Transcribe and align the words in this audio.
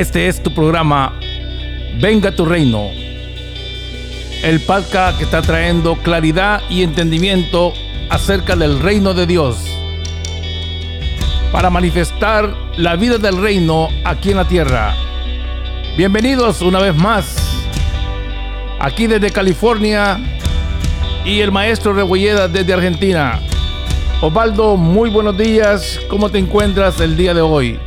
Este 0.00 0.28
es 0.28 0.42
tu 0.42 0.54
programa 0.54 1.12
Venga 2.00 2.34
tu 2.34 2.46
reino. 2.46 2.88
El 4.42 4.58
podcast 4.60 5.18
que 5.18 5.24
está 5.24 5.42
trayendo 5.42 5.96
claridad 5.96 6.62
y 6.70 6.82
entendimiento 6.82 7.74
acerca 8.08 8.56
del 8.56 8.80
reino 8.80 9.12
de 9.12 9.26
Dios. 9.26 9.58
Para 11.52 11.68
manifestar 11.68 12.56
la 12.78 12.96
vida 12.96 13.18
del 13.18 13.42
reino 13.42 13.90
aquí 14.02 14.30
en 14.30 14.38
la 14.38 14.48
tierra. 14.48 14.94
Bienvenidos 15.98 16.62
una 16.62 16.78
vez 16.78 16.96
más. 16.96 17.36
Aquí 18.78 19.06
desde 19.06 19.30
California 19.30 20.18
y 21.26 21.40
el 21.40 21.52
maestro 21.52 21.92
Rebolleda 21.92 22.48
desde 22.48 22.72
Argentina. 22.72 23.38
Osvaldo, 24.22 24.78
muy 24.78 25.10
buenos 25.10 25.36
días. 25.36 26.00
¿Cómo 26.08 26.30
te 26.30 26.38
encuentras 26.38 26.98
el 27.00 27.18
día 27.18 27.34
de 27.34 27.42
hoy? 27.42 27.78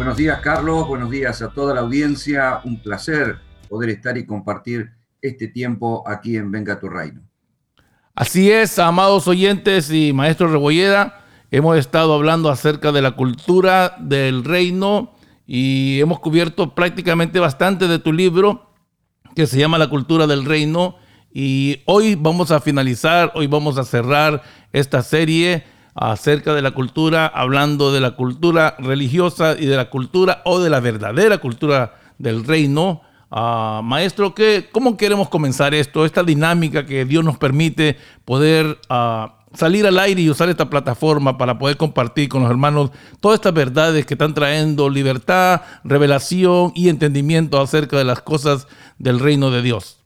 Buenos 0.00 0.16
días, 0.16 0.40
Carlos. 0.40 0.88
Buenos 0.88 1.10
días 1.10 1.42
a 1.42 1.50
toda 1.50 1.74
la 1.74 1.82
audiencia. 1.82 2.62
Un 2.64 2.80
placer 2.80 3.36
poder 3.68 3.90
estar 3.90 4.16
y 4.16 4.24
compartir 4.24 4.92
este 5.20 5.46
tiempo 5.46 6.02
aquí 6.06 6.38
en 6.38 6.50
Venga 6.50 6.80
tu 6.80 6.88
Reino. 6.88 7.20
Así 8.14 8.50
es, 8.50 8.78
amados 8.78 9.28
oyentes 9.28 9.92
y 9.92 10.14
maestro 10.14 10.50
Rebolleda, 10.50 11.22
hemos 11.50 11.76
estado 11.76 12.14
hablando 12.14 12.48
acerca 12.48 12.92
de 12.92 13.02
la 13.02 13.10
cultura 13.10 13.94
del 14.00 14.42
reino 14.42 15.12
y 15.46 16.00
hemos 16.00 16.18
cubierto 16.20 16.74
prácticamente 16.74 17.38
bastante 17.38 17.86
de 17.86 17.98
tu 17.98 18.14
libro 18.14 18.72
que 19.36 19.46
se 19.46 19.58
llama 19.58 19.76
La 19.76 19.90
cultura 19.90 20.26
del 20.26 20.46
reino 20.46 20.96
y 21.30 21.82
hoy 21.84 22.14
vamos 22.14 22.50
a 22.52 22.60
finalizar, 22.60 23.32
hoy 23.34 23.48
vamos 23.48 23.76
a 23.76 23.84
cerrar 23.84 24.42
esta 24.72 25.02
serie 25.02 25.62
acerca 25.94 26.54
de 26.54 26.62
la 26.62 26.72
cultura, 26.72 27.26
hablando 27.26 27.92
de 27.92 28.00
la 28.00 28.12
cultura 28.12 28.76
religiosa 28.78 29.56
y 29.58 29.66
de 29.66 29.76
la 29.76 29.90
cultura 29.90 30.42
o 30.44 30.60
de 30.60 30.70
la 30.70 30.80
verdadera 30.80 31.38
cultura 31.38 31.94
del 32.18 32.44
reino. 32.44 33.02
Uh, 33.30 33.82
maestro, 33.82 34.34
¿qué, 34.34 34.68
¿cómo 34.72 34.96
queremos 34.96 35.28
comenzar 35.28 35.72
esto? 35.72 36.04
Esta 36.04 36.22
dinámica 36.24 36.84
que 36.84 37.04
Dios 37.04 37.24
nos 37.24 37.38
permite 37.38 37.96
poder 38.24 38.78
uh, 38.90 39.30
salir 39.52 39.86
al 39.86 39.98
aire 39.98 40.22
y 40.22 40.30
usar 40.30 40.48
esta 40.48 40.70
plataforma 40.70 41.38
para 41.38 41.58
poder 41.58 41.76
compartir 41.76 42.28
con 42.28 42.42
los 42.42 42.50
hermanos 42.50 42.90
todas 43.20 43.36
estas 43.36 43.54
verdades 43.54 44.06
que 44.06 44.14
están 44.14 44.34
trayendo 44.34 44.88
libertad, 44.88 45.62
revelación 45.84 46.72
y 46.74 46.88
entendimiento 46.88 47.60
acerca 47.60 47.98
de 47.98 48.04
las 48.04 48.20
cosas 48.20 48.68
del 48.98 49.18
reino 49.18 49.50
de 49.50 49.62
Dios. 49.62 50.04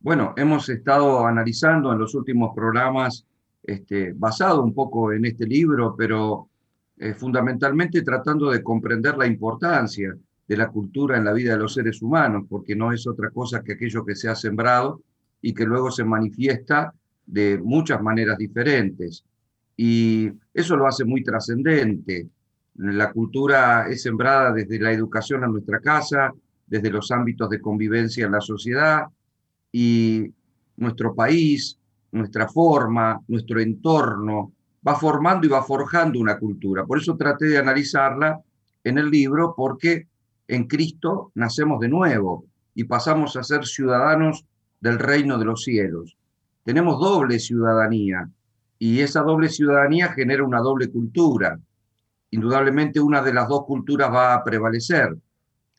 Bueno, 0.00 0.34
hemos 0.36 0.68
estado 0.68 1.26
analizando 1.26 1.92
en 1.92 1.98
los 1.98 2.14
últimos 2.14 2.52
programas 2.54 3.26
este, 3.62 4.12
basado 4.12 4.62
un 4.62 4.74
poco 4.74 5.12
en 5.12 5.24
este 5.24 5.46
libro, 5.46 5.94
pero 5.96 6.48
eh, 6.98 7.14
fundamentalmente 7.14 8.02
tratando 8.02 8.50
de 8.50 8.62
comprender 8.62 9.16
la 9.16 9.26
importancia 9.26 10.16
de 10.46 10.56
la 10.56 10.68
cultura 10.68 11.16
en 11.16 11.24
la 11.24 11.32
vida 11.32 11.52
de 11.52 11.58
los 11.58 11.74
seres 11.74 12.02
humanos, 12.02 12.44
porque 12.48 12.76
no 12.76 12.92
es 12.92 13.06
otra 13.06 13.30
cosa 13.30 13.62
que 13.62 13.72
aquello 13.72 14.04
que 14.04 14.16
se 14.16 14.28
ha 14.28 14.34
sembrado 14.34 15.02
y 15.40 15.54
que 15.54 15.64
luego 15.64 15.90
se 15.90 16.04
manifiesta 16.04 16.92
de 17.26 17.58
muchas 17.58 18.02
maneras 18.02 18.36
diferentes. 18.38 19.24
Y 19.76 20.30
eso 20.52 20.76
lo 20.76 20.86
hace 20.86 21.04
muy 21.04 21.22
trascendente. 21.22 22.28
La 22.76 23.12
cultura 23.12 23.86
es 23.88 24.02
sembrada 24.02 24.52
desde 24.52 24.78
la 24.78 24.92
educación 24.92 25.44
en 25.44 25.52
nuestra 25.52 25.80
casa, 25.80 26.32
desde 26.66 26.90
los 26.90 27.10
ámbitos 27.10 27.48
de 27.50 27.60
convivencia 27.60 28.26
en 28.26 28.32
la 28.32 28.40
sociedad 28.40 29.06
y 29.70 30.32
nuestro 30.76 31.14
país, 31.14 31.78
nuestra 32.12 32.48
forma, 32.48 33.20
nuestro 33.28 33.60
entorno, 33.60 34.52
va 34.86 34.94
formando 34.94 35.46
y 35.46 35.50
va 35.50 35.62
forjando 35.62 36.18
una 36.18 36.38
cultura. 36.38 36.84
Por 36.84 36.98
eso 36.98 37.16
traté 37.16 37.46
de 37.46 37.58
analizarla 37.58 38.40
en 38.84 38.98
el 38.98 39.10
libro, 39.10 39.54
porque 39.56 40.08
en 40.48 40.66
Cristo 40.66 41.30
nacemos 41.34 41.80
de 41.80 41.88
nuevo 41.88 42.44
y 42.74 42.84
pasamos 42.84 43.36
a 43.36 43.42
ser 43.42 43.64
ciudadanos 43.64 44.44
del 44.80 44.98
reino 44.98 45.38
de 45.38 45.44
los 45.44 45.62
cielos. 45.62 46.16
Tenemos 46.64 47.00
doble 47.00 47.38
ciudadanía 47.38 48.28
y 48.78 49.00
esa 49.00 49.22
doble 49.22 49.48
ciudadanía 49.48 50.12
genera 50.12 50.44
una 50.44 50.60
doble 50.60 50.88
cultura. 50.88 51.58
Indudablemente 52.30 53.00
una 53.00 53.22
de 53.22 53.32
las 53.32 53.48
dos 53.48 53.64
culturas 53.64 54.12
va 54.12 54.34
a 54.34 54.42
prevalecer. 54.42 55.16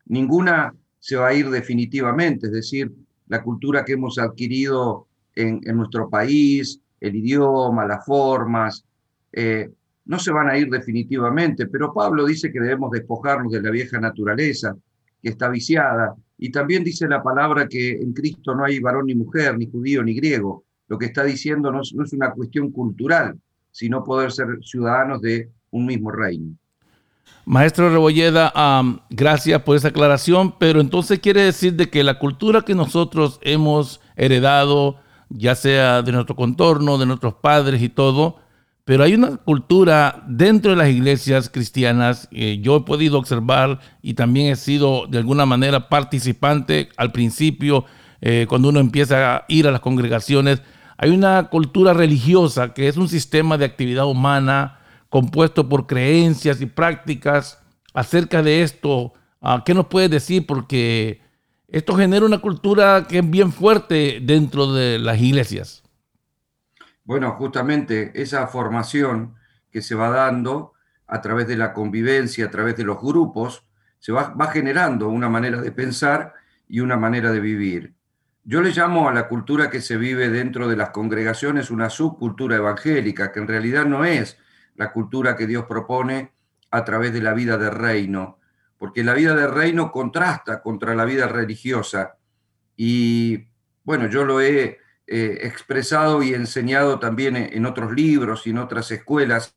Ninguna 0.05 0.73
se 0.99 1.17
va 1.17 1.27
a 1.27 1.33
ir 1.33 1.49
definitivamente, 1.49 2.47
es 2.47 2.53
decir, 2.53 2.93
la 3.27 3.43
cultura 3.43 3.83
que 3.83 3.93
hemos 3.93 4.17
adquirido 4.17 5.07
en, 5.35 5.61
nuestro 5.75 6.09
país, 6.09 6.79
el 6.99 7.15
idioma, 7.15 7.85
las 7.85 8.05
formas, 8.05 8.85
eh, 9.31 9.69
no 10.05 10.19
se 10.19 10.31
van 10.31 10.49
a 10.49 10.57
ir 10.57 10.69
definitivamente, 10.69 11.67
pero 11.67 11.93
Pablo 11.93 12.25
dice 12.25 12.51
que 12.51 12.59
debemos 12.59 12.91
despojarnos 12.91 13.51
de 13.51 13.61
la 13.61 13.71
vieja 13.71 13.99
naturaleza 13.99 14.75
que 15.21 15.29
está 15.29 15.49
viciada, 15.49 16.15
y 16.37 16.51
también 16.51 16.83
dice 16.83 17.07
la 17.07 17.23
palabra 17.23 17.67
que 17.67 17.91
en 17.91 18.11
Cristo 18.11 18.53
no 18.53 18.65
hay 18.65 18.79
varón 18.79 19.05
ni 19.05 19.15
mujer, 19.15 19.57
ni 19.57 19.69
judío 19.69 20.03
ni 20.03 20.13
griego. 20.13 20.65
Lo 20.89 20.97
que 20.97 21.05
está 21.05 21.23
diciendo 21.23 21.71
no 21.71 21.81
es, 21.81 21.93
una 22.13 22.31
cuestión 22.31 22.71
cultural, 22.71 23.39
sino 23.71 24.03
poder 24.03 24.31
ser 24.31 24.47
ciudadanos 24.61 25.21
de 25.21 25.49
un 25.71 25.85
mismo 25.85 26.11
reino. 26.11 26.53
Maestro 27.45 27.89
Rebolleda, 27.89 28.51
gracias 29.09 29.61
por 29.61 29.77
esa 29.77 29.89
aclaración, 29.89 30.53
pero 30.59 30.81
entonces 30.81 31.19
quiere 31.19 31.43
decir 31.43 31.73
de 31.75 31.89
que 31.89 32.03
la 32.03 32.19
cultura 32.19 32.61
que 32.61 32.75
nosotros 32.75 33.39
hemos 33.41 34.01
heredado, 34.15 34.97
ya 35.35 35.55
sea 35.55 36.01
de 36.01 36.11
nuestro 36.11 36.35
contorno, 36.35 36.97
de 36.97 37.05
nuestros 37.05 37.33
padres 37.35 37.81
y 37.81 37.89
todo, 37.89 38.37
pero 38.85 39.03
hay 39.03 39.13
una 39.13 39.37
cultura 39.37 40.23
dentro 40.27 40.71
de 40.71 40.77
las 40.77 40.89
iglesias 40.89 41.49
cristianas, 41.49 42.27
que 42.27 42.59
yo 42.59 42.77
he 42.77 42.81
podido 42.81 43.17
observar 43.17 43.79
y 44.01 44.13
también 44.13 44.51
he 44.51 44.55
sido 44.55 45.07
de 45.07 45.17
alguna 45.17 45.45
manera 45.45 45.89
participante 45.89 46.89
al 46.97 47.11
principio, 47.11 47.85
eh, 48.21 48.45
cuando 48.47 48.69
uno 48.69 48.79
empieza 48.79 49.35
a 49.35 49.45
ir 49.47 49.67
a 49.67 49.71
las 49.71 49.81
congregaciones, 49.81 50.61
hay 50.97 51.09
una 51.11 51.49
cultura 51.49 51.93
religiosa 51.93 52.73
que 52.73 52.87
es 52.87 52.97
un 52.97 53.09
sistema 53.09 53.57
de 53.57 53.65
actividad 53.65 54.05
humana 54.05 54.79
compuesto 55.09 55.67
por 55.67 55.87
creencias 55.87 56.61
y 56.61 56.65
prácticas 56.65 57.59
acerca 57.93 58.43
de 58.43 58.63
esto. 58.63 59.13
Ah, 59.41 59.63
¿Qué 59.65 59.73
nos 59.73 59.87
puedes 59.87 60.09
decir? 60.09 60.45
Porque 60.45 61.22
esto 61.73 61.95
genera 61.95 62.23
una 62.27 62.37
cultura 62.37 63.07
que 63.09 63.17
es 63.17 63.29
bien 63.29 63.51
fuerte 63.51 64.19
dentro 64.21 64.71
de 64.71 64.99
las 64.99 65.19
iglesias. 65.19 65.81
Bueno, 67.03 67.31
justamente 67.31 68.11
esa 68.13 68.45
formación 68.45 69.33
que 69.71 69.81
se 69.81 69.95
va 69.95 70.11
dando 70.11 70.73
a 71.07 71.19
través 71.21 71.47
de 71.47 71.57
la 71.57 71.73
convivencia, 71.73 72.45
a 72.45 72.51
través 72.51 72.77
de 72.77 72.83
los 72.83 73.01
grupos, 73.01 73.65
se 73.97 74.11
va, 74.11 74.35
generando 74.51 75.09
una 75.09 75.29
manera 75.29 75.61
de 75.61 75.71
pensar 75.71 76.35
y 76.67 76.79
una 76.79 76.95
manera 76.95 77.31
de 77.31 77.39
vivir. 77.39 77.95
Yo 78.43 78.61
le 78.61 78.69
llamo 78.69 79.09
a 79.09 79.13
la 79.13 79.27
cultura 79.27 79.71
que 79.71 79.81
se 79.81 79.97
vive 79.97 80.29
dentro 80.29 80.67
de 80.67 80.75
las 80.75 80.91
congregaciones 80.91 81.71
una 81.71 81.89
subcultura 81.89 82.55
evangélica, 82.55 83.31
que 83.31 83.39
en 83.39 83.47
realidad 83.47 83.85
no 83.85 84.05
es 84.05 84.37
la 84.75 84.93
cultura 84.93 85.35
que 85.35 85.47
Dios 85.47 85.65
propone 85.65 86.33
a 86.69 86.85
través 86.85 87.13
de 87.13 87.21
la 87.21 87.33
vida 87.33 87.57
de 87.57 87.71
reino, 87.71 88.37
porque 88.83 89.01
la 89.01 89.13
vida 89.13 89.33
de 89.33 89.47
reino 89.47 89.93
contrasta 89.93 90.61
contra 90.61 90.93
la 90.93 91.05
vida 91.05 91.25
religiosa. 91.25 92.17
Y 92.75 93.47
bueno, 93.85 94.09
yo 94.09 94.25
lo 94.25 94.41
he 94.41 94.77
eh, 95.07 95.37
expresado 95.43 96.21
y 96.21 96.33
enseñado 96.33 96.99
también 96.99 97.37
en 97.37 97.65
otros 97.65 97.93
libros 97.93 98.45
y 98.45 98.49
en 98.49 98.57
otras 98.57 98.91
escuelas. 98.91 99.55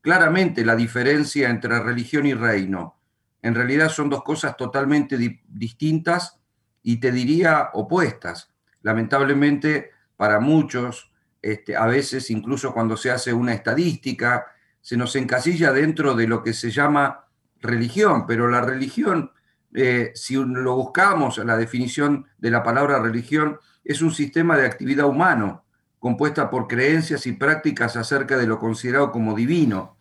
claramente 0.00 0.64
la 0.64 0.74
diferencia 0.74 1.50
entre 1.50 1.78
religión 1.78 2.26
y 2.26 2.34
reino. 2.34 2.98
En 3.42 3.54
realidad 3.54 3.90
son 3.90 4.10
dos 4.10 4.24
cosas 4.24 4.56
totalmente 4.56 5.16
distintas 5.46 6.40
y 6.82 6.98
te 6.98 7.12
diría 7.12 7.70
opuestas. 7.74 8.52
Lamentablemente 8.80 9.92
para 10.16 10.40
muchos, 10.40 11.12
este, 11.40 11.76
a 11.76 11.86
veces 11.86 12.28
incluso 12.32 12.74
cuando 12.74 12.96
se 12.96 13.12
hace 13.12 13.32
una 13.32 13.54
estadística, 13.54 14.46
se 14.80 14.96
nos 14.96 15.14
encasilla 15.14 15.70
dentro 15.70 16.16
de 16.16 16.26
lo 16.26 16.42
que 16.42 16.54
se 16.54 16.72
llama 16.72 17.28
religión, 17.62 18.26
pero 18.26 18.48
la 18.48 18.60
religión, 18.60 19.30
eh, 19.72 20.12
si 20.14 20.34
lo 20.34 20.74
buscamos, 20.76 21.38
la 21.38 21.56
definición 21.56 22.26
de 22.38 22.50
la 22.50 22.62
palabra 22.62 23.00
religión, 23.00 23.58
es 23.84 24.02
un 24.02 24.12
sistema 24.12 24.56
de 24.56 24.66
actividad 24.66 25.06
humano 25.06 25.64
compuesta 26.02 26.50
por 26.50 26.66
creencias 26.66 27.28
y 27.28 27.32
prácticas 27.32 27.96
acerca 27.96 28.36
de 28.36 28.48
lo 28.48 28.58
considerado 28.58 29.12
como 29.12 29.36
divino. 29.36 29.96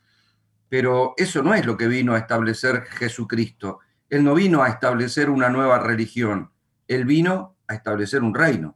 Pero 0.67 1.13
eso 1.15 1.43
no 1.43 1.53
es 1.53 1.63
lo 1.63 1.77
que 1.77 1.87
vino 1.87 2.15
a 2.15 2.17
establecer 2.17 2.85
Jesucristo. 2.89 3.81
Él 4.09 4.23
no 4.23 4.33
vino 4.33 4.63
a 4.63 4.69
establecer 4.69 5.29
una 5.29 5.49
nueva 5.49 5.77
religión, 5.77 6.49
él 6.87 7.05
vino 7.05 7.55
a 7.67 7.75
establecer 7.75 8.23
un 8.23 8.33
reino. 8.33 8.75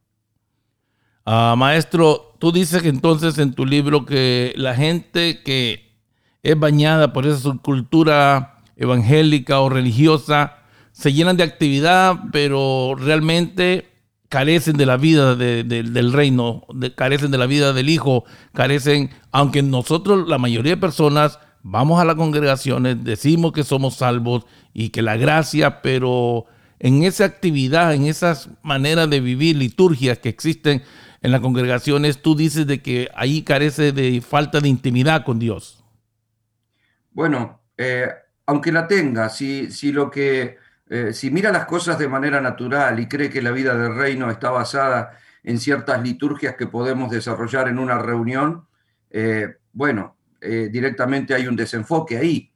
Ah, 1.25 1.55
maestro, 1.57 2.35
tú 2.37 2.51
dices 2.51 2.85
entonces 2.85 3.39
en 3.39 3.55
tu 3.55 3.65
libro 3.65 4.05
que 4.05 4.53
la 4.55 4.75
gente 4.75 5.41
que 5.41 5.97
es 6.43 6.59
bañada 6.59 7.11
por 7.11 7.25
esa 7.25 7.39
subcultura 7.39 8.54
evangélica 8.75 9.59
o 9.59 9.69
religiosa, 9.69 10.57
se 10.91 11.13
llenan 11.13 11.37
de 11.37 11.43
actividad, 11.43 12.15
pero 12.31 12.95
realmente 12.97 13.89
carecen 14.29 14.77
de 14.77 14.85
la 14.85 14.97
vida 14.97 15.35
del 15.35 16.13
reino, 16.13 16.65
carecen 16.95 17.31
de 17.31 17.37
la 17.37 17.45
vida 17.45 17.73
del 17.73 17.89
Hijo, 17.89 18.25
carecen, 18.53 19.11
aunque 19.31 19.61
nosotros, 19.61 20.27
la 20.27 20.37
mayoría 20.37 20.75
de 20.75 20.81
personas, 20.81 21.39
vamos 21.63 21.99
a 21.99 22.05
las 22.05 22.15
congregaciones, 22.15 23.03
decimos 23.03 23.51
que 23.51 23.63
somos 23.63 23.95
salvos 23.95 24.45
y 24.73 24.89
que 24.89 25.01
la 25.01 25.17
gracia, 25.17 25.81
pero 25.81 26.45
en 26.79 27.03
esa 27.03 27.25
actividad, 27.25 27.93
en 27.93 28.05
esas 28.05 28.49
maneras 28.61 29.09
de 29.09 29.19
vivir, 29.19 29.55
liturgias 29.55 30.19
que 30.19 30.29
existen 30.29 30.83
en 31.21 31.31
las 31.31 31.41
congregaciones, 31.41 32.21
tú 32.21 32.35
dices 32.35 32.67
de 32.67 32.81
que 32.81 33.09
ahí 33.15 33.41
carece 33.41 33.91
de 33.91 34.21
falta 34.21 34.59
de 34.59 34.69
intimidad 34.69 35.23
con 35.23 35.39
Dios. 35.39 35.83
Bueno, 37.11 37.61
eh, 37.77 38.09
aunque 38.45 38.71
la 38.71 38.87
tenga, 38.87 39.29
si, 39.29 39.71
si 39.71 39.91
lo 39.91 40.09
que 40.09 40.57
eh, 40.89 41.13
si 41.13 41.31
mira 41.31 41.51
las 41.51 41.65
cosas 41.65 41.97
de 41.97 42.07
manera 42.07 42.39
natural 42.41 42.99
y 42.99 43.07
cree 43.07 43.29
que 43.29 43.41
la 43.41 43.51
vida 43.51 43.75
del 43.75 43.95
reino 43.95 44.29
está 44.29 44.51
basada 44.51 45.17
en 45.43 45.59
ciertas 45.59 46.01
liturgias 46.01 46.55
que 46.55 46.67
podemos 46.67 47.09
desarrollar 47.09 47.67
en 47.67 47.79
una 47.79 47.97
reunión, 47.97 48.67
eh, 49.09 49.57
bueno, 49.73 50.15
directamente 50.41 51.33
hay 51.33 51.47
un 51.47 51.55
desenfoque 51.55 52.17
ahí. 52.19 52.51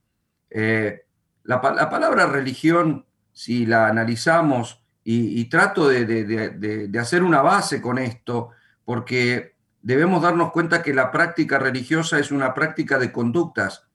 La, 1.44 1.62
palabra 1.62 2.27
religión, 2.27 3.07
si 3.33 3.65
la 3.65 3.88
analizamos, 3.88 4.83
y, 5.03 5.45
trato 5.45 5.88
de, 5.89 6.89
hacer 7.00 7.24
una 7.24 7.41
base 7.41 7.81
con 7.81 7.97
esto, 7.97 8.51
porque 8.86 9.56
debemos 9.81 10.21
darnos 10.21 10.51
cuenta 10.51 10.83
que 10.83 10.94
la 10.94 11.12
práctica 11.12 11.57
religiosa 11.57 12.19
es 12.19 12.31
una 12.31 12.53
práctica 12.53 13.00
de 13.00 13.12
conductas, 13.12 13.88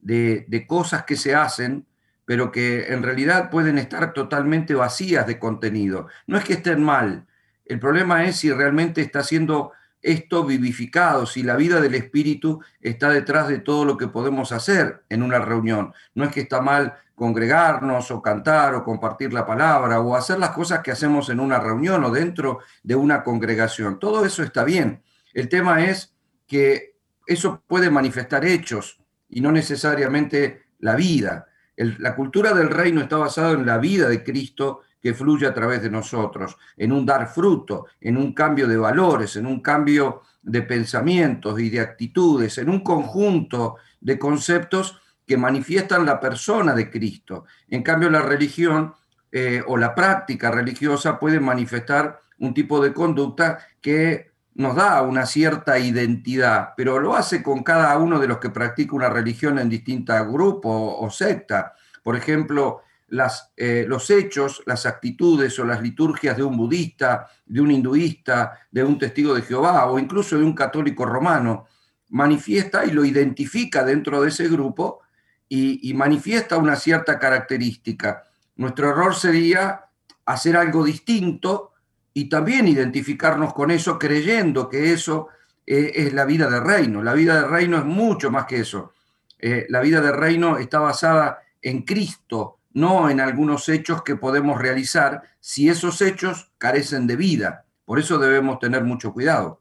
de, 0.00 0.64
cosas 0.66 1.04
que 1.04 1.16
se 1.16 1.34
hacen, 1.34 1.86
pero 2.24 2.52
que 2.52 2.92
en 2.92 3.02
realidad 3.02 3.50
pueden 3.50 3.78
estar 3.78 4.12
totalmente 4.12 4.74
vacías 4.74 5.26
de 5.26 5.38
contenido. 5.38 6.08
No 6.26 6.38
es 6.38 6.44
que 6.44 6.54
estén 6.54 6.82
mal, 6.82 7.26
el 7.64 7.78
problema 7.78 8.24
es 8.24 8.36
si 8.36 8.50
realmente 8.50 9.00
está 9.00 9.22
siendo 9.22 9.72
esto 10.02 10.44
vivificado, 10.44 11.26
si 11.26 11.42
la 11.42 11.56
vida 11.56 11.80
del 11.80 11.94
espíritu 11.94 12.60
está 12.80 13.10
detrás 13.10 13.48
de 13.48 13.58
todo 13.58 13.84
lo 13.84 13.96
que 13.96 14.08
podemos 14.08 14.50
hacer 14.52 15.04
en 15.08 15.22
una 15.22 15.38
reunión. 15.38 15.92
No 16.14 16.24
es 16.24 16.32
que 16.32 16.40
está 16.40 16.60
mal 16.60 16.94
congregarnos 17.14 18.10
o 18.10 18.22
cantar 18.22 18.74
o 18.74 18.82
compartir 18.82 19.32
la 19.32 19.44
palabra 19.44 20.00
o 20.00 20.16
hacer 20.16 20.38
las 20.38 20.50
cosas 20.50 20.80
que 20.80 20.90
hacemos 20.90 21.28
en 21.28 21.38
una 21.38 21.60
reunión 21.60 22.02
o 22.04 22.10
dentro 22.10 22.60
de 22.82 22.94
una 22.94 23.22
congregación. 23.22 23.98
Todo 23.98 24.24
eso 24.24 24.42
está 24.42 24.64
bien. 24.64 25.02
El 25.34 25.48
tema 25.48 25.84
es 25.84 26.14
que 26.46 26.96
eso 27.26 27.62
puede 27.66 27.90
manifestar 27.90 28.44
hechos 28.44 28.99
y 29.30 29.40
no 29.40 29.52
necesariamente 29.52 30.64
la 30.80 30.96
vida. 30.96 31.46
la 31.76 32.14
cultura 32.14 32.52
del 32.52 32.68
reino 32.68 33.00
está 33.00 33.16
basada 33.16 33.52
en 33.52 33.64
la 33.64 33.78
vida 33.78 34.08
de 34.08 34.22
Cristo 34.22 34.82
que 35.00 35.14
fluye 35.14 35.46
a 35.46 35.54
través 35.54 35.82
de 35.82 35.90
nosotros, 35.90 36.58
en 36.76 36.92
un 36.92 37.06
dar 37.06 37.26
fruto, 37.28 37.86
en 38.00 38.18
un 38.18 38.34
cambio 38.34 38.68
de 38.68 38.76
valores, 38.76 39.36
en 39.36 39.46
un 39.46 39.60
cambio 39.60 40.22
de 40.42 40.62
pensamientos 40.62 41.58
y 41.58 41.70
de 41.70 41.80
actitudes, 41.80 42.58
en 42.58 42.68
un 42.68 42.80
conjunto 42.80 43.76
de 44.00 44.18
conceptos 44.18 45.00
que 45.26 45.36
manifiestan 45.36 46.04
la 46.04 46.20
persona 46.20 46.74
de 46.74 46.90
Cristo. 46.90 47.44
En 47.68 47.82
cambio, 47.82 48.10
la 48.10 48.20
religión 48.20 48.94
eh, 49.32 49.62
o 49.66 49.76
la 49.76 49.94
práctica 49.94 50.50
religiosa 50.50 51.18
puede 51.18 51.40
manifestar 51.40 52.20
un 52.38 52.52
tipo 52.52 52.82
de 52.82 52.92
conducta 52.92 53.58
que 53.80 54.29
nos 54.54 54.74
da 54.74 55.02
una 55.02 55.26
cierta 55.26 55.78
identidad, 55.78 56.74
pero 56.76 56.98
lo 56.98 57.14
hace 57.14 57.42
con 57.42 57.62
cada 57.62 57.96
uno 57.98 58.18
de 58.18 58.28
los 58.28 58.38
que 58.38 58.50
practica 58.50 58.96
una 58.96 59.08
religión 59.08 59.58
en 59.58 59.68
distintos 59.68 60.20
grupos 60.28 60.96
o 60.98 61.10
secta. 61.10 61.74
Por 62.02 62.16
ejemplo, 62.16 62.82
las, 63.08 63.52
eh, 63.56 63.84
los 63.88 64.10
hechos, 64.10 64.62
las 64.66 64.86
actitudes 64.86 65.58
o 65.58 65.64
las 65.64 65.82
liturgias 65.82 66.36
de 66.36 66.42
un 66.42 66.56
budista, 66.56 67.28
de 67.46 67.60
un 67.60 67.70
hinduista, 67.70 68.58
de 68.70 68.84
un 68.84 68.98
testigo 68.98 69.34
de 69.34 69.42
Jehová 69.42 69.86
o 69.86 69.98
incluso 69.98 70.36
de 70.38 70.44
un 70.44 70.54
católico 70.54 71.04
romano, 71.04 71.66
manifiesta 72.08 72.84
y 72.84 72.90
lo 72.90 73.04
identifica 73.04 73.84
dentro 73.84 74.20
de 74.20 74.28
ese 74.28 74.48
grupo 74.48 75.00
y, 75.48 75.88
y 75.88 75.94
manifiesta 75.94 76.56
una 76.56 76.76
cierta 76.76 77.18
característica. 77.18 78.24
Nuestro 78.56 78.90
error 78.90 79.14
sería 79.14 79.86
hacer 80.24 80.56
algo 80.56 80.84
distinto 80.84 81.69
y 82.12 82.28
también 82.28 82.68
identificarnos 82.68 83.54
con 83.54 83.70
eso 83.70 83.98
creyendo 83.98 84.68
que 84.68 84.92
eso 84.92 85.28
eh, 85.66 85.92
es 85.94 86.12
la 86.12 86.24
vida 86.24 86.50
de 86.50 86.60
reino. 86.60 87.02
La 87.02 87.14
vida 87.14 87.42
de 87.42 87.48
reino 87.48 87.78
es 87.78 87.84
mucho 87.84 88.30
más 88.30 88.46
que 88.46 88.60
eso. 88.60 88.92
Eh, 89.38 89.66
la 89.68 89.80
vida 89.80 90.00
de 90.00 90.12
reino 90.12 90.58
está 90.58 90.80
basada 90.80 91.40
en 91.62 91.82
Cristo, 91.82 92.58
no 92.72 93.08
en 93.08 93.20
algunos 93.20 93.68
hechos 93.68 94.02
que 94.02 94.16
podemos 94.16 94.58
realizar 94.60 95.22
si 95.40 95.68
esos 95.68 96.00
hechos 96.02 96.50
carecen 96.58 97.06
de 97.06 97.16
vida. 97.16 97.64
Por 97.84 97.98
eso 97.98 98.18
debemos 98.18 98.58
tener 98.58 98.84
mucho 98.84 99.12
cuidado. 99.12 99.60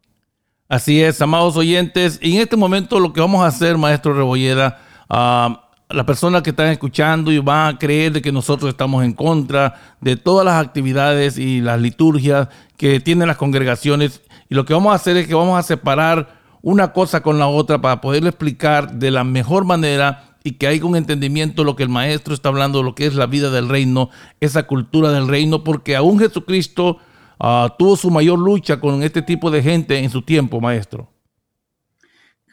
Así 0.68 1.02
es, 1.02 1.22
amados 1.22 1.57
oyentes. 1.57 2.19
Y 2.22 2.36
en 2.36 2.42
este 2.42 2.56
momento 2.56 3.00
lo 3.00 3.12
que 3.13 3.22
vamos 3.22 3.42
a 3.44 3.48
hacer, 3.48 3.78
maestro 3.78 4.13
Rebolleda, 4.13 4.80
uh, 5.10 5.69
las 5.90 6.06
personas 6.06 6.44
que 6.44 6.52
están 6.52 6.68
escuchando 6.68 7.32
y 7.32 7.40
van 7.40 7.76
a 7.76 7.80
creer 7.80 8.12
de 8.12 8.22
que 8.22 8.32
nosotros 8.32 8.70
estamos 8.70 9.04
en 9.04 9.14
contra 9.14 9.96
de 10.02 10.18
todas 10.18 10.46
las 10.46 10.64
actividades 10.64 11.38
y 11.40 11.62
las 11.62 11.82
liturgias 11.82 12.48
que 12.78 13.00
tienen 13.00 13.28
las 13.28 13.38
congregaciones. 13.38 14.22
Y 14.50 14.56
lo 14.56 14.66
que 14.66 14.74
vamos 14.74 14.92
a 14.92 14.96
hacer 14.96 15.18
es 15.18 15.28
que 15.28 15.34
vamos 15.34 15.58
a 15.58 15.64
separar 15.64 16.40
una 16.62 16.94
cosa 16.94 17.22
con 17.22 17.40
la 17.40 17.48
otra 17.48 17.82
para 17.82 18.02
poderle 18.02 18.30
explicar 18.30 18.94
de 18.94 19.10
la 19.10 19.24
mejor 19.24 19.66
manera 19.66 20.36
y 20.44 20.54
que 20.54 20.68
haya 20.68 20.86
un 20.86 20.96
entendimiento 20.96 21.64
lo 21.64 21.76
que 21.76 21.84
el 21.84 21.90
maestro 21.90 22.36
está 22.36 22.50
hablando, 22.50 22.84
lo 22.84 22.94
que 22.94 23.08
es 23.08 23.16
la 23.16 23.26
vida 23.26 23.50
del 23.50 23.68
reino, 23.68 24.10
esa 24.40 24.68
cultura 24.68 25.12
del 25.12 25.28
reino, 25.28 25.64
porque 25.64 25.96
aún 25.96 26.20
Jesucristo 26.20 27.00
ah, 27.40 27.76
tuvo 27.80 27.98
su 27.98 28.12
mayor 28.12 28.38
lucha 28.38 28.80
con 28.80 29.02
este 29.02 29.24
tipo 29.24 29.50
de 29.50 29.64
gente 29.64 29.98
en 29.98 30.12
su 30.12 30.22
tiempo, 30.22 30.62
maestro. 30.62 31.12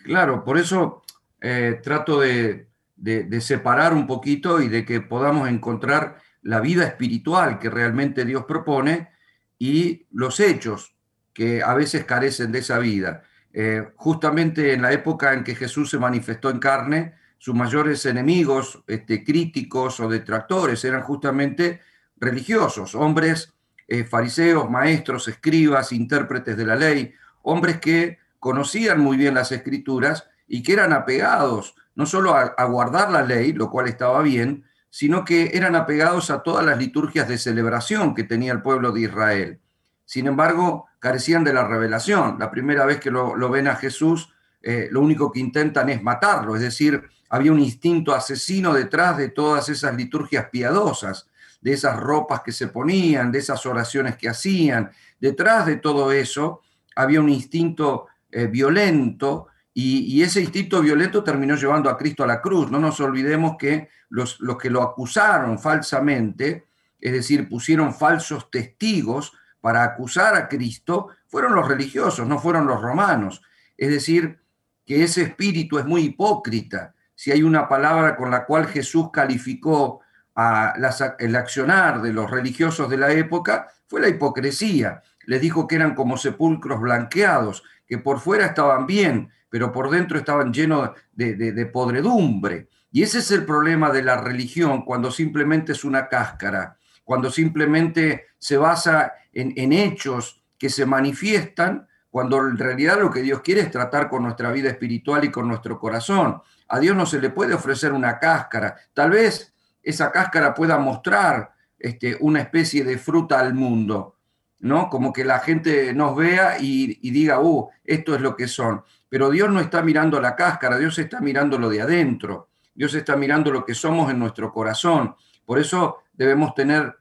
Claro, 0.05 0.43
por 0.45 0.57
eso 0.57 1.03
eh, 1.41 1.81
trato 1.83 2.21
de, 2.21 2.66
de, 2.97 3.41
separar 3.41 3.93
un 3.93 4.07
poquito 4.07 4.61
y 4.61 4.69
de 4.69 4.85
que 4.85 5.01
podamos 5.01 5.49
encontrar 5.49 6.19
la 6.43 6.61
vida 6.61 6.85
espiritual 6.85 7.59
que 7.59 7.71
realmente 7.71 8.25
Dios 8.25 8.45
propone 8.47 9.11
y 9.59 10.07
los 10.13 10.41
hechos 10.41 10.97
que 11.33 11.63
a 11.63 11.75
veces 11.75 12.05
carecen 12.05 12.53
de 12.53 12.61
esa 12.61 12.79
vida. 12.79 13.23
Eh, 13.53 13.89
justamente 13.97 14.73
en 14.73 14.83
la 14.83 14.93
época 14.93 15.33
en 15.33 15.45
que 15.45 15.55
Jesús 15.55 15.91
se 15.91 15.99
manifestó 15.99 16.51
en 16.51 16.59
carne, 16.59 17.15
sus 17.39 17.55
mayores 17.55 18.05
enemigos, 18.07 18.83
este, 18.87 19.23
críticos 19.23 20.01
o 20.01 20.09
detractores 20.09 20.85
eran 20.85 21.03
justamente 21.03 21.81
religiosos, 22.17 22.95
hombres 22.95 23.53
eh, 23.89 24.05
fariseos, 24.05 24.71
maestros, 24.71 25.29
escribas, 25.29 25.93
intérpretes 25.93 26.57
de 26.57 26.67
la 26.67 26.77
ley, 26.77 27.13
hombres 27.43 27.79
que 27.79 28.19
conocían 28.39 29.01
muy 29.01 29.17
bien 29.17 29.35
las 29.35 29.53
escrituras 29.53 30.29
y 30.49 30.63
que 30.63 30.73
eran 30.73 30.93
apegados 30.93 31.75
no 31.97 32.07
solo 32.07 32.35
a, 32.35 32.65
guardar 32.65 33.11
la 33.11 33.23
ley, 33.23 33.53
lo 33.53 33.71
cual 33.71 33.89
estaba 33.89 34.23
bien, 34.23 34.65
sino 34.91 35.25
que 35.25 35.51
eran 35.55 35.75
apegados 35.75 36.31
a 36.31 36.43
todas 36.43 36.65
las 36.65 36.79
liturgias 36.79 37.27
de 37.27 37.39
celebración 37.39 38.15
que 38.15 38.25
tenía 38.25 38.53
el 38.53 38.63
pueblo 38.63 38.93
de 38.93 39.01
Israel. 39.01 39.61
Sin 40.05 40.27
embargo, 40.27 40.87
carecían 40.99 41.43
de 41.43 41.53
la 41.53 41.67
revelación. 41.67 42.37
La 42.39 42.51
primera 42.51 42.85
vez 42.85 43.01
que 43.01 43.11
lo, 43.11 43.51
ven 43.51 43.67
a 43.67 43.77
Jesús, 43.77 44.33
eh, 44.63 44.89
lo 44.91 45.01
único 45.01 45.33
que 45.33 45.41
intentan 45.41 45.89
es 45.89 46.03
matarlo, 46.03 46.55
es 46.55 46.63
decir, 46.63 47.03
había 47.29 47.51
un 47.51 47.61
instinto 47.61 48.15
asesino 48.15 48.73
detrás 48.73 49.17
de 49.17 49.31
todas 49.31 49.69
esas 49.69 49.95
liturgias 49.97 50.49
piadosas, 50.51 51.29
de 51.61 51.73
esas 51.73 51.99
ropas 51.99 52.43
que 52.43 52.53
se 52.53 52.69
ponían, 52.69 53.33
de 53.33 53.39
esas 53.39 53.65
oraciones 53.67 54.17
que 54.17 54.29
hacían. 54.29 54.91
Detrás 55.19 55.67
de 55.67 55.77
todo 55.77 56.13
eso 56.13 56.63
había 56.95 57.21
un 57.21 57.31
instinto 57.31 58.07
eh, 58.31 58.47
violento 58.47 59.49
y, 59.79 60.23
ese 60.23 60.41
instinto 60.41 60.81
violento 60.81 61.23
terminó 61.23 61.55
llevando 61.55 61.91
a 61.91 61.99
Cristo 61.99 62.25
a 62.25 62.27
la 62.27 62.41
cruz. 62.41 62.71
No 62.71 62.79
nos 62.79 62.99
olvidemos 62.99 63.57
que 63.59 63.91
los, 64.09 64.41
los 64.41 64.57
que 64.57 64.71
lo 64.71 64.83
acusaron 64.83 65.59
falsamente, 65.59 66.65
es 66.99 67.13
decir, 67.13 67.47
pusieron 67.47 67.93
falsos 67.93 68.51
testigos 68.51 69.35
para 69.61 69.85
acusar 69.85 70.35
a 70.35 70.49
Cristo, 70.49 71.09
fueron 71.27 71.55
los 71.55 71.69
religiosos, 71.69 72.27
no 72.27 72.39
fueron 72.39 72.67
los 72.67 72.81
romanos. 72.81 73.43
Es 73.77 73.91
decir, 73.91 74.39
que 74.87 75.05
ese 75.05 75.25
espíritu 75.25 75.79
es 75.79 75.85
muy 75.85 76.05
hipócrita. 76.05 76.95
Si 77.15 77.31
hay 77.31 77.43
una 77.43 77.69
palabra 77.69 78.17
con 78.17 78.31
la 78.31 78.47
cual 78.47 78.69
Jesús 78.69 79.11
calificó 79.13 80.01
a 80.35 80.73
el 81.19 81.37
accionar 81.37 82.01
de 82.01 82.15
los 82.15 82.31
religiosos 82.31 82.89
de 82.89 82.97
la 82.97 83.13
época, 83.13 83.69
fue 83.87 84.01
la 84.01 84.09
hipocresía. 84.09 85.03
Les 85.27 85.43
dijo 85.43 85.67
que 85.67 85.75
eran 85.75 85.95
como 85.95 86.17
sepulcros 86.17 86.81
blanqueados, 86.81 87.63
que 87.87 87.99
por 87.99 88.21
fuera 88.21 88.47
estaban 88.47 88.87
bien, 88.87 89.33
pero 89.49 89.73
por 89.73 89.91
dentro 89.91 90.19
estaban 90.19 90.53
llenos 90.53 90.91
de, 91.13 91.71
podredumbre. 91.73 92.69
Y 92.91 93.03
ese 93.03 93.19
es 93.19 93.31
el 93.31 93.45
problema 93.45 93.91
de 93.91 94.03
la 94.03 94.21
religión 94.21 94.85
cuando 94.85 95.11
simplemente 95.11 95.73
es 95.73 95.85
una 95.85 96.09
cáscara, 96.09 96.79
cuando 97.05 97.31
simplemente 97.31 98.27
se 98.39 98.57
basa 98.57 99.13
en, 99.33 99.53
en 99.57 99.73
hechos 99.73 100.43
que 100.59 100.71
se 100.71 100.87
manifiestan, 100.87 101.87
cuando 102.11 102.39
en 102.39 102.57
realidad 102.57 102.99
lo 102.99 103.11
que 103.11 103.23
Dios 103.23 103.43
quiere 103.43 103.61
es 103.61 103.71
tratar 103.71 104.09
con 104.09 104.23
nuestra 104.23 104.51
vida 104.51 104.71
espiritual 104.71 105.25
y 105.25 105.31
con 105.31 105.47
nuestro 105.47 105.79
corazón. 105.79 106.41
A 106.69 106.81
Dios 106.81 106.97
no 106.97 107.07
se 107.07 107.21
le 107.21 107.31
puede 107.31 107.55
ofrecer 107.55 107.93
una 107.93 108.19
cáscara. 108.19 108.75
Tal 108.95 109.11
vez 109.11 109.55
esa 109.83 110.11
cáscara 110.11 110.55
pueda 110.55 110.79
mostrar 110.79 111.53
este, 111.79 112.17
una 112.21 112.41
especie 112.41 112.85
de 112.85 112.99
fruta 112.99 113.39
al 113.39 113.55
mundo, 113.55 114.16
¿no? 114.61 114.89
Como 114.89 115.13
que 115.13 115.25
la 115.25 115.41
gente 115.41 115.93
nos 115.93 116.17
vea 116.17 116.57
y, 116.59 117.11
diga, 117.11 117.41
uh, 117.41 117.69
esto 117.85 118.15
es 118.15 118.21
lo 118.21 118.37
que 118.37 118.49
son. 118.49 118.83
Pero 119.09 119.31
Dios 119.31 119.51
no 119.51 119.61
está 119.61 119.83
mirando 119.83 120.21
la 120.21 120.35
cáscara, 120.35 120.79
Dios 120.79 120.99
está 120.99 121.21
mirando 121.21 121.59
lo 121.59 121.69
de 121.69 121.83
adentro, 121.83 122.49
Dios 122.75 122.95
está 122.95 123.17
mirando 123.17 123.51
lo 123.51 123.65
que 123.65 123.75
somos 123.75 124.11
en 124.11 124.19
nuestro 124.19 124.53
corazón. 124.53 125.15
Por 125.45 125.59
eso 125.59 126.03
debemos 126.13 126.55
tener 126.55 126.97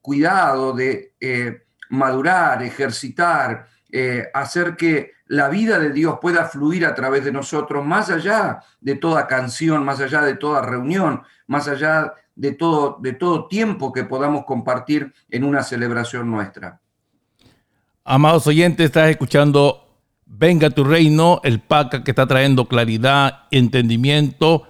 cuidado 0.00 0.72
de 0.72 1.14
eh, 1.20 1.64
madurar, 1.90 2.62
ejercitar, 2.62 3.66
eh, 3.90 4.28
hacer 4.34 4.76
que 4.76 5.12
la 5.26 5.48
vida 5.48 5.78
de 5.78 5.90
Dios 5.90 6.18
pueda 6.20 6.44
fluir 6.44 6.86
a 6.86 6.94
través 6.94 7.24
de 7.24 7.32
nosotros, 7.32 7.84
más 7.84 8.10
allá 8.10 8.60
de 8.80 8.94
toda 8.96 9.26
canción, 9.26 9.84
más 9.84 10.00
allá 10.00 10.22
de 10.22 10.36
toda 10.36 10.62
reunión, 10.62 11.22
más 11.46 11.66
allá 11.66 12.14
de 12.36 12.52
todo, 12.52 12.98
de 13.00 13.14
todo 13.14 13.48
tiempo 13.48 13.92
que 13.92 14.04
podamos 14.04 14.44
compartir 14.44 15.12
en 15.30 15.44
una 15.44 15.62
celebración 15.62 16.30
nuestra. 16.30 16.80
Amados 18.08 18.46
oyentes, 18.46 18.86
estás 18.86 19.10
escuchando 19.10 19.82
Venga 20.26 20.70
tu 20.70 20.84
reino, 20.84 21.40
el 21.42 21.58
PACA 21.58 22.04
que 22.04 22.12
está 22.12 22.24
trayendo 22.24 22.66
claridad, 22.66 23.46
entendimiento, 23.50 24.62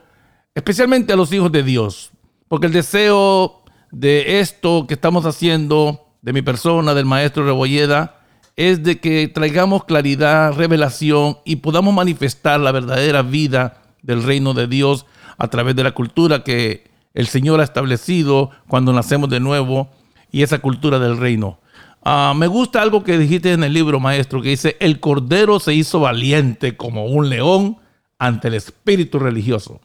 especialmente 0.55 1.13
a 1.13 1.17
los 1.17 1.31
hijos 1.35 1.53
de 1.53 1.63
Dios. 1.63 2.13
Porque 2.49 2.69
el 2.69 2.73
deseo 2.73 3.63
de 3.91 4.41
esto 4.41 4.87
que 4.87 4.95
estamos 4.95 5.27
haciendo, 5.27 6.15
de 6.23 6.33
mi 6.33 6.41
persona, 6.41 6.95
del 6.95 7.05
maestro 7.05 7.45
Rebolleda, 7.45 8.23
es 8.57 8.83
de 8.83 9.01
que 9.01 9.29
traigamos 9.29 9.85
claridad, 9.85 10.55
revelación 10.55 11.37
y 11.45 11.57
podamos 11.57 11.93
manifestar 11.93 12.59
la 12.59 12.73
verdadera 12.73 13.21
vida 13.21 13.83
del 14.01 14.23
reino 14.23 14.55
de 14.55 14.67
Dios 14.67 15.05
a 15.37 15.49
través 15.49 15.77
de 15.77 15.85
la 15.85 15.93
cultura 15.93 16.43
que 16.43 16.91
el 17.13 17.27
Señor 17.27 17.61
ha 17.61 17.65
establecido 17.65 18.51
cuando 18.67 18.95
nacemos 18.95 19.29
de 19.29 19.41
nuevo 19.41 19.91
y 20.33 20.43
esa 20.43 20.59
cultura 20.59 20.99
del 20.99 21.19
reino. 21.19 21.61
Ah, 22.09 22.35
me 22.37 22.47
gusta 22.47 22.83
algo 22.83 23.03
que 23.03 23.19
dijiste 23.19 23.53
en 23.53 23.65
el 23.65 23.73
libro, 23.73 23.99
maestro, 23.99 24.41
que 24.41 24.51
dice, 24.51 24.77
el 24.79 25.01
cordero 25.01 25.59
se 25.59 25.75
hizo 25.75 25.99
valiente 25.99 26.77
como 26.77 27.07
un 27.07 27.29
león 27.29 27.79
ante 28.17 28.47
el 28.47 28.55
espíritu 28.55 29.19
religioso. 29.19 29.81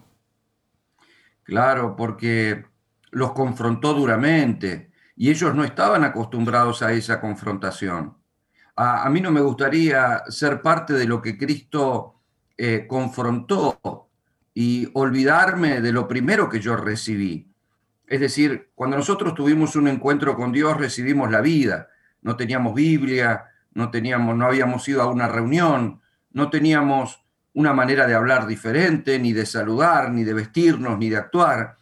Claro, 1.41 1.95
porque 1.95 2.63
los 3.09 3.31
confrontó 3.31 3.95
duramente 3.95 4.91
y 5.15 5.31
ellos 5.31 5.55
no 5.55 5.63
estaban 5.63 6.03
acostumbrados 6.03 6.83
a 6.83 6.91
esa 6.91 7.19
confrontación. 7.19 8.15
A, 8.75 9.09
mí 9.09 9.19
no 9.19 9.31
me 9.31 9.41
gustaría 9.41 10.21
ser 10.29 10.61
parte 10.61 10.93
de 10.93 11.07
lo 11.07 11.23
que 11.23 11.39
Cristo 11.39 12.21
eh, 12.55 12.85
confrontó 12.87 14.09
y 14.53 14.87
olvidarme 14.93 15.81
de 15.81 15.91
lo 15.91 16.07
primero 16.07 16.47
que 16.49 16.59
yo 16.59 16.75
recibí. 16.75 17.51
Es 18.05 18.19
decir, 18.19 18.69
cuando 18.75 18.97
nosotros 18.97 19.33
tuvimos 19.33 19.75
un 19.75 19.87
encuentro 19.87 20.35
con 20.35 20.51
Dios, 20.51 20.77
recibimos 20.77 21.31
la 21.31 21.41
vida 21.41 21.87
no 22.21 22.35
teníamos 22.35 22.73
Biblia, 22.73 23.45
no, 23.73 23.89
teníamos, 23.89 24.35
no 24.35 24.45
habíamos 24.45 24.87
ido 24.87 25.01
a 25.01 25.07
una 25.07 25.27
reunión, 25.27 26.01
no 26.31 26.49
teníamos 26.49 27.23
una 27.53 27.73
manera 27.73 28.07
de 28.07 28.15
hablar 28.15 28.47
diferente, 28.47 29.19
ni 29.19 29.33
de 29.33 29.45
saludar, 29.45 30.11
ni 30.11 30.23
de 30.23 30.33
vestirnos, 30.33 30.97
ni 30.97 31.09
de 31.09 31.17
actuar. 31.17 31.75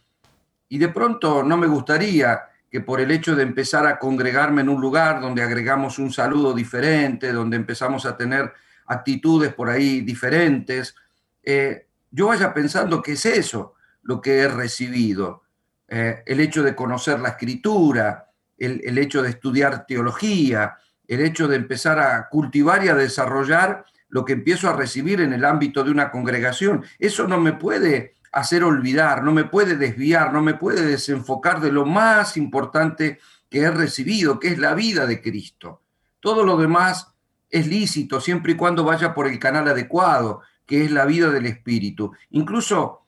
Y 0.67 0.77
de 0.77 0.89
pronto 0.89 1.43
no 1.43 1.58
me 1.58 1.67
gustaría 1.67 2.41
que 2.72 2.81
por 2.81 3.01
el 3.01 3.12
hecho 3.12 3.36
de 3.36 3.43
empezar 3.43 3.86
a 3.88 3.98
congregarme 3.98 4.62
en 4.62 4.69
un 4.69 4.79
lugar 4.79 5.22
donde 5.22 5.41
agregamos 5.41 5.98
un 5.98 6.12
saludo 6.12 6.53
diferente, 6.53 7.31
donde 7.31 7.58
empezamos 7.58 8.05
a 8.05 8.15
tener 8.15 8.53
actitudes 8.86 9.53
por 9.53 9.69
ahí 9.69 10.01
diferentes, 10.01 10.96
eh, 11.43 11.88
yo 12.12 12.27
vaya 12.27 12.53
pensando 12.53 13.01
que 13.01 13.13
es 13.13 13.25
eso 13.25 13.75
lo 14.03 14.22
que 14.22 14.39
he 14.39 14.48
recibido. 14.48 15.43
Eh, 15.88 16.24
el 16.25 16.39
hecho 16.39 16.63
de 16.63 16.75
conocer 16.75 17.19
la 17.19 17.29
escritura, 17.29 18.28
el, 18.60 18.98
hecho 18.98 19.22
de 19.22 19.30
estudiar 19.30 19.86
teología, 19.86 20.78
el 21.08 21.22
hecho 21.22 21.48
de 21.48 21.56
empezar 21.56 22.00
a 22.00 22.30
cultivar 22.30 22.84
y 22.84 22.89
a 22.89 22.96
desarrollar 22.96 23.86
lo 24.10 24.25
que 24.25 24.34
empiezo 24.34 24.70
a 24.70 24.75
recibir 24.75 25.22
en 25.22 25.34
el 25.34 25.46
ámbito 25.46 25.84
de 25.84 25.92
una 25.92 26.12
congregación. 26.12 26.84
Eso 26.98 27.28
no 27.28 27.39
me 27.39 27.54
puede 27.54 28.16
hacer 28.32 28.63
olvidar, 28.63 29.24
no 29.24 29.32
me 29.32 29.46
puede 29.46 29.75
desviar, 29.75 30.34
no 30.34 30.42
me 30.42 30.54
puede 30.54 30.86
desenfocar 30.86 31.62
de 31.62 31.72
lo 31.72 31.86
más 31.86 32.38
importante 32.38 33.20
que 33.50 33.62
he 33.62 33.72
recibido, 33.72 34.39
que 34.39 34.50
es 34.50 34.60
la 34.60 34.74
vida 34.75 35.06
de 35.06 35.22
Cristo. 35.22 35.82
Todo 36.20 36.44
lo 36.44 36.58
demás 36.58 37.13
es 37.50 37.68
lícito 37.68 38.22
siempre 38.22 38.54
y 38.54 38.56
cuando 38.56 38.84
vaya 38.84 39.13
por 39.13 39.28
el 39.28 39.39
canal 39.39 39.68
adecuado, 39.68 40.42
que 40.66 40.86
es 40.86 40.92
la 40.92 41.06
vida 41.06 41.32
del 41.32 41.48
Espíritu. 41.48 42.13
Incluso 42.32 43.06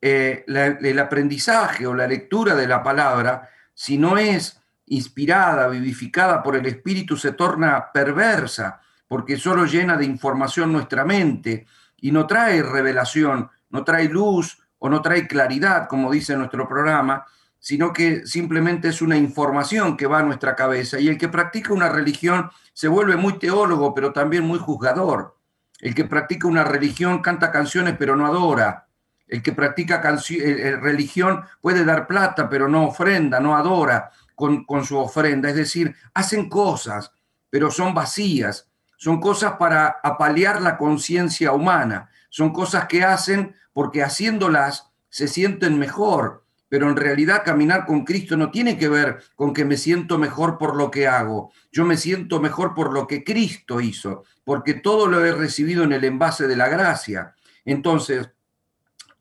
eh, 0.00 0.44
el 0.46 0.98
aprendizaje 0.98 1.86
o 1.86 1.94
la 1.94 2.06
lectura 2.06 2.54
de 2.54 2.66
la 2.66 2.82
palabra, 2.82 3.50
si 3.74 3.98
no 3.98 4.16
es 4.16 4.62
inspirada, 4.86 5.68
vivificada 5.68 6.42
por 6.42 6.56
el 6.56 6.66
Espíritu, 6.66 7.16
se 7.16 7.32
torna 7.32 7.90
perversa, 7.92 8.80
porque 9.08 9.36
solo 9.36 9.64
llena 9.66 9.96
de 9.96 10.04
información 10.04 10.72
nuestra 10.72 11.04
mente 11.04 11.66
y 11.96 12.12
no 12.12 12.26
trae 12.26 12.62
revelación, 12.62 13.50
no 13.70 13.84
trae 13.84 14.08
luz 14.08 14.58
o 14.78 14.88
no 14.88 15.02
trae 15.02 15.26
claridad, 15.26 15.88
como 15.88 16.10
dice 16.10 16.36
nuestro 16.36 16.68
programa, 16.68 17.24
sino 17.58 17.92
que 17.92 18.26
simplemente 18.26 18.88
es 18.88 19.02
una 19.02 19.16
información 19.16 19.96
que 19.96 20.06
va 20.06 20.20
a 20.20 20.22
nuestra 20.22 20.54
cabeza. 20.54 21.00
Y 21.00 21.08
el 21.08 21.18
que 21.18 21.28
practica 21.28 21.72
una 21.72 21.88
religión 21.88 22.50
se 22.72 22.86
vuelve 22.86 23.16
muy 23.16 23.38
teólogo, 23.38 23.94
pero 23.94 24.12
también 24.12 24.44
muy 24.44 24.58
juzgador. 24.58 25.36
El 25.80 25.94
que 25.94 26.04
practica 26.04 26.46
una 26.46 26.64
religión 26.64 27.20
canta 27.20 27.50
canciones, 27.50 27.96
pero 27.98 28.14
no 28.14 28.26
adora. 28.26 28.86
El 29.26 29.42
que 29.42 29.52
practica 29.52 30.00
eh, 30.00 30.36
eh, 30.38 30.76
religión 30.76 31.42
puede 31.60 31.84
dar 31.84 32.06
plata, 32.06 32.48
pero 32.48 32.68
no 32.68 32.86
ofrenda, 32.86 33.40
no 33.40 33.56
adora 33.56 34.12
con, 34.36 34.84
su 34.84 34.98
ofrenda. 34.98 35.48
Es 35.48 35.56
decir, 35.56 35.96
hacen 36.14 36.48
cosas, 36.48 37.10
pero 37.50 37.70
son 37.70 37.94
vacías. 37.94 38.68
Son 38.98 39.20
cosas 39.20 39.54
para 39.58 39.96
apalear 40.02 40.62
la 40.62 40.78
conciencia 40.78 41.52
humana. 41.52 42.08
Son 42.30 42.52
cosas 42.52 42.86
que 42.86 43.02
hacen 43.02 43.56
porque 43.72 44.02
haciéndolas 44.02 44.92
se 45.08 45.26
sienten 45.26 45.78
mejor. 45.78 46.44
Pero 46.68 46.88
en 46.88 46.96
realidad 46.96 47.42
caminar 47.44 47.86
con 47.86 48.04
Cristo 48.04 48.36
no 48.36 48.50
tiene 48.50 48.76
que 48.76 48.88
ver 48.88 49.22
con 49.34 49.54
que 49.54 49.64
me 49.64 49.76
siento 49.76 50.18
mejor 50.18 50.58
por 50.58 50.76
lo 50.76 50.90
que 50.90 51.06
hago. 51.06 51.52
Yo 51.72 51.84
me 51.84 51.96
siento 51.96 52.40
mejor 52.40 52.74
por 52.74 52.92
lo 52.92 53.06
que 53.06 53.22
Cristo 53.22 53.80
hizo, 53.80 54.24
porque 54.44 54.74
todo 54.74 55.06
lo 55.06 55.24
he 55.24 55.32
recibido 55.32 55.84
en 55.84 55.92
el 55.92 56.04
envase 56.04 56.48
de 56.48 56.56
la 56.56 56.68
gracia. 56.68 57.34
Entonces, 57.64 58.30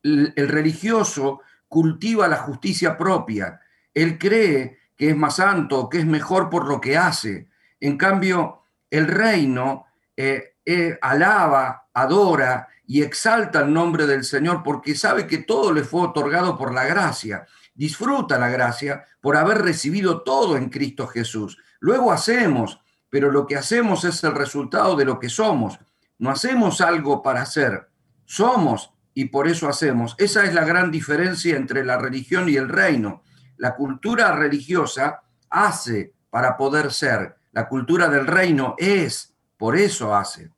el 0.04 0.48
religioso 0.48 1.42
cultiva 1.68 2.28
la 2.28 2.38
justicia 2.38 2.98
propia. 2.98 3.60
Él 3.94 4.18
cree 4.18 4.80
que 4.98 5.10
es 5.10 5.18
más 5.18 5.38
santo, 5.38 5.90
que 5.90 6.00
es 6.00 6.06
mejor 6.06 6.50
por 6.50 6.68
lo 6.68 6.80
que 6.80 6.98
hace. 6.98 7.50
En 7.80 7.98
cambio, 7.98 8.64
el 8.90 9.08
reino 9.08 9.86
eh, 10.16 10.56
eh, 10.66 10.98
alaba, 11.02 11.88
adora 11.94 12.68
y 12.88 13.02
exalta 13.02 13.62
el 13.62 13.74
nombre 13.74 14.06
del 14.06 14.24
Señor 14.24 14.64
porque 14.64 14.96
sabe 14.96 15.28
que 15.28 15.40
todo 15.40 15.74
le 15.74 15.84
fue 15.84 16.02
otorgado 16.02 16.58
por 16.58 16.74
la 16.74 16.86
gracia. 16.86 17.46
Disfruta 17.74 18.40
la 18.40 18.50
gracia 18.50 19.06
por 19.20 19.36
haber 19.36 19.62
recibido 19.62 20.22
todo 20.22 20.56
en 20.56 20.70
Cristo 20.70 21.08
Jesús. 21.08 21.58
Luego 21.80 22.12
hacemos, 22.12 22.80
pero 23.10 23.32
lo 23.32 23.46
que 23.46 23.58
hacemos 23.58 24.06
es 24.06 24.24
el 24.24 24.34
resultado 24.34 24.96
de 24.96 25.06
lo 25.06 25.20
que 25.20 25.30
somos. 25.30 25.80
No 26.18 26.30
hacemos 26.30 26.80
algo 26.80 27.22
para 27.22 27.42
hacer, 27.42 27.90
somos 28.24 28.94
y 29.14 29.25
por 29.25 29.48
eso 29.48 29.68
hacemos. 29.68 30.16
Esa 30.18 30.46
es 30.46 30.54
la 30.54 30.64
gran 30.64 30.92
diferencia 30.92 31.58
entre 31.58 31.84
la 31.84 31.98
religión 31.98 32.48
y 32.48 32.56
el 32.56 32.70
reino. 32.70 33.24
La 33.58 33.76
cultura 33.76 34.32
religiosa 34.34 35.22
hace 35.50 36.14
para 36.30 36.58
poder 36.58 36.92
ser. 36.92 37.36
La 37.52 37.68
cultura 37.70 38.10
del 38.10 38.28
reino 38.28 38.76
es, 38.78 39.34
por 39.58 39.78
eso 39.78 40.14
hace. 40.14 40.50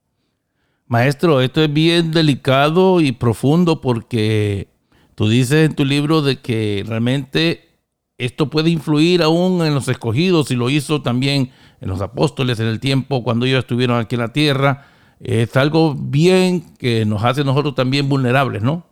Maestro, 0.88 1.42
esto 1.42 1.62
es 1.62 1.72
bien 1.72 2.12
delicado 2.12 3.02
y 3.02 3.12
profundo 3.12 3.82
porque 3.82 4.70
tú 5.16 5.28
dices 5.30 5.70
en 5.70 5.76
tu 5.76 5.86
libro 5.86 6.22
de 6.22 6.40
que 6.40 6.84
realmente 6.88 7.82
esto 8.18 8.50
puede 8.50 8.72
influir 8.72 9.22
aún 9.22 9.64
en 9.64 9.76
los 9.76 9.88
escogidos 9.90 10.50
y 10.50 10.56
lo 10.56 10.70
hizo 10.70 11.02
también 11.02 11.52
en 11.82 11.90
los 11.90 12.02
apóstoles 12.02 12.60
en 12.60 12.68
el 12.68 12.80
tiempo 12.80 13.24
cuando 13.24 13.46
ellos 13.46 13.60
estuvieron 13.60 14.00
aquí 14.00 14.16
en 14.16 14.22
la 14.22 14.34
tierra. 14.34 14.88
Es 15.20 15.56
algo 15.56 15.94
bien 15.94 16.76
que 16.78 17.06
nos 17.06 17.24
hace 17.24 17.44
nosotros 17.44 17.76
también 17.76 18.10
vulnerables, 18.10 18.64
¿no? 18.64 18.87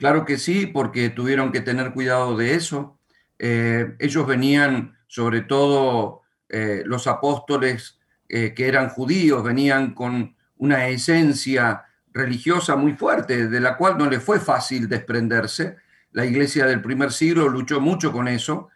Claro 0.00 0.24
que 0.24 0.38
sí, 0.38 0.66
porque 0.66 1.10
tuvieron 1.10 1.52
que 1.52 1.60
tener 1.60 1.92
cuidado 1.92 2.34
de 2.34 2.54
eso. 2.54 2.98
Eh, 3.38 3.96
ellos 3.98 4.26
venían, 4.26 4.96
sobre 5.06 5.42
todo 5.42 6.22
eh, 6.48 6.82
los 6.86 7.06
apóstoles 7.06 7.98
eh, 8.26 8.54
que 8.54 8.66
eran 8.66 8.88
judíos, 8.88 9.44
venían 9.44 9.92
con 9.92 10.34
una 10.56 10.88
esencia 10.88 11.84
religiosa 12.14 12.76
muy 12.76 12.94
fuerte, 12.94 13.46
de 13.48 13.60
la 13.60 13.76
cual 13.76 13.98
no 13.98 14.08
le 14.08 14.20
fue 14.20 14.40
fácil 14.40 14.88
desprenderse. 14.88 15.76
La 16.12 16.24
iglesia 16.24 16.64
del 16.64 16.80
primer 16.80 17.12
siglo 17.12 17.46
luchó 17.50 17.78
mucho 17.78 18.10
con 18.10 18.26
eso. 18.26 18.70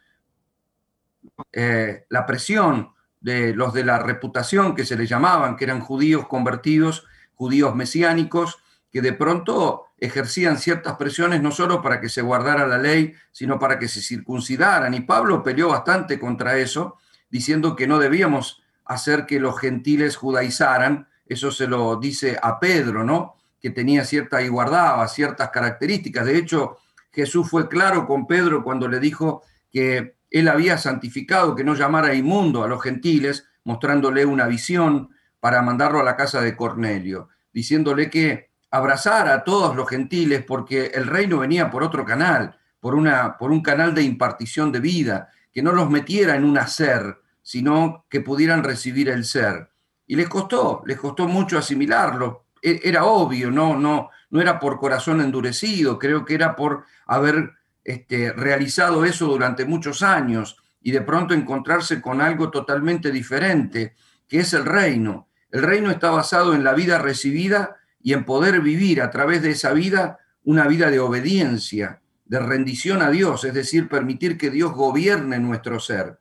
la 1.54 2.26
presión 2.26 2.90
de 3.22 3.54
los 3.54 3.72
de 3.72 3.84
la 3.84 3.98
reputación 3.98 4.74
que 4.74 4.84
se 4.84 4.94
les 4.94 5.08
llamaban, 5.08 5.56
que 5.56 5.64
eran 5.64 5.80
judíos 5.80 6.28
convertidos, 6.28 7.06
judíos 7.34 7.74
mesiánicos, 7.74 8.58
que 8.94 9.02
de 9.02 9.12
pronto 9.12 9.86
ejercían 9.98 10.56
ciertas 10.56 10.94
presiones 10.94 11.42
no 11.42 11.50
solo 11.50 11.82
para 11.82 12.00
que 12.00 12.08
se 12.08 12.22
guardara 12.22 12.64
la 12.64 12.78
ley, 12.78 13.12
sino 13.32 13.58
para 13.58 13.76
que 13.76 13.88
se 13.88 14.00
circuncidaran. 14.00 14.94
Y 14.94 15.00
Pablo 15.00 15.42
peleó 15.42 15.70
bastante 15.70 16.20
contra 16.20 16.58
eso, 16.58 16.96
diciendo 17.28 17.74
que 17.74 17.88
no 17.88 17.98
debíamos 17.98 18.62
hacer 18.84 19.26
que 19.26 19.40
los 19.40 19.58
gentiles 19.58 20.14
judaizaran, 20.14 21.08
eso 21.26 21.50
se 21.50 21.66
lo 21.66 21.96
dice 21.96 22.38
a 22.40 22.60
Pedro, 22.60 23.02
¿no? 23.02 23.34
Que 23.60 23.70
tenía 23.70 24.04
cierta 24.04 24.40
y 24.42 24.46
guardaba 24.46 25.08
ciertas 25.08 25.50
características. 25.50 26.26
De 26.26 26.38
hecho, 26.38 26.78
Jesús 27.10 27.50
fue 27.50 27.68
claro 27.68 28.06
con 28.06 28.28
Pedro 28.28 28.62
cuando 28.62 28.86
le 28.86 29.00
dijo 29.00 29.42
que 29.72 30.14
él 30.30 30.46
había 30.46 30.78
santificado, 30.78 31.56
que 31.56 31.64
no 31.64 31.74
llamara 31.74 32.14
inmundo 32.14 32.62
a 32.62 32.68
los 32.68 32.80
gentiles, 32.80 33.44
mostrándole 33.64 34.24
una 34.24 34.46
visión 34.46 35.10
para 35.40 35.62
mandarlo 35.62 35.98
a 35.98 36.04
la 36.04 36.14
casa 36.14 36.40
de 36.40 36.54
Cornelio, 36.54 37.30
diciéndole 37.52 38.08
que 38.08 38.53
abrazara 38.74 39.34
a 39.34 39.44
todos 39.44 39.76
los 39.76 39.88
gentiles 39.88 40.42
porque 40.44 40.86
el 40.86 41.06
reino 41.06 41.38
venía 41.38 41.70
por 41.70 41.84
otro 41.84 42.04
canal, 42.04 42.58
por, 42.80 42.96
una, 42.96 43.38
por 43.38 43.52
un 43.52 43.62
canal 43.62 43.94
de 43.94 44.02
impartición 44.02 44.72
de 44.72 44.80
vida, 44.80 45.28
que 45.52 45.62
no 45.62 45.70
los 45.70 45.88
metiera 45.88 46.34
en 46.34 46.44
un 46.44 46.58
hacer, 46.58 47.18
sino 47.40 48.04
que 48.10 48.20
pudieran 48.20 48.64
recibir 48.64 49.08
el 49.08 49.24
ser. 49.24 49.70
Y 50.08 50.16
les 50.16 50.28
costó, 50.28 50.82
les 50.86 50.98
costó 50.98 51.28
mucho 51.28 51.56
asimilarlo. 51.56 52.46
E, 52.60 52.80
era 52.82 53.04
obvio, 53.04 53.48
no, 53.48 53.76
no, 53.78 54.10
no 54.30 54.40
era 54.40 54.58
por 54.58 54.80
corazón 54.80 55.20
endurecido, 55.20 55.96
creo 55.96 56.24
que 56.24 56.34
era 56.34 56.56
por 56.56 56.84
haber 57.06 57.52
este, 57.84 58.32
realizado 58.32 59.04
eso 59.04 59.26
durante 59.26 59.64
muchos 59.66 60.02
años 60.02 60.56
y 60.80 60.90
de 60.90 61.02
pronto 61.02 61.32
encontrarse 61.32 62.02
con 62.02 62.20
algo 62.20 62.50
totalmente 62.50 63.12
diferente, 63.12 63.94
que 64.26 64.40
es 64.40 64.52
el 64.52 64.64
reino. 64.64 65.28
El 65.48 65.62
reino 65.62 65.92
está 65.92 66.10
basado 66.10 66.54
en 66.54 66.64
la 66.64 66.72
vida 66.72 66.98
recibida 66.98 67.76
y 68.04 68.12
en 68.12 68.24
poder 68.24 68.60
vivir 68.60 69.00
a 69.00 69.10
través 69.10 69.42
de 69.42 69.50
esa 69.50 69.72
vida 69.72 70.20
una 70.44 70.68
vida 70.68 70.90
de 70.90 71.00
obediencia, 71.00 72.02
de 72.26 72.38
rendición 72.38 73.00
a 73.00 73.10
Dios, 73.10 73.44
es 73.44 73.54
decir, 73.54 73.88
permitir 73.88 74.36
que 74.36 74.50
Dios 74.50 74.72
gobierne 74.74 75.38
nuestro 75.38 75.80
ser. 75.80 76.18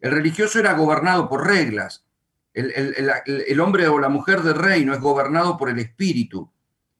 El 0.00 0.12
religioso 0.12 0.60
era 0.60 0.74
gobernado 0.74 1.28
por 1.28 1.44
reglas. 1.44 2.06
El, 2.52 3.58
hombre 3.60 3.88
o 3.88 3.98
la 3.98 4.08
mujer 4.08 4.42
del 4.42 4.54
reino 4.54 4.94
es 4.94 5.00
gobernado 5.00 5.58
por 5.58 5.68
el 5.68 5.80
espíritu. 5.80 6.48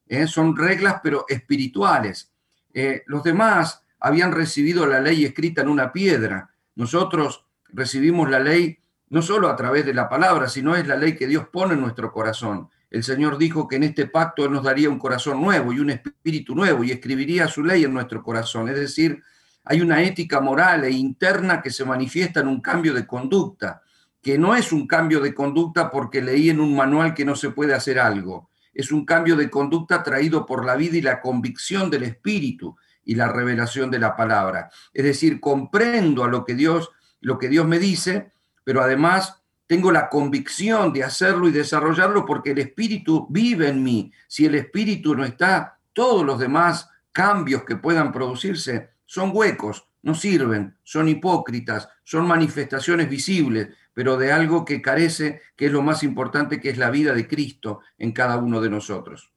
¿eh? 0.09 0.27
Son 0.27 0.57
reglas, 0.57 0.97
pero 1.01 1.27
espirituales. 1.29 2.33
Eh, 2.73 3.05
los 3.07 3.23
demás 3.23 3.85
habían 4.01 4.33
recibido 4.33 4.85
la 4.85 4.99
ley 4.99 5.25
escrita 5.25 5.63
en 5.63 5.69
una 5.69 5.93
piedra. 5.93 6.51
Nosotros 6.75 7.47
recibimos 7.69 8.29
la 8.29 8.41
ley 8.41 8.81
no 9.11 9.23
solo 9.23 9.49
a 9.49 9.55
través 9.55 9.87
de 9.87 9.95
la 9.95 10.09
palabra, 10.09 10.49
sino 10.49 10.75
es 10.75 10.89
la 10.89 10.97
ley 10.97 11.15
que 11.15 11.29
Dios 11.29 11.47
pone 11.53 11.75
en 11.75 11.81
nuestro 11.81 12.11
corazón. 12.11 12.69
El 12.95 13.03
Señor 13.03 13.39
dijo 13.39 13.67
que 13.67 13.75
en 13.75 13.83
este 13.83 14.07
pacto 14.07 14.45
Él 14.45 14.53
nos 14.53 14.63
daría 14.63 14.89
un 14.89 15.01
corazón 15.01 15.43
nuevo 15.43 15.73
y 15.73 15.81
un 15.81 15.91
espíritu 15.91 16.55
nuevo 16.55 16.85
y 16.85 16.93
escribiría 16.93 17.49
su 17.49 17.65
ley 17.65 17.83
en 17.83 17.93
nuestro 17.93 18.23
corazón. 18.23 18.69
Es 18.69 18.77
decir, 18.77 19.21
hay 19.65 19.81
una 19.81 20.01
ética 20.01 20.41
moral 20.41 20.85
e 20.85 20.93
interna 20.93 21.61
que 21.61 21.71
se 21.71 21.85
manifiesta 21.85 22.39
en 22.39 22.47
un 22.47 22.61
cambio 22.61 22.95
de 22.95 23.05
conducta, 23.05 23.83
que 24.23 24.39
no 24.39 24.55
es 24.55 24.71
un 24.71 24.87
cambio 24.87 25.19
de 25.19 25.35
conducta 25.35 25.91
porque 25.91 26.23
leí 26.23 26.51
en 26.51 26.61
un 26.61 26.77
manual 26.77 27.15
que 27.15 27.25
no 27.25 27.35
se 27.35 27.51
puede 27.51 27.75
hacer 27.75 27.99
algo, 27.99 28.49
es 28.73 28.93
un 28.93 29.05
cambio 29.05 29.35
de 29.35 29.51
conducta 29.51 30.05
traído 30.05 30.47
por 30.47 30.65
la 30.65 30.77
vida 30.77 30.97
y 30.97 31.03
la 31.03 31.21
convicción 31.21 31.91
del 31.91 32.05
Espíritu 32.05 32.77
y 33.05 33.17
la 33.17 33.27
revelación 33.27 33.91
de 33.91 33.99
la 33.99 34.15
palabra. 34.15 34.71
Es 34.93 35.03
decir, 35.03 35.41
comprendo 35.41 36.23
a 36.23 36.29
lo 36.29 36.45
que 36.45 36.55
Dios, 36.55 36.91
lo 37.21 37.41
que 37.41 37.49
Dios 37.49 37.67
me 37.67 37.81
dice, 37.81 38.31
pero 38.63 38.81
además 38.83 39.44
tengo 39.67 39.91
la 39.91 40.09
convicción 40.09 40.93
de 40.93 41.05
hacerlo 41.05 41.49
y 41.49 41.53
desarrollarlo 41.53 42.25
porque 42.27 42.51
el 42.51 42.59
Espíritu 42.59 43.27
vive 43.31 43.69
en 43.69 43.83
mí. 43.83 44.13
Si 44.29 44.45
el 44.45 44.55
Espíritu 44.55 45.15
no 45.15 45.25
está, 45.25 45.79
todos 45.93 46.25
los 46.25 46.39
demás 46.39 46.91
cambios 47.13 47.65
que 47.65 47.77
puedan 47.77 48.13
producirse 48.13 48.91
son 49.07 49.31
huecos, 49.33 49.87
no 50.03 50.15
sirven, 50.15 50.77
son 50.83 51.09
hipócritas, 51.09 51.89
son 52.03 52.27
manifestaciones 52.27 53.09
visibles, 53.09 53.69
pero 53.95 54.17
de 54.17 54.33
algo 54.33 54.65
que 54.65 54.83
carece, 54.83 55.41
que 55.57 55.67
es 55.67 55.73
lo 55.73 55.83
más 55.83 56.03
importante, 56.03 56.61
que 56.61 56.71
es 56.71 56.79
la 56.79 56.91
vida 56.91 57.15
de 57.15 57.27
Cristo 57.27 57.81
en 57.97 58.13
cada 58.13 58.37
uno 58.37 58.61
de 58.61 58.71
nosotros. 58.71 59.31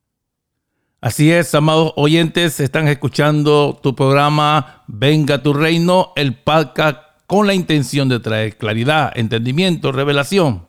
Así 1.00 1.31
es, 1.31 1.54
amados 1.54 1.93
oyentes, 1.95 2.60
están 2.60 2.88
escuchando 2.88 3.80
tu 3.82 3.95
programa 3.95 4.84
Venga 4.88 5.43
tu 5.43 5.54
Reino, 5.54 6.12
el 6.15 6.41
podcast 6.41 7.07
con 7.28 7.46
la 7.46 7.54
intención 7.54 8.10
de 8.10 8.20
traer 8.20 8.58
claridad, 8.58 9.12
entendimiento, 9.16 9.92
revelación. 9.92 10.68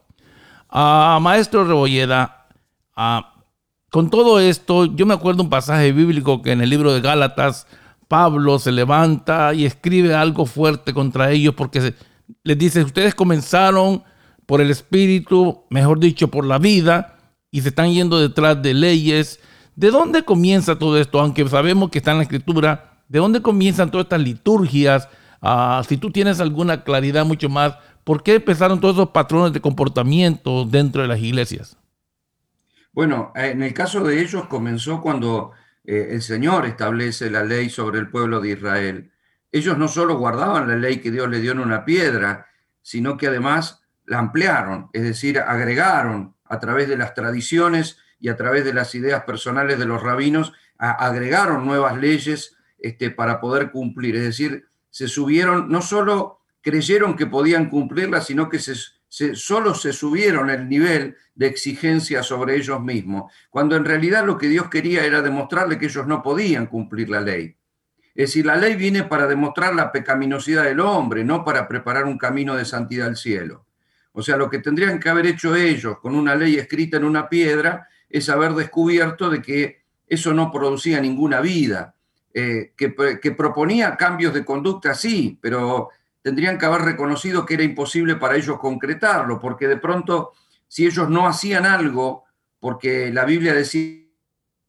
Maestro 0.70 1.64
Rebolleda, 1.64 2.48
con 3.90 4.10
todo 4.10 4.40
esto, 4.40 4.84
yo 4.84 5.06
me 5.06 5.14
acuerdo 5.14 5.42
un 5.42 5.50
pasaje 5.50 5.92
bíblico 5.92 6.42
que 6.42 6.52
en 6.52 6.60
el 6.60 6.68
libro 6.68 6.92
de 6.92 7.00
Gálatas, 7.00 7.66
Pablo 8.08 8.58
se 8.58 8.72
levanta 8.72 9.54
y 9.54 9.64
escribe 9.64 10.14
algo 10.14 10.46
fuerte 10.46 10.92
contra 10.92 11.30
ellos 11.30 11.54
porque 11.54 11.94
les 12.42 12.58
dice, 12.58 12.82
ustedes 12.82 13.14
comenzaron 13.14 14.02
por 14.44 14.60
el 14.60 14.70
Espíritu, 14.70 15.64
mejor 15.70 16.00
dicho, 16.00 16.28
por 16.28 16.44
la 16.44 16.58
vida, 16.58 17.18
y 17.50 17.60
se 17.60 17.68
están 17.68 17.92
yendo 17.92 18.18
detrás 18.18 18.60
de 18.62 18.74
leyes. 18.74 19.40
¿De 19.76 19.90
dónde 19.90 20.24
comienza 20.24 20.78
todo 20.78 20.98
esto? 20.98 21.20
Aunque 21.20 21.46
sabemos 21.48 21.90
que 21.90 21.98
está 21.98 22.10
en 22.12 22.16
la 22.18 22.22
Escritura, 22.24 23.02
¿de 23.08 23.18
dónde 23.18 23.42
comienzan 23.42 23.90
todas 23.90 24.06
estas 24.06 24.22
liturgias? 24.22 25.08
Ah, 25.40 25.82
si 25.88 25.96
tú 25.96 26.10
tienes 26.10 26.40
alguna 26.40 26.84
claridad 26.84 27.24
mucho 27.24 27.48
más, 27.48 27.76
¿por 28.04 28.22
qué 28.22 28.36
empezaron 28.36 28.80
todos 28.80 28.96
esos 28.96 29.10
patrones 29.10 29.52
de 29.52 29.60
comportamiento 29.60 30.64
dentro 30.64 31.02
de 31.02 31.08
las 31.08 31.20
iglesias? 31.20 31.76
Bueno, 32.92 33.32
en 33.36 33.62
el 33.62 33.74
caso 33.74 34.02
de 34.02 34.20
ellos 34.20 34.46
comenzó 34.46 35.00
cuando 35.00 35.52
eh, 35.84 36.08
el 36.10 36.22
Señor 36.22 36.66
establece 36.66 37.30
la 37.30 37.44
ley 37.44 37.70
sobre 37.70 37.98
el 37.98 38.10
pueblo 38.10 38.40
de 38.40 38.50
Israel. 38.50 39.12
Ellos 39.52 39.78
no 39.78 39.88
solo 39.88 40.18
guardaban 40.18 40.68
la 40.68 40.76
ley 40.76 40.98
que 40.98 41.10
Dios 41.10 41.28
le 41.28 41.40
dio 41.40 41.52
en 41.52 41.60
una 41.60 41.84
piedra, 41.84 42.46
sino 42.82 43.16
que 43.16 43.28
además 43.28 43.82
la 44.04 44.18
ampliaron, 44.18 44.88
es 44.92 45.02
decir, 45.02 45.38
agregaron 45.38 46.34
a 46.44 46.58
través 46.58 46.88
de 46.88 46.96
las 46.96 47.14
tradiciones 47.14 47.98
y 48.18 48.28
a 48.30 48.36
través 48.36 48.64
de 48.64 48.72
las 48.72 48.94
ideas 48.94 49.24
personales 49.24 49.78
de 49.78 49.84
los 49.84 50.02
rabinos, 50.02 50.52
agregaron 50.78 51.66
nuevas 51.66 51.96
leyes 51.96 52.56
este, 52.78 53.10
para 53.10 53.40
poder 53.40 53.70
cumplir. 53.70 54.16
Es 54.16 54.22
decir, 54.22 54.67
se 54.98 55.06
subieron, 55.06 55.68
no 55.68 55.80
solo 55.80 56.40
creyeron 56.60 57.14
que 57.14 57.28
podían 57.28 57.70
cumplirlas, 57.70 58.26
sino 58.26 58.48
que 58.48 58.58
se, 58.58 58.74
solo 59.36 59.72
se 59.72 59.92
subieron 59.92 60.50
el 60.50 60.68
nivel 60.68 61.16
de 61.36 61.46
exigencia 61.46 62.24
sobre 62.24 62.56
ellos 62.56 62.80
mismos, 62.80 63.32
cuando 63.48 63.76
en 63.76 63.84
realidad 63.84 64.26
lo 64.26 64.36
que 64.36 64.48
Dios 64.48 64.68
quería 64.68 65.04
era 65.04 65.22
demostrarle 65.22 65.78
que 65.78 65.86
ellos 65.86 66.08
no 66.08 66.20
podían 66.20 66.66
cumplir 66.66 67.10
la 67.10 67.20
ley. 67.20 67.56
Es 68.12 68.30
decir, 68.30 68.46
la 68.46 68.56
ley 68.56 68.74
viene 68.74 69.04
para 69.04 69.28
demostrar 69.28 69.72
la 69.72 69.92
pecaminosidad 69.92 70.64
del 70.64 70.80
hombre, 70.80 71.22
no 71.22 71.44
para 71.44 71.68
preparar 71.68 72.04
un 72.04 72.18
camino 72.18 72.56
de 72.56 72.64
santidad 72.64 73.06
al 73.06 73.16
cielo. 73.16 73.66
O 74.10 74.22
sea, 74.22 74.36
lo 74.36 74.50
que 74.50 74.58
tendrían 74.58 74.98
que 74.98 75.10
haber 75.10 75.26
hecho 75.26 75.54
ellos 75.54 76.00
con 76.00 76.16
una 76.16 76.34
ley 76.34 76.56
escrita 76.56 76.96
en 76.96 77.04
una 77.04 77.28
piedra 77.28 77.86
es 78.08 78.28
haber 78.28 78.54
descubierto 78.54 79.30
de 79.30 79.42
que 79.42 79.84
eso 80.08 80.34
no 80.34 80.50
producía 80.50 81.00
ninguna 81.00 81.40
vida, 81.40 81.94
eh, 82.38 82.72
que, 82.76 82.94
que 83.20 83.32
proponía 83.32 83.96
cambios 83.96 84.32
de 84.32 84.44
conducta, 84.44 84.94
sí, 84.94 85.36
pero 85.42 85.88
tendrían 86.22 86.56
que 86.56 86.66
haber 86.66 86.82
reconocido 86.82 87.44
que 87.44 87.54
era 87.54 87.64
imposible 87.64 88.14
para 88.14 88.36
ellos 88.36 88.58
concretarlo, 88.60 89.40
porque 89.40 89.66
de 89.66 89.76
pronto, 89.76 90.34
si 90.68 90.86
ellos 90.86 91.08
no 91.08 91.26
hacían 91.26 91.66
algo, 91.66 92.26
porque 92.60 93.12
la 93.12 93.24
Biblia 93.24 93.54
decía 93.54 94.04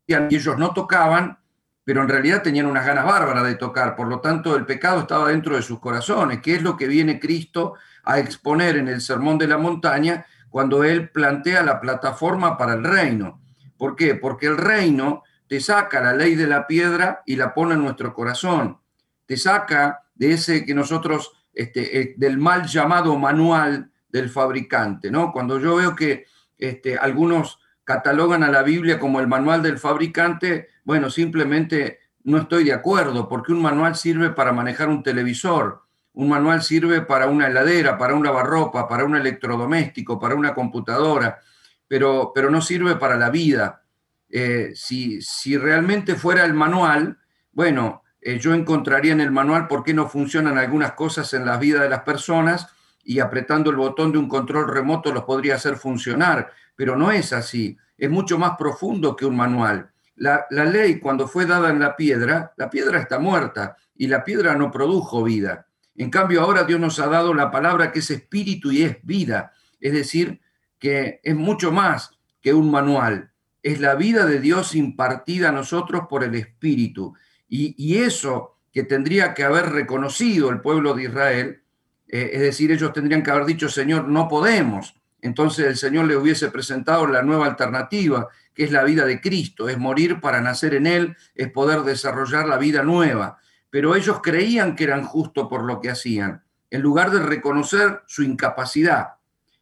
que 0.07 0.27
ellos 0.31 0.57
no 0.57 0.73
tocaban, 0.73 1.37
pero 1.83 2.01
en 2.01 2.09
realidad 2.09 2.41
tenían 2.41 2.65
unas 2.65 2.87
ganas 2.87 3.05
bárbaras 3.05 3.43
de 3.43 3.53
tocar, 3.53 3.95
por 3.95 4.07
lo 4.07 4.19
tanto 4.19 4.55
el 4.55 4.65
pecado 4.65 5.01
estaba 5.01 5.29
dentro 5.29 5.55
de 5.55 5.61
sus 5.61 5.79
corazones, 5.79 6.41
que 6.41 6.55
es 6.55 6.63
lo 6.63 6.75
que 6.75 6.87
viene 6.87 7.19
Cristo 7.19 7.75
a 8.03 8.17
exponer 8.17 8.77
en 8.77 8.87
el 8.87 9.01
Sermón 9.01 9.37
de 9.37 9.47
la 9.47 9.59
Montaña 9.59 10.25
cuando 10.49 10.83
Él 10.83 11.09
plantea 11.09 11.61
la 11.61 11.79
plataforma 11.79 12.57
para 12.57 12.73
el 12.73 12.83
reino. 12.83 13.41
¿Por 13.77 13.95
qué? 13.95 14.15
Porque 14.15 14.47
el 14.47 14.57
reino 14.57 15.23
te 15.49 15.59
saca 15.59 15.99
la 15.99 16.13
ley 16.13 16.35
de 16.35 16.45
la 16.45 16.67
piedra 16.67 17.23
y 17.25 17.35
la 17.35 17.55
pone 17.55 17.73
en 17.73 17.81
nuestro 17.81 18.13
corazón, 18.13 18.77
te 19.25 19.35
saca 19.35 20.03
de 20.13 20.33
ese 20.33 20.63
que 20.63 20.75
nosotros 20.75 21.31
este, 21.53 21.99
eh, 21.99 22.13
del 22.17 22.37
mal 22.37 22.67
llamado 22.67 23.17
manual 23.17 23.91
del 24.07 24.29
fabricante, 24.29 25.09
¿no? 25.09 25.31
Cuando 25.31 25.59
yo 25.59 25.75
veo 25.75 25.95
que 25.95 26.25
este, 26.55 26.97
algunos 26.97 27.59
catalogan 27.83 28.43
a 28.43 28.51
la 28.51 28.61
Biblia 28.61 28.99
como 28.99 29.19
el 29.19 29.27
manual 29.27 29.63
del 29.63 29.79
fabricante, 29.79 30.67
bueno, 30.83 31.09
simplemente 31.09 31.99
no 32.23 32.37
estoy 32.37 32.63
de 32.65 32.73
acuerdo, 32.73 33.27
porque 33.27 33.51
un 33.51 33.61
manual 33.63 33.95
sirve 33.95 34.29
para 34.29 34.53
manejar 34.53 34.87
un 34.89 35.01
televisor, 35.01 35.81
un 36.13 36.29
manual 36.29 36.61
sirve 36.61 37.01
para 37.01 37.27
una 37.27 37.47
heladera, 37.47 37.97
para 37.97 38.13
un 38.13 38.23
lavarropa, 38.23 38.87
para 38.87 39.03
un 39.03 39.15
electrodoméstico, 39.15 40.19
para 40.19 40.35
una 40.35 40.53
computadora, 40.53 41.39
pero, 41.87 42.31
pero 42.35 42.51
no 42.51 42.61
sirve 42.61 42.97
para 42.97 43.17
la 43.17 43.31
vida. 43.31 43.81
Eh, 44.29 44.71
si, 44.75 45.19
realmente 45.57 46.15
fuera 46.15 46.45
el 46.45 46.53
manual, 46.53 47.17
bueno, 47.51 48.03
eh, 48.21 48.39
yo 48.39 48.53
encontraría 48.53 49.11
en 49.11 49.21
el 49.21 49.31
manual 49.31 49.67
por 49.67 49.83
qué 49.83 49.93
no 49.93 50.07
funcionan 50.07 50.57
algunas 50.57 50.93
cosas 50.93 51.33
en 51.33 51.45
la 51.45 51.57
vida 51.57 51.81
de 51.81 51.89
las 51.89 52.01
personas 52.01 52.67
y 53.03 53.19
apretando 53.19 53.69
el 53.69 53.77
botón 53.77 54.11
de 54.11 54.17
un 54.17 54.27
control 54.27 54.67
remoto 54.67 55.11
los 55.11 55.23
podría 55.23 55.55
hacer 55.55 55.77
funcionar, 55.77 56.51
pero 56.75 56.95
no 56.95 57.11
es 57.11 57.33
así, 57.33 57.77
es 57.97 58.09
mucho 58.09 58.37
más 58.37 58.55
profundo 58.57 59.15
que 59.15 59.25
un 59.25 59.35
manual. 59.35 59.89
La 60.15 60.45
ley 60.49 60.99
cuando 60.99 61.27
fue 61.27 61.45
dada 61.45 61.69
en 61.69 61.79
la 61.79 61.95
piedra, 61.95 62.53
la 62.57 62.69
piedra 62.69 62.99
está 62.99 63.19
muerta 63.19 63.77
y 63.95 64.07
la 64.07 64.23
piedra 64.23 64.53
no 64.55 64.69
produjo 64.69 65.23
vida. 65.23 65.67
En 65.95 66.09
cambio, 66.09 66.41
ahora 66.41 66.63
Dios 66.63 66.79
nos 66.79 66.99
ha 66.99 67.07
dado 67.07 67.33
la 67.33 67.51
palabra 67.51 67.91
que 67.91 67.99
es 67.99 68.09
espíritu 68.09 68.71
y 68.71 68.83
es 68.83 68.97
vida. 69.03 69.51
Es 69.81 69.91
decir, 69.91 70.39
que 70.79 71.19
es 71.23 71.35
mucho 71.35 71.73
más 71.73 72.11
que 72.41 72.53
un 72.53 72.71
manual. 72.71 73.28
Es 73.61 73.79
la 73.79 73.95
vida 73.95 74.25
de 74.25 74.39
Dios 74.39 74.75
impartida 74.75 75.49
a 75.49 75.51
nosotros 75.51 76.03
por 76.09 76.23
el 76.23 76.35
Espíritu. 76.35 77.13
Y, 77.47 77.97
eso 77.97 78.57
que 78.71 78.83
tendría 78.83 79.33
que 79.33 79.43
haber 79.43 79.71
reconocido 79.71 80.49
el 80.49 80.61
pueblo 80.61 80.93
de 80.93 81.03
Israel, 81.03 81.61
eh, 82.07 82.29
es 82.33 82.41
decir, 82.41 82.71
ellos 82.71 82.93
tendrían 82.93 83.23
que 83.23 83.31
haber 83.31 83.45
dicho, 83.45 83.69
Señor, 83.69 84.07
no 84.07 84.27
podemos. 84.27 84.95
Entonces 85.21 85.65
el 85.65 85.77
Señor 85.77 86.05
le 86.05 86.15
hubiese 86.15 86.49
presentado 86.49 87.05
la 87.07 87.23
nueva 87.23 87.47
alternativa, 87.47 88.29
que 88.53 88.63
es 88.63 88.71
la 88.71 88.83
vida 88.83 89.05
de 89.05 89.19
Cristo, 89.19 89.67
es 89.67 89.77
morir 89.77 90.21
para 90.21 90.41
nacer 90.41 90.75
en 90.75 90.87
Él, 90.87 91.17
es 91.35 91.51
poder 91.51 91.81
desarrollar 91.81 92.47
la 92.47 92.57
vida 92.57 92.83
nueva. 92.83 93.39
Pero 93.69 93.95
ellos 93.95 94.21
creían 94.21 94.75
que 94.75 94.85
eran 94.85 95.03
justos 95.03 95.47
por 95.49 95.63
lo 95.63 95.81
que 95.81 95.89
hacían, 95.89 96.43
en 96.69 96.81
lugar 96.81 97.11
de 97.11 97.19
reconocer 97.19 98.01
su 98.07 98.23
incapacidad. 98.23 99.18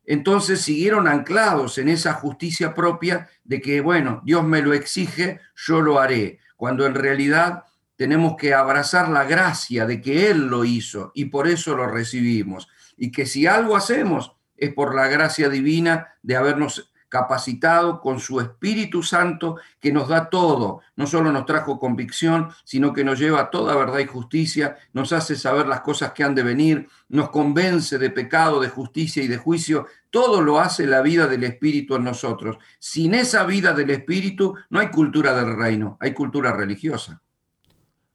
Entonces 0.08 0.62
siguieron 0.62 1.06
anclados 1.06 1.78
en 1.78 1.90
esa 1.90 2.14
justicia 2.14 2.74
propia 2.74 3.30
de 3.44 3.62
que, 3.62 3.82
bueno, 3.82 4.22
Dios 4.24 4.44
me 4.44 4.62
lo 4.62 4.74
exige, 4.74 5.42
yo 5.54 5.82
lo 5.82 6.00
haré, 6.00 6.40
cuando 6.56 6.86
en 6.86 6.96
realidad 6.96 7.66
tenemos 7.98 8.38
que 8.38 8.54
abrazar 8.54 9.10
la 9.10 9.26
gracia 9.26 9.86
de 9.86 10.02
que 10.02 10.30
Él 10.32 10.48
lo 10.48 10.64
hizo 10.64 11.12
y 11.14 11.26
por 11.26 11.48
eso 11.48 11.76
lo 11.76 11.88
recibimos. 11.88 12.70
Y 12.96 13.12
que 13.12 13.26
si 13.26 13.48
algo 13.48 13.76
hacemos 13.76 14.32
es 14.56 14.74
por 14.74 14.96
la 14.96 15.08
gracia 15.08 15.50
divina 15.50 16.16
de 16.24 16.38
habernos 16.38 16.92
capacitado 17.10 18.02
con 18.02 18.20
su 18.20 18.40
Espíritu 18.40 19.04
Santo 19.04 19.58
que 19.80 19.92
nos 19.92 20.10
da 20.10 20.30
todo. 20.30 20.82
No 20.96 21.08
solo 21.08 21.32
nos 21.32 21.46
trajo 21.46 21.80
convicción, 21.80 22.50
sino 22.64 22.94
que 22.94 23.04
nos 23.04 23.20
lleva 23.20 23.42
a 23.42 23.50
toda 23.50 23.76
verdad 23.76 24.00
y 24.00 24.06
justicia, 24.06 24.78
nos 24.94 25.14
hace 25.14 25.36
saber 25.36 25.68
las 25.68 25.82
cosas 25.82 26.12
que 26.12 26.24
han 26.24 26.36
de 26.36 26.44
venir, 26.44 26.88
nos 27.10 27.30
convence 27.30 27.98
de 27.98 28.10
pecado, 28.10 28.60
de 28.60 28.70
justicia 28.70 29.24
y 29.24 29.28
de 29.28 29.38
juicio. 29.38 29.88
Todo 30.10 30.42
lo 30.42 30.60
hace 30.60 30.86
la 30.86 31.02
vida 31.02 31.28
del 31.28 31.44
Espíritu 31.44 31.96
en 31.96 32.04
nosotros. 32.04 32.58
Sin 32.80 33.14
esa 33.14 33.44
vida 33.46 33.74
del 33.74 33.90
Espíritu 33.90 34.56
no 34.70 34.80
hay 34.80 34.90
cultura 34.90 35.34
del 35.36 35.56
reino, 35.56 35.98
hay 36.00 36.14
cultura 36.14 36.52
religiosa. 36.54 37.22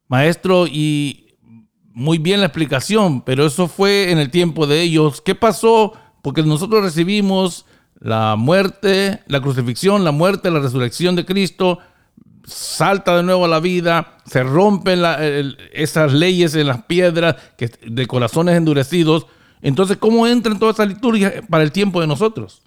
Maestro, 0.07 0.67
y 0.67 1.37
muy 1.93 2.17
bien 2.17 2.39
la 2.39 2.47
explicación, 2.47 3.21
pero 3.21 3.45
eso 3.45 3.67
fue 3.67 4.11
en 4.11 4.17
el 4.17 4.29
tiempo 4.29 4.67
de 4.67 4.81
ellos. 4.81 5.21
¿Qué 5.21 5.35
pasó? 5.35 5.93
Porque 6.21 6.43
nosotros 6.43 6.83
recibimos 6.83 7.65
la 8.03 8.35
muerte, 8.35 9.21
la 9.27 9.41
crucifixión, 9.41 10.03
la 10.03 10.11
muerte, 10.11 10.51
la 10.51 10.59
resurrección 10.59 11.15
de 11.15 11.25
Cristo, 11.25 11.79
salta 12.43 13.15
de 13.15 13.23
nuevo 13.23 13.45
a 13.45 13.47
la 13.47 13.61
vida, 13.61 14.17
se 14.25 14.43
rompen 14.43 15.01
esas 15.71 16.11
leyes 16.11 16.53
en 16.55 16.67
las 16.67 16.83
piedras 16.83 17.37
que, 17.57 17.71
de 17.87 18.05
corazones 18.05 18.57
endurecidos. 18.57 19.25
Entonces, 19.61 19.95
¿cómo 19.95 20.27
entra 20.27 20.51
en 20.51 20.59
toda 20.59 20.73
esa 20.73 20.85
liturgia 20.85 21.41
para 21.49 21.63
el 21.63 21.71
tiempo 21.71 22.01
de 22.01 22.07
nosotros? 22.07 22.61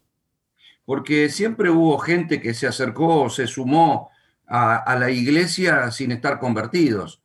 Porque 0.87 1.29
siempre 1.29 1.69
hubo 1.69 1.99
gente 1.99 2.41
que 2.41 2.55
se 2.55 2.67
acercó 2.67 3.25
o 3.25 3.29
se 3.31 3.47
sumó 3.47 4.09
a, 4.47 4.97
la 4.99 5.11
iglesia 5.11 5.91
sin 5.91 6.13
estar 6.13 6.39
convertidos. 6.39 7.21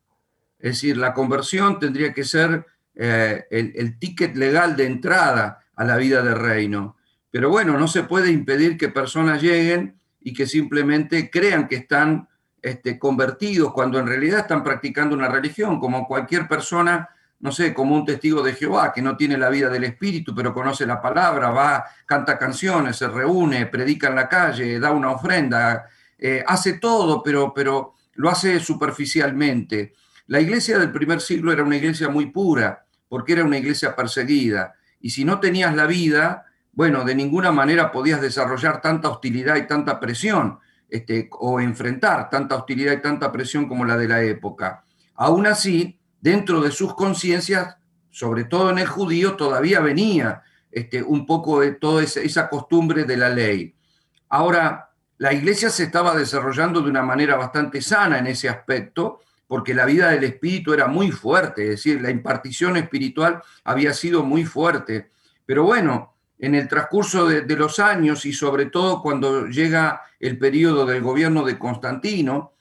Es 0.59 0.71
decir, 0.73 0.97
la 0.97 1.13
conversión 1.13 1.79
tendría 1.79 2.13
que 2.13 2.25
ser 2.25 2.65
eh, 2.93 3.45
el, 3.51 3.71
el 3.77 3.97
ticket 3.99 4.35
legal 4.35 4.75
de 4.75 4.85
entrada 4.85 5.59
a 5.77 5.85
la 5.85 5.95
vida 5.95 6.21
del 6.21 6.35
reino. 6.35 6.97
Pero 7.31 7.49
bueno, 7.49 7.77
no 7.77 7.87
se 7.87 8.03
puede 8.03 8.29
impedir 8.29 8.77
que 8.77 8.89
personas 8.89 9.41
lleguen 9.41 9.95
y 10.19 10.33
que 10.33 10.45
simplemente 10.45 11.31
crean 11.31 11.67
que 11.67 11.77
están 11.77 12.27
este, 12.61 12.99
convertidos 12.99 13.73
cuando 13.73 13.97
en 13.99 14.05
realidad 14.05 14.41
están 14.41 14.63
practicando 14.63 15.15
una 15.15 15.29
religión, 15.29 15.79
como 15.79 16.07
cualquier 16.07 16.47
persona, 16.47 17.09
no 17.39 17.51
sé, 17.51 17.73
como 17.73 17.95
un 17.95 18.05
testigo 18.05 18.43
de 18.43 18.53
Jehová 18.53 18.93
que 18.93 19.01
no 19.01 19.17
tiene 19.17 19.37
la 19.37 19.49
vida 19.49 19.69
del 19.69 19.85
Espíritu, 19.85 20.35
pero 20.35 20.53
conoce 20.53 20.85
la 20.85 21.01
palabra, 21.01 21.49
va, 21.49 21.85
canta 22.05 22.37
canciones, 22.37 22.97
se 22.97 23.07
reúne, 23.07 23.65
predica 23.65 24.09
en 24.09 24.15
la 24.15 24.29
calle, 24.29 24.79
da 24.79 24.91
una 24.91 25.11
ofrenda, 25.11 25.87
eh, 26.19 26.43
hace 26.45 26.73
todo, 26.73 27.23
pero, 27.23 27.51
pero 27.53 27.95
lo 28.13 28.29
hace 28.29 28.59
superficialmente. 28.59 29.93
La 30.27 30.39
iglesia 30.39 30.77
del 30.77 30.91
primer 30.91 31.19
siglo 31.19 31.51
era 31.51 31.63
una 31.63 31.77
iglesia 31.77 32.09
muy 32.09 32.27
pura, 32.27 32.85
porque 33.09 33.33
era 33.33 33.43
una 33.43 33.57
iglesia 33.57 33.95
perseguida. 33.95 34.75
Y 34.99 35.09
si 35.09 35.25
no 35.25 35.39
tenías 35.39 35.75
la 35.75 35.87
vida, 35.87 36.45
bueno, 36.81 37.03
de 37.03 37.13
ninguna 37.13 37.51
manera 37.51 37.91
podías 37.91 38.19
desarrollar 38.21 38.81
tanta 38.81 39.07
hostilidad 39.07 39.55
y 39.55 39.67
tanta 39.67 39.99
presión, 39.99 40.57
este, 40.89 41.29
o 41.33 41.59
enfrentar 41.59 42.27
tanta 42.27 42.55
hostilidad 42.55 42.93
y 42.93 43.01
tanta 43.03 43.31
presión 43.31 43.67
como 43.67 43.85
la 43.85 43.95
de 43.95 44.07
la 44.07 44.23
época. 44.23 44.83
Aún 45.13 45.45
así, 45.45 45.99
dentro 46.19 46.59
de 46.59 46.71
sus 46.71 46.95
conciencias, 46.95 47.77
sobre 48.09 48.45
todo 48.45 48.71
en 48.71 48.79
el 48.79 48.87
judío, 48.87 49.35
todavía 49.35 49.79
venía 49.79 50.41
este, 50.71 51.03
un 51.03 51.27
poco 51.27 51.59
de 51.59 51.73
toda 51.73 52.01
esa, 52.01 52.49
costumbre 52.49 53.03
de 53.03 53.17
la 53.17 53.29
ley. 53.29 53.75
Ahora, 54.27 54.89
la 55.19 55.33
iglesia 55.33 55.69
se 55.69 55.83
estaba 55.83 56.15
desarrollando 56.15 56.81
de 56.81 56.89
una 56.89 57.03
manera 57.03 57.35
bastante 57.35 57.83
sana 57.83 58.17
en 58.17 58.25
ese 58.25 58.49
aspecto, 58.49 59.19
porque 59.45 59.75
la 59.75 59.85
vida 59.85 60.09
del 60.09 60.23
espíritu 60.23 60.73
era 60.73 60.87
muy 60.87 61.11
fuerte, 61.11 61.61
es 61.61 61.69
decir, 61.69 62.01
la 62.01 62.09
impartición 62.09 62.75
espiritual 62.75 63.43
había 63.63 63.93
sido 63.93 64.23
muy 64.23 64.45
fuerte. 64.45 65.11
Pero 65.45 65.63
bueno, 65.63 66.11
en 66.41 66.55
el 66.55 66.67
transcurso 66.67 67.27
de, 67.27 67.55
los 67.55 67.77
años 67.77 68.25
y 68.25 68.33
sobre 68.33 68.65
todo 68.65 69.03
cuando 69.03 69.45
llega 69.45 70.01
el 70.19 70.39
periodo 70.39 70.87
del 70.87 71.03
gobierno 71.03 71.45
de 71.45 71.59
Constantino, 71.59 72.53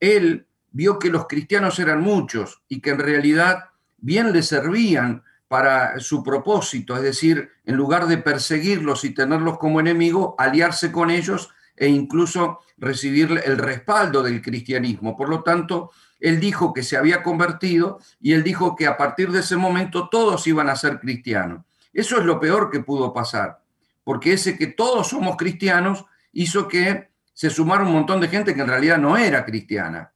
él 0.00 0.46
vio 0.72 0.98
que 0.98 1.08
los 1.08 1.28
cristianos 1.28 1.78
eran 1.78 2.00
muchos 2.00 2.62
y 2.68 2.80
que 2.80 2.90
en 2.90 2.98
realidad 2.98 3.66
bien 3.96 4.32
le 4.32 4.42
servían 4.42 5.22
para 5.46 6.00
su 6.00 6.24
propósito, 6.24 6.96
es 6.96 7.02
decir, 7.02 7.48
en 7.64 7.76
lugar 7.76 8.08
de 8.08 8.18
perseguirlos 8.18 9.04
y 9.04 9.14
tenerlos 9.14 9.56
como 9.58 9.78
enemigo, 9.78 10.34
aliarse 10.36 10.90
con 10.90 11.08
ellos 11.08 11.48
e 11.76 11.86
incluso 11.86 12.58
recibir 12.76 13.40
el 13.44 13.56
respaldo 13.56 14.24
del 14.24 14.42
cristianismo. 14.42 15.16
Por 15.16 15.28
lo 15.28 15.44
tanto, 15.44 15.92
él 16.18 16.40
dijo 16.40 16.74
que 16.74 16.82
se 16.82 16.96
había 16.96 17.22
convertido 17.22 18.00
y 18.20 18.32
él 18.32 18.42
dijo 18.42 18.74
que 18.74 18.88
a 18.88 18.96
partir 18.96 19.30
de 19.30 19.40
ese 19.40 19.56
momento 19.56 20.08
todos 20.10 20.44
iban 20.48 20.68
a 20.68 20.74
ser 20.74 20.98
cristianos. 20.98 21.62
Eso 21.98 22.16
es 22.16 22.24
lo 22.24 22.38
peor 22.38 22.70
que 22.70 22.78
pudo 22.78 23.12
pasar, 23.12 23.58
porque 24.04 24.34
ese 24.34 24.56
que 24.56 24.68
todos 24.68 25.08
somos 25.08 25.36
cristianos 25.36 26.04
hizo 26.32 26.68
que 26.68 27.08
se 27.32 27.50
sumara 27.50 27.82
un 27.82 27.92
montón 27.92 28.20
de 28.20 28.28
gente 28.28 28.54
que 28.54 28.60
en 28.60 28.68
realidad 28.68 28.98
no 28.98 29.16
era 29.16 29.44
cristiana. 29.44 30.12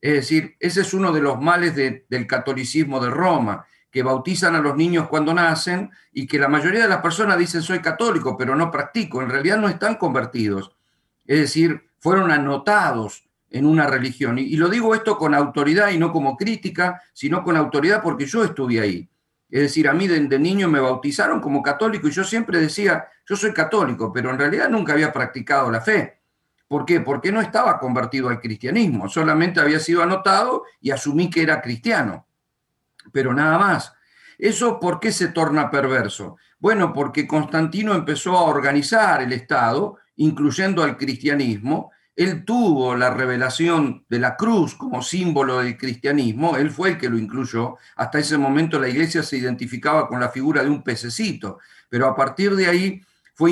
Es 0.00 0.14
decir, 0.14 0.56
ese 0.58 0.80
es 0.80 0.92
uno 0.92 1.12
de 1.12 1.20
los 1.20 1.40
males 1.40 1.76
del 1.76 2.26
catolicismo 2.26 2.98
de 2.98 3.10
Roma, 3.10 3.64
que 3.88 4.02
bautizan 4.02 4.56
a 4.56 4.60
los 4.60 4.74
niños 4.74 5.06
cuando 5.06 5.32
nacen 5.32 5.92
y 6.12 6.26
que 6.26 6.40
la 6.40 6.48
mayoría 6.48 6.82
de 6.82 6.88
las 6.88 7.02
personas 7.02 7.38
dicen 7.38 7.62
soy 7.62 7.78
católico, 7.78 8.36
pero 8.36 8.56
no 8.56 8.72
practico. 8.72 9.22
En 9.22 9.30
realidad 9.30 9.58
no 9.58 9.68
están 9.68 9.94
convertidos. 9.94 10.74
Es 11.24 11.38
decir, 11.38 11.88
fueron 12.00 12.32
anotados 12.32 13.28
en 13.48 13.66
una 13.66 13.86
religión. 13.86 14.40
Y, 14.40 14.42
y 14.42 14.56
lo 14.56 14.68
digo 14.68 14.92
esto 14.92 15.16
con 15.16 15.36
autoridad 15.36 15.90
y 15.90 15.98
no 15.98 16.10
como 16.10 16.36
crítica, 16.36 17.00
sino 17.12 17.44
con 17.44 17.56
autoridad 17.56 18.02
porque 18.02 18.26
yo 18.26 18.42
estuve 18.42 18.80
ahí. 18.80 19.08
Es 19.52 19.60
decir, 19.60 19.86
a 19.86 19.92
mí 19.92 20.08
de, 20.08 20.38
niño 20.38 20.66
me 20.66 20.80
bautizaron 20.80 21.38
como 21.38 21.62
católico 21.62 22.08
y 22.08 22.10
yo 22.10 22.24
siempre 22.24 22.58
decía, 22.58 23.06
yo 23.28 23.36
soy 23.36 23.52
católico, 23.52 24.10
pero 24.10 24.30
en 24.30 24.38
realidad 24.38 24.70
nunca 24.70 24.94
había 24.94 25.12
practicado 25.12 25.70
la 25.70 25.82
fe. 25.82 26.22
¿Por 26.66 26.86
qué? 26.86 27.00
Porque 27.02 27.30
no 27.30 27.42
estaba 27.42 27.78
convertido 27.78 28.30
al 28.30 28.40
cristianismo, 28.40 29.10
solamente 29.10 29.60
había 29.60 29.78
sido 29.78 30.02
anotado 30.02 30.64
y 30.80 30.90
asumí 30.90 31.28
que 31.28 31.42
era 31.42 31.60
cristiano. 31.60 32.26
Pero 33.12 33.34
nada 33.34 33.58
más. 33.58 33.92
¿Eso 34.38 34.80
por 34.80 34.98
qué 34.98 35.12
se 35.12 35.28
torna 35.28 35.70
perverso? 35.70 36.38
Bueno, 36.58 36.94
porque 36.94 37.28
Constantino 37.28 37.94
empezó 37.94 38.38
a 38.38 38.44
organizar 38.44 39.20
el 39.20 39.34
Estado, 39.34 39.98
incluyendo 40.16 40.82
al 40.82 40.96
cristianismo, 40.96 41.90
él 42.14 42.44
tuvo 42.44 42.94
la 42.94 43.10
revelación 43.10 44.04
de 44.08 44.18
la 44.18 44.36
cruz 44.36 44.74
como 44.74 45.02
símbolo 45.02 45.58
del 45.58 45.78
cristianismo, 45.78 46.56
él 46.56 46.70
fue 46.70 46.90
el 46.90 46.98
que 46.98 47.08
lo 47.08 47.18
incluyó. 47.18 47.76
Hasta 47.96 48.18
ese 48.18 48.36
momento 48.36 48.78
la 48.78 48.88
iglesia 48.88 49.22
se 49.22 49.38
identificaba 49.38 50.08
con 50.08 50.20
la 50.20 50.28
figura 50.28 50.62
de 50.62 50.68
un 50.68 50.82
pececito, 50.82 51.58
pero 51.88 52.06
a 52.06 52.14
partir 52.14 52.54
de 52.54 52.66
ahí 52.66 53.02
fue 53.34 53.50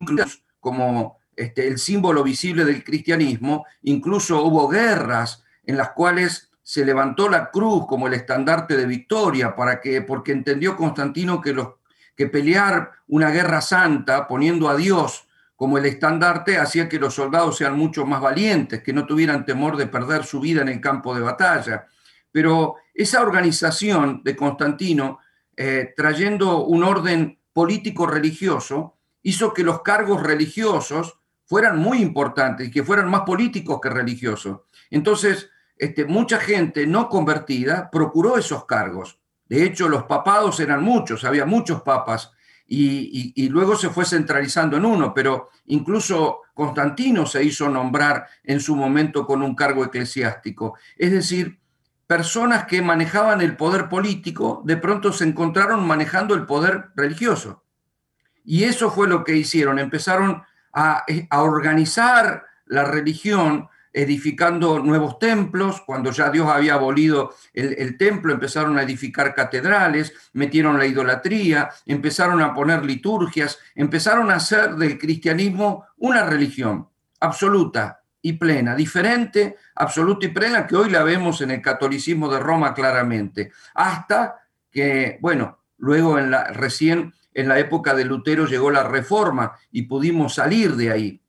incluido 0.00 0.26
como 0.58 1.18
este, 1.36 1.66
el 1.66 1.78
símbolo 1.78 2.22
visible 2.22 2.64
del 2.64 2.82
cristianismo. 2.82 3.66
Incluso 3.82 4.42
hubo 4.42 4.68
guerras 4.68 5.44
en 5.64 5.76
las 5.76 5.90
cuales 5.90 6.50
se 6.62 6.84
levantó 6.84 7.28
la 7.28 7.50
cruz 7.50 7.86
como 7.86 8.06
el 8.06 8.14
estandarte 8.14 8.76
de 8.76 8.86
victoria, 8.86 9.54
para 9.54 9.80
que, 9.80 10.02
porque 10.02 10.32
entendió 10.32 10.76
Constantino 10.76 11.40
que, 11.40 11.54
que 12.16 12.26
pelear 12.26 12.92
una 13.08 13.30
guerra 13.30 13.60
santa 13.60 14.26
poniendo 14.26 14.68
a 14.68 14.76
Dios 14.76 15.26
como 15.60 15.76
el 15.76 15.84
estandarte 15.84 16.56
hacía 16.56 16.88
que 16.88 16.98
los 16.98 17.12
soldados 17.12 17.58
sean 17.58 17.76
mucho 17.76 18.06
más 18.06 18.22
valientes, 18.22 18.82
que 18.82 18.94
no 18.94 19.04
tuvieran 19.04 19.44
temor 19.44 19.76
de 19.76 19.88
perder 19.88 20.24
su 20.24 20.40
vida 20.40 20.62
en 20.62 20.68
el 20.68 20.80
campo 20.80 21.14
de 21.14 21.20
batalla. 21.20 21.86
Pero 22.32 22.76
esa 22.94 23.20
organización 23.20 24.22
de 24.24 24.34
Constantino, 24.34 25.18
eh, 25.54 25.92
trayendo 25.94 26.64
un 26.64 26.82
orden 26.82 27.38
político-religioso, 27.52 28.96
hizo 29.22 29.52
que 29.52 29.62
los 29.62 29.82
cargos 29.82 30.22
religiosos 30.22 31.20
fueran 31.44 31.76
muy 31.76 32.00
importantes 32.00 32.68
y 32.68 32.70
que 32.70 32.82
fueran 32.82 33.10
más 33.10 33.24
políticos 33.26 33.80
que 33.82 33.90
religiosos. 33.90 34.60
Entonces, 34.88 35.50
este, 35.76 36.06
mucha 36.06 36.40
gente 36.40 36.86
no 36.86 37.10
convertida 37.10 37.90
procuró 37.90 38.38
esos 38.38 38.64
cargos. 38.64 39.18
De 39.44 39.62
hecho, 39.62 39.90
los 39.90 40.04
papados 40.04 40.58
eran 40.58 40.82
muchos, 40.82 41.22
había 41.22 41.44
muchos 41.44 41.82
papas, 41.82 42.32
y, 42.72 43.48
luego 43.48 43.74
se 43.74 43.90
fue 43.90 44.04
centralizando 44.04 44.76
en 44.76 44.84
uno, 44.84 45.12
pero 45.12 45.50
incluso 45.66 46.42
Constantino 46.54 47.26
se 47.26 47.42
hizo 47.42 47.68
nombrar 47.68 48.28
en 48.44 48.60
su 48.60 48.76
momento 48.76 49.26
con 49.26 49.42
un 49.42 49.56
cargo 49.56 49.84
eclesiástico. 49.84 50.78
Es 50.96 51.10
decir, 51.10 51.58
personas 52.06 52.66
que 52.66 52.80
manejaban 52.80 53.40
el 53.40 53.56
poder 53.56 53.88
político 53.88 54.62
de 54.64 54.76
pronto 54.76 55.12
se 55.12 55.24
encontraron 55.24 55.84
manejando 55.84 56.34
el 56.34 56.46
poder 56.46 56.90
religioso. 56.94 57.64
Y 58.44 58.62
eso 58.62 58.92
fue 58.92 59.08
lo 59.08 59.24
que 59.24 59.36
hicieron, 59.36 59.80
empezaron 59.80 60.44
a, 60.72 61.04
a 61.28 61.42
organizar 61.42 62.44
la 62.66 62.84
religión 62.84 63.68
edificando 63.92 64.78
nuevos 64.78 65.18
templos, 65.18 65.80
cuando 65.80 66.10
ya 66.10 66.30
Dios 66.30 66.48
había 66.48 66.74
abolido 66.74 67.34
el, 67.52 67.96
templo, 67.96 68.32
empezaron 68.32 68.78
a 68.78 68.82
edificar 68.82 69.34
catedrales, 69.34 70.12
metieron 70.32 70.78
la 70.78 70.86
idolatría, 70.86 71.70
empezaron 71.86 72.40
a 72.40 72.54
poner 72.54 72.84
liturgias, 72.84 73.58
empezaron 73.74 74.30
a 74.30 74.36
hacer 74.36 74.76
del 74.76 74.98
cristianismo 74.98 75.86
una 75.96 76.24
religión 76.24 76.88
absoluta 77.18 78.02
y 78.22 78.34
plena, 78.34 78.74
diferente, 78.74 79.56
absoluta 79.74 80.26
y 80.26 80.28
plena, 80.28 80.66
que 80.66 80.76
hoy 80.76 80.90
la 80.90 81.02
vemos 81.02 81.40
en 81.40 81.50
el 81.50 81.62
catolicismo 81.62 82.30
de 82.30 82.38
Roma 82.38 82.74
claramente, 82.74 83.50
hasta 83.74 84.36
que, 84.70 85.18
bueno, 85.20 85.58
luego 85.78 86.18
en 86.18 86.32
recién 86.54 87.14
en 87.32 87.48
la 87.48 87.58
época 87.58 87.94
de 87.94 88.04
Lutero 88.04 88.46
llegó 88.46 88.70
la 88.70 88.82
reforma 88.82 89.52
y 89.70 89.82
pudimos 89.82 90.34
salir 90.34 90.76
de 90.76 90.90
ahí 90.90 91.19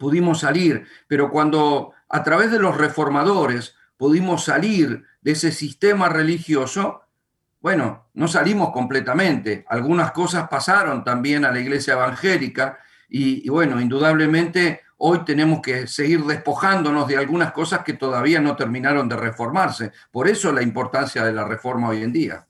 pudimos 0.00 0.40
salir, 0.40 0.86
pero 1.06 1.30
cuando 1.30 1.92
a 2.08 2.24
través 2.24 2.50
de 2.50 2.58
los 2.58 2.74
reformadores 2.78 3.76
pudimos 3.98 4.44
salir 4.44 5.04
de 5.20 5.32
ese 5.32 5.52
sistema 5.52 6.08
religioso, 6.08 7.02
bueno, 7.60 8.06
no 8.14 8.26
salimos 8.26 8.70
completamente. 8.72 9.66
Algunas 9.68 10.12
cosas 10.12 10.48
pasaron 10.48 11.04
también 11.04 11.44
a 11.44 11.52
la 11.52 11.60
iglesia 11.60 11.92
evangélica 11.92 12.78
y, 13.10 13.46
bueno, 13.50 13.78
indudablemente 13.78 14.80
hoy 14.96 15.22
tenemos 15.26 15.60
que 15.60 15.86
seguir 15.86 16.24
despojándonos 16.24 17.06
de 17.06 17.18
algunas 17.18 17.52
cosas 17.52 17.80
que 17.84 17.92
todavía 17.92 18.40
no 18.40 18.56
terminaron 18.56 19.06
de 19.06 19.16
reformarse. 19.16 19.92
Por 20.10 20.28
eso 20.28 20.50
la 20.50 20.62
importancia 20.62 21.22
de 21.24 21.34
la 21.34 21.44
reforma 21.44 21.90
hoy 21.90 22.02
en 22.02 22.12
día. 22.12 22.46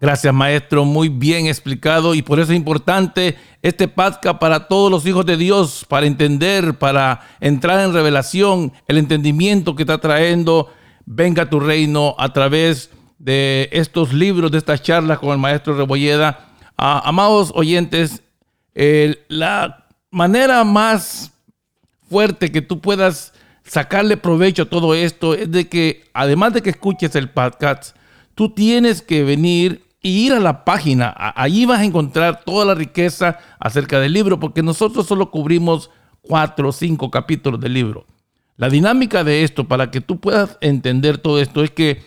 Gracias, 0.00 0.32
maestro. 0.32 0.86
Muy 0.86 1.10
bien 1.10 1.46
explicado. 1.46 2.14
Y 2.14 2.22
por 2.22 2.40
eso 2.40 2.52
es 2.52 2.56
importante 2.56 3.36
este 3.60 3.86
podcast 3.86 4.38
para 4.38 4.66
todos 4.66 4.90
los 4.90 5.04
hijos 5.04 5.26
de 5.26 5.36
Dios, 5.36 5.84
para 5.86 6.06
entender, 6.06 6.78
para 6.78 7.20
entrar 7.38 7.80
en 7.80 7.92
revelación, 7.92 8.72
el 8.88 8.96
entendimiento 8.96 9.76
que 9.76 9.82
está 9.82 9.98
trayendo 9.98 10.70
Venga 11.12 11.50
tu 11.50 11.58
reino 11.58 12.14
a 12.18 12.32
través 12.32 12.90
de 13.18 13.68
estos 13.72 14.12
libros, 14.12 14.52
de 14.52 14.58
estas 14.58 14.80
charlas 14.80 15.18
con 15.18 15.30
el 15.30 15.38
maestro 15.38 15.76
Rebolleda. 15.76 16.50
Ah, 16.76 17.02
amados 17.04 17.50
oyentes, 17.54 18.22
la 19.26 19.88
manera 20.10 20.62
más 20.62 21.32
fuerte 22.08 22.52
que 22.52 22.62
tú 22.62 22.80
puedas 22.80 23.32
sacarle 23.64 24.16
provecho 24.16 24.62
a 24.62 24.70
todo 24.70 24.94
esto 24.94 25.34
es 25.34 25.50
de 25.50 25.68
que, 25.68 26.08
además 26.14 26.52
de 26.52 26.62
que 26.62 26.70
escuches 26.70 27.16
el 27.16 27.30
podcast, 27.30 27.96
tú 28.36 28.50
tienes 28.50 29.02
que 29.02 29.24
venir 29.24 29.89
y 30.02 30.26
ir 30.26 30.32
a 30.32 30.40
la 30.40 30.64
página. 30.64 31.14
Allí 31.36 31.66
vas 31.66 31.80
a 31.80 31.84
encontrar 31.84 32.42
toda 32.44 32.64
la 32.64 32.74
riqueza 32.74 33.38
acerca 33.58 34.00
del 34.00 34.12
libro, 34.12 34.40
porque 34.40 34.62
nosotros 34.62 35.06
solo 35.06 35.30
cubrimos 35.30 35.90
cuatro 36.22 36.68
o 36.68 36.72
cinco 36.72 37.10
capítulos 37.10 37.60
del 37.60 37.74
libro. 37.74 38.06
La 38.56 38.68
dinámica 38.68 39.24
de 39.24 39.42
esto, 39.42 39.68
para 39.68 39.90
que 39.90 40.00
tú 40.00 40.20
puedas 40.20 40.58
entender 40.60 41.18
todo 41.18 41.40
esto, 41.40 41.62
es 41.64 41.70
que 41.70 42.02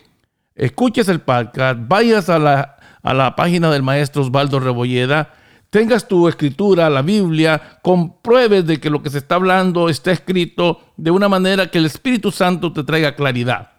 escuches 0.54 1.08
el 1.08 1.20
podcast, 1.20 1.80
vayas 1.88 2.28
a 2.28 2.38
la, 2.38 2.76
a 3.02 3.14
la 3.14 3.34
página 3.34 3.70
del 3.70 3.82
maestro 3.82 4.22
Osvaldo 4.22 4.60
Rebolleda, 4.60 5.34
tengas 5.70 6.06
tu 6.06 6.28
escritura, 6.28 6.88
la 6.90 7.02
Biblia, 7.02 7.80
compruebes 7.82 8.64
de 8.66 8.78
que 8.78 8.90
lo 8.90 9.02
que 9.02 9.10
se 9.10 9.18
está 9.18 9.34
hablando 9.34 9.88
está 9.88 10.12
escrito 10.12 10.80
de 10.96 11.10
una 11.10 11.28
manera 11.28 11.68
que 11.68 11.78
el 11.78 11.86
Espíritu 11.86 12.30
Santo 12.30 12.72
te 12.72 12.84
traiga 12.84 13.16
claridad. 13.16 13.73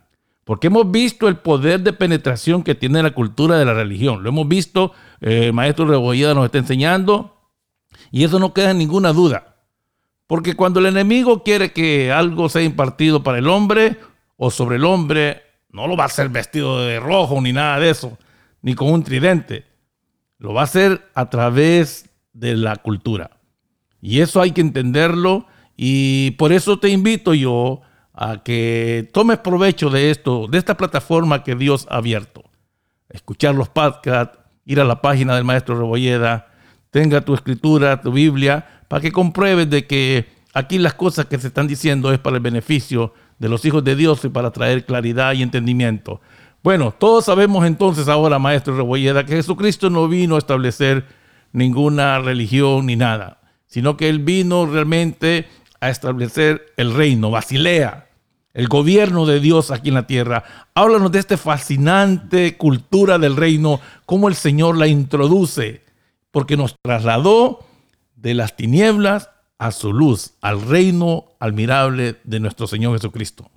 Porque 0.46 0.68
hemos 0.68 0.90
visto 0.90 1.28
el 1.28 1.38
poder 1.38 1.82
de 1.82 1.92
penetración 1.92 2.64
que 2.64 2.76
tiene 2.76 3.04
la 3.04 3.12
cultura 3.12 3.58
de 3.58 3.66
la 3.66 3.74
religión. 3.74 4.24
Lo 4.24 4.30
hemos 4.30 4.48
visto, 4.48 4.94
eh, 5.20 5.48
el 5.48 5.54
maestro 5.54 5.86
Rebolleda 5.86 6.36
nos 6.36 6.46
está 6.46 6.60
enseñando, 6.60 7.36
y 8.12 8.24
eso 8.24 8.40
no 8.40 8.54
queda 8.54 8.72
en 8.72 8.78
ninguna 8.78 9.12
duda. 9.12 9.56
Porque 10.28 10.54
cuando 10.56 10.80
el 10.80 10.86
enemigo 10.86 11.44
quiere 11.44 11.74
que 11.74 12.12
algo 12.12 12.48
sea 12.48 12.62
impartido 12.62 13.24
para 13.24 13.40
el 13.40 13.48
hombre 13.48 13.98
o 14.38 14.52
sobre 14.52 14.78
el 14.78 14.86
hombre, 14.86 15.42
no 15.72 15.88
lo 15.88 15.98
va 15.98 16.04
a 16.04 16.08
hacer 16.08 16.30
vestido 16.30 16.86
de 16.86 17.00
rojo 17.00 17.42
ni 17.42 17.52
nada 17.52 17.80
de 17.80 17.90
eso, 17.90 18.18
ni 18.62 18.76
con 18.76 18.92
un 18.92 19.04
tridente. 19.04 19.66
Lo 20.38 20.54
va 20.54 20.62
a 20.62 20.66
hacer 20.66 21.10
a 21.16 21.30
través 21.30 22.10
de 22.34 22.56
la 22.56 22.76
cultura. 22.76 23.32
Y 24.00 24.22
eso 24.22 24.42
hay 24.42 24.52
que 24.52 24.62
entenderlo. 24.62 25.48
Y 25.76 26.32
por 26.32 26.54
eso 26.54 26.80
te 26.80 26.90
invito 26.90 27.34
yo 27.34 27.82
a 28.16 28.42
que 28.44 29.10
tomes 29.14 29.40
provecho 29.40 29.90
de 29.90 30.10
esto, 30.10 30.48
de 30.48 30.58
esta 30.58 30.78
plataforma 30.78 31.44
que 31.44 31.56
Dios 31.56 31.86
ha 31.90 31.98
abierto. 31.98 32.44
Escuchar 33.10 33.56
los 33.56 33.70
podcasts, 33.70 34.40
ir 34.66 34.80
a 34.80 34.86
la 34.86 35.02
página 35.02 35.36
del 35.36 35.44
maestro 35.44 35.78
Rebolleda, 35.78 36.48
tenga 36.92 37.22
tu 37.22 37.34
escritura, 37.34 38.02
tu 38.02 38.12
Biblia, 38.12 38.84
para 38.88 39.02
que 39.02 39.12
compruebes 39.12 39.70
de 39.70 39.86
que 39.86 40.28
aquí 40.54 40.78
las 40.78 40.94
cosas 40.94 41.26
que 41.26 41.38
se 41.38 41.48
están 41.48 41.68
diciendo 41.68 42.14
es 42.14 42.20
para 42.20 42.38
el 42.38 42.42
beneficio 42.42 43.14
de 43.38 43.50
los 43.50 43.66
hijos 43.66 43.84
de 43.84 43.96
Dios 43.98 44.24
y 44.24 44.30
para 44.30 44.52
traer 44.52 44.86
claridad 44.86 45.34
y 45.34 45.44
entendimiento. 45.44 46.22
Bueno, 46.64 46.94
todos 46.98 47.26
sabemos 47.26 47.66
entonces 47.66 48.08
ahora, 48.08 48.40
maestro 48.40 48.78
Rebolleda, 48.78 49.26
que 49.26 49.36
Jesucristo 49.36 49.90
no 49.90 50.08
vino 50.08 50.36
a 50.36 50.40
establecer 50.40 51.06
ninguna 51.52 52.20
religión 52.20 52.86
ni 52.86 52.96
nada, 52.96 53.42
sino 53.68 53.98
que 53.98 54.08
Él 54.08 54.20
vino 54.20 54.66
realmente 54.66 55.48
a 55.82 55.90
establecer 55.90 56.74
el 56.78 56.94
reino, 56.94 57.30
Basilea, 57.30 58.05
el 58.56 58.70
gobierno 58.70 59.26
de 59.26 59.42
Dios 59.42 59.70
aquí 59.70 59.90
en 59.90 59.96
la 59.96 60.08
tierra. 60.08 60.44
Háblanos 60.74 61.12
de 61.12 61.20
esta 61.20 61.38
fascinante 61.38 62.56
cultura 62.58 63.20
del 63.20 63.36
reino, 63.36 63.82
cómo 64.06 64.30
el 64.30 64.36
Señor 64.36 64.78
la 64.78 64.88
introduce, 64.88 65.82
porque 66.32 66.58
nos 66.58 66.76
trasladó 66.82 67.68
de 68.16 68.34
las 68.34 68.56
tinieblas 68.56 69.30
a 69.60 69.72
su 69.72 69.94
luz, 69.94 70.36
al 70.42 70.62
reino 70.62 71.26
admirable 71.40 72.16
de 72.24 72.40
nuestro 72.40 72.66
Señor 72.66 72.94
Jesucristo. 72.94 73.52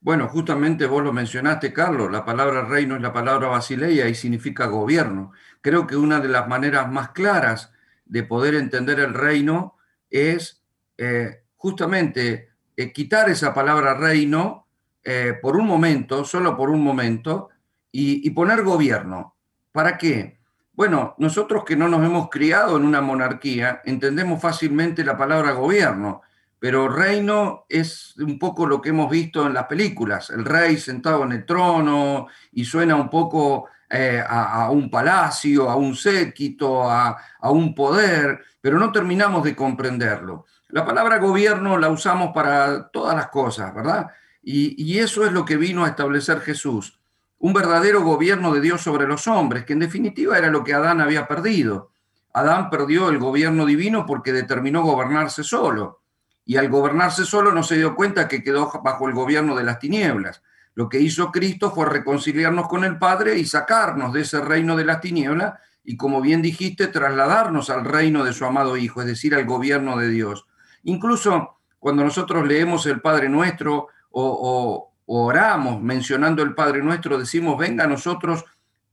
Bueno, 0.00 0.28
justamente 0.28 0.86
vos 0.86 1.02
lo 1.02 1.12
mencionaste, 1.12 1.72
Carlos, 1.72 2.10
la 2.10 2.24
palabra 2.24 2.64
reino 2.64 2.96
es 2.96 3.00
la 3.00 3.12
palabra 3.12 3.48
basileia 3.48 4.08
y 4.08 4.14
significa 4.14 4.66
gobierno. 4.66 5.32
Creo 5.60 5.86
que 5.86 5.96
una 5.96 6.20
de 6.20 6.28
las 6.28 6.48
maneras 6.48 6.90
más 6.90 7.10
claras 7.10 7.72
de 8.04 8.24
poder 8.24 8.56
entender 8.56 8.98
el 8.98 9.14
reino 9.14 9.76
es 10.10 10.62
eh, 10.98 11.44
justamente 11.56 12.53
eh, 12.76 12.92
quitar 12.92 13.28
esa 13.30 13.54
palabra 13.54 13.94
reino 13.94 14.66
eh, 15.04 15.38
por 15.40 15.56
un 15.56 15.66
momento, 15.66 16.24
solo 16.24 16.56
por 16.56 16.70
un 16.70 16.82
momento, 16.82 17.50
y, 17.92 18.28
poner 18.30 18.62
gobierno. 18.62 19.36
¿Para 19.70 19.96
qué? 19.96 20.40
Bueno, 20.72 21.14
nosotros 21.18 21.62
que 21.64 21.76
no 21.76 21.88
nos 21.88 22.04
hemos 22.04 22.28
criado 22.28 22.76
en 22.76 22.84
una 22.84 23.00
monarquía, 23.00 23.82
entendemos 23.84 24.42
fácilmente 24.42 25.04
la 25.04 25.16
palabra 25.16 25.52
gobierno, 25.52 26.22
pero 26.58 26.88
reino 26.88 27.66
es 27.68 28.16
un 28.18 28.38
poco 28.38 28.66
lo 28.66 28.80
que 28.80 28.88
hemos 28.88 29.08
visto 29.08 29.46
en 29.46 29.54
las 29.54 29.66
películas, 29.66 30.30
el 30.30 30.44
rey 30.44 30.76
sentado 30.76 31.22
en 31.22 31.32
el 31.32 31.46
trono 31.46 32.26
y 32.50 32.64
suena 32.64 32.96
un 32.96 33.08
poco 33.08 33.66
eh, 33.88 34.20
a, 34.26 34.70
un 34.70 34.90
palacio, 34.90 35.70
a 35.70 35.76
un 35.76 35.94
séquito, 35.94 36.90
a, 36.90 37.16
a 37.38 37.50
un 37.50 37.74
poder, 37.76 38.40
pero 38.60 38.78
no 38.78 38.90
terminamos 38.90 39.44
de 39.44 39.54
comprenderlo. 39.54 40.46
La 40.74 40.84
palabra 40.84 41.18
gobierno 41.18 41.78
la 41.78 41.88
usamos 41.88 42.32
para 42.34 42.88
todas 42.88 43.14
las 43.14 43.28
cosas, 43.28 43.72
¿verdad? 43.72 44.10
Y, 44.42 44.98
eso 44.98 45.24
es 45.24 45.30
lo 45.30 45.44
que 45.44 45.56
vino 45.56 45.84
a 45.84 45.88
establecer 45.88 46.40
Jesús, 46.40 46.98
un 47.38 47.52
verdadero 47.52 48.02
gobierno 48.02 48.52
de 48.52 48.60
Dios 48.60 48.82
sobre 48.82 49.06
los 49.06 49.28
hombres, 49.28 49.64
que 49.64 49.74
en 49.74 49.78
definitiva 49.78 50.36
era 50.36 50.50
lo 50.50 50.64
que 50.64 50.74
Adán 50.74 51.00
había 51.00 51.28
perdido. 51.28 51.92
Adán 52.32 52.70
perdió 52.70 53.08
el 53.10 53.18
gobierno 53.18 53.66
divino 53.66 54.04
porque 54.04 54.32
determinó 54.32 54.82
gobernarse 54.82 55.44
solo, 55.44 56.00
y 56.44 56.56
al 56.56 56.68
gobernarse 56.68 57.24
solo 57.24 57.52
no 57.52 57.62
se 57.62 57.76
dio 57.76 57.94
cuenta 57.94 58.26
que 58.26 58.42
quedó 58.42 58.68
bajo 58.82 59.06
el 59.06 59.14
gobierno 59.14 59.54
de 59.54 59.62
las 59.62 59.78
tinieblas. 59.78 60.42
Lo 60.74 60.88
que 60.88 60.98
hizo 60.98 61.30
Cristo 61.30 61.70
fue 61.70 61.86
reconciliarnos 61.86 62.66
con 62.66 62.82
el 62.82 62.98
Padre 62.98 63.38
y 63.38 63.44
sacarnos 63.44 64.12
de 64.12 64.22
ese 64.22 64.40
reino 64.40 64.74
de 64.76 64.86
las 64.86 65.00
tinieblas 65.00 65.54
y, 65.84 65.96
como 65.96 66.20
bien 66.20 66.42
dijiste, 66.42 66.88
trasladarnos 66.88 67.70
al 67.70 67.84
reino 67.84 68.24
de 68.24 68.32
su 68.32 68.44
amado 68.44 68.76
Hijo, 68.76 69.02
es 69.02 69.06
decir, 69.06 69.36
al 69.36 69.44
gobierno 69.44 69.96
de 69.96 70.08
Dios. 70.08 70.48
Incluso 70.84 71.58
cuando 71.78 72.04
nosotros 72.04 72.46
leemos 72.46 72.86
el 72.86 73.00
Padre 73.00 73.28
Nuestro 73.28 73.88
o, 74.10 74.90
oramos 75.06 75.82
mencionando 75.82 76.42
el 76.42 76.54
Padre 76.54 76.82
Nuestro, 76.82 77.18
decimos, 77.18 77.58
venga 77.58 77.84
a 77.84 77.88
nosotros 77.88 78.44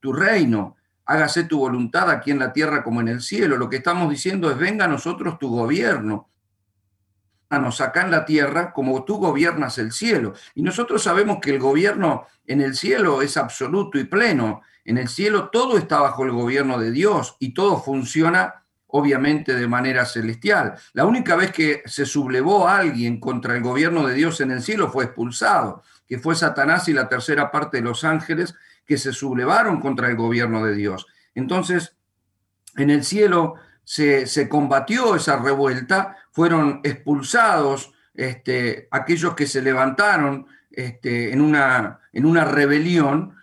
tu 0.01 0.11
reino, 0.11 0.75
hágase 1.05 1.45
tu 1.45 1.59
voluntad 1.59 2.09
aquí 2.09 2.31
en 2.31 2.39
la 2.39 2.51
tierra 2.51 2.83
como 2.83 2.99
en 2.99 3.07
el 3.07 3.21
cielo. 3.21 3.55
Lo 3.55 3.69
que 3.69 3.77
estamos 3.77 4.09
diciendo 4.09 4.51
es, 4.51 4.57
venga 4.57 4.85
a 4.85 4.89
nosotros 4.89 5.39
tu 5.39 5.49
gobierno. 5.49 6.29
acá 7.49 8.01
en 8.01 8.11
la 8.11 8.25
tierra 8.25 8.73
como 8.73 9.05
tú 9.05 9.17
gobiernas 9.17 9.77
el 9.77 9.91
cielo. 9.91 10.33
Y 10.55 10.61
nosotros 10.61 11.03
sabemos 11.03 11.37
que 11.41 11.51
el 11.51 11.59
gobierno 11.59 12.25
en 12.45 12.61
el 12.61 12.75
cielo 12.75 13.21
es 13.21 13.37
absoluto 13.37 13.99
y 13.99 14.03
pleno. 14.03 14.63
En 14.83 14.97
el 14.97 15.07
cielo 15.07 15.49
todo 15.49 15.77
está 15.77 16.01
bajo 16.01 16.25
el 16.25 16.31
gobierno 16.31 16.77
de 16.77 16.91
Dios 16.91 17.37
y 17.39 17.53
todo 17.53 17.81
funciona 17.81 18.60
obviamente 18.91 19.55
de 19.55 19.67
manera 19.67 20.05
celestial. 20.05 20.75
La 20.93 21.05
única 21.05 21.35
vez 21.35 21.51
que 21.51 21.81
se 21.85 22.05
sublevó 22.05 22.67
alguien 22.67 23.19
contra 23.19 23.55
el 23.55 23.61
gobierno 23.61 24.05
de 24.05 24.13
Dios 24.13 24.41
en 24.41 24.51
el 24.51 24.61
cielo 24.61 24.89
fue 24.91 25.05
expulsado, 25.05 25.83
que 26.07 26.19
fue 26.19 26.35
Satanás 26.35 26.87
y 26.87 26.93
la 26.93 27.09
tercera 27.09 27.51
parte 27.51 27.77
de 27.77 27.83
los 27.83 28.03
ángeles 28.03 28.55
que 28.85 28.97
se 28.97 29.13
sublevaron 29.13 29.79
contra 29.79 30.09
el 30.09 30.15
gobierno 30.15 30.65
de 30.65 30.75
Dios. 30.75 31.07
Entonces, 31.35 31.95
en 32.75 32.89
el 32.89 33.03
cielo 33.03 33.55
se, 33.83 34.49
combatió 34.49 35.15
esa 35.15 35.37
revuelta, 35.37 36.17
fueron 36.31 36.81
expulsados 36.83 37.93
este, 38.13 38.87
aquellos 38.91 39.35
que 39.35 39.47
se 39.47 39.61
levantaron 39.61 40.47
este, 40.69 41.33
en, 41.33 41.41
una, 41.41 41.99
en 42.13 42.25
una 42.25 42.45
rebelión 42.45 43.35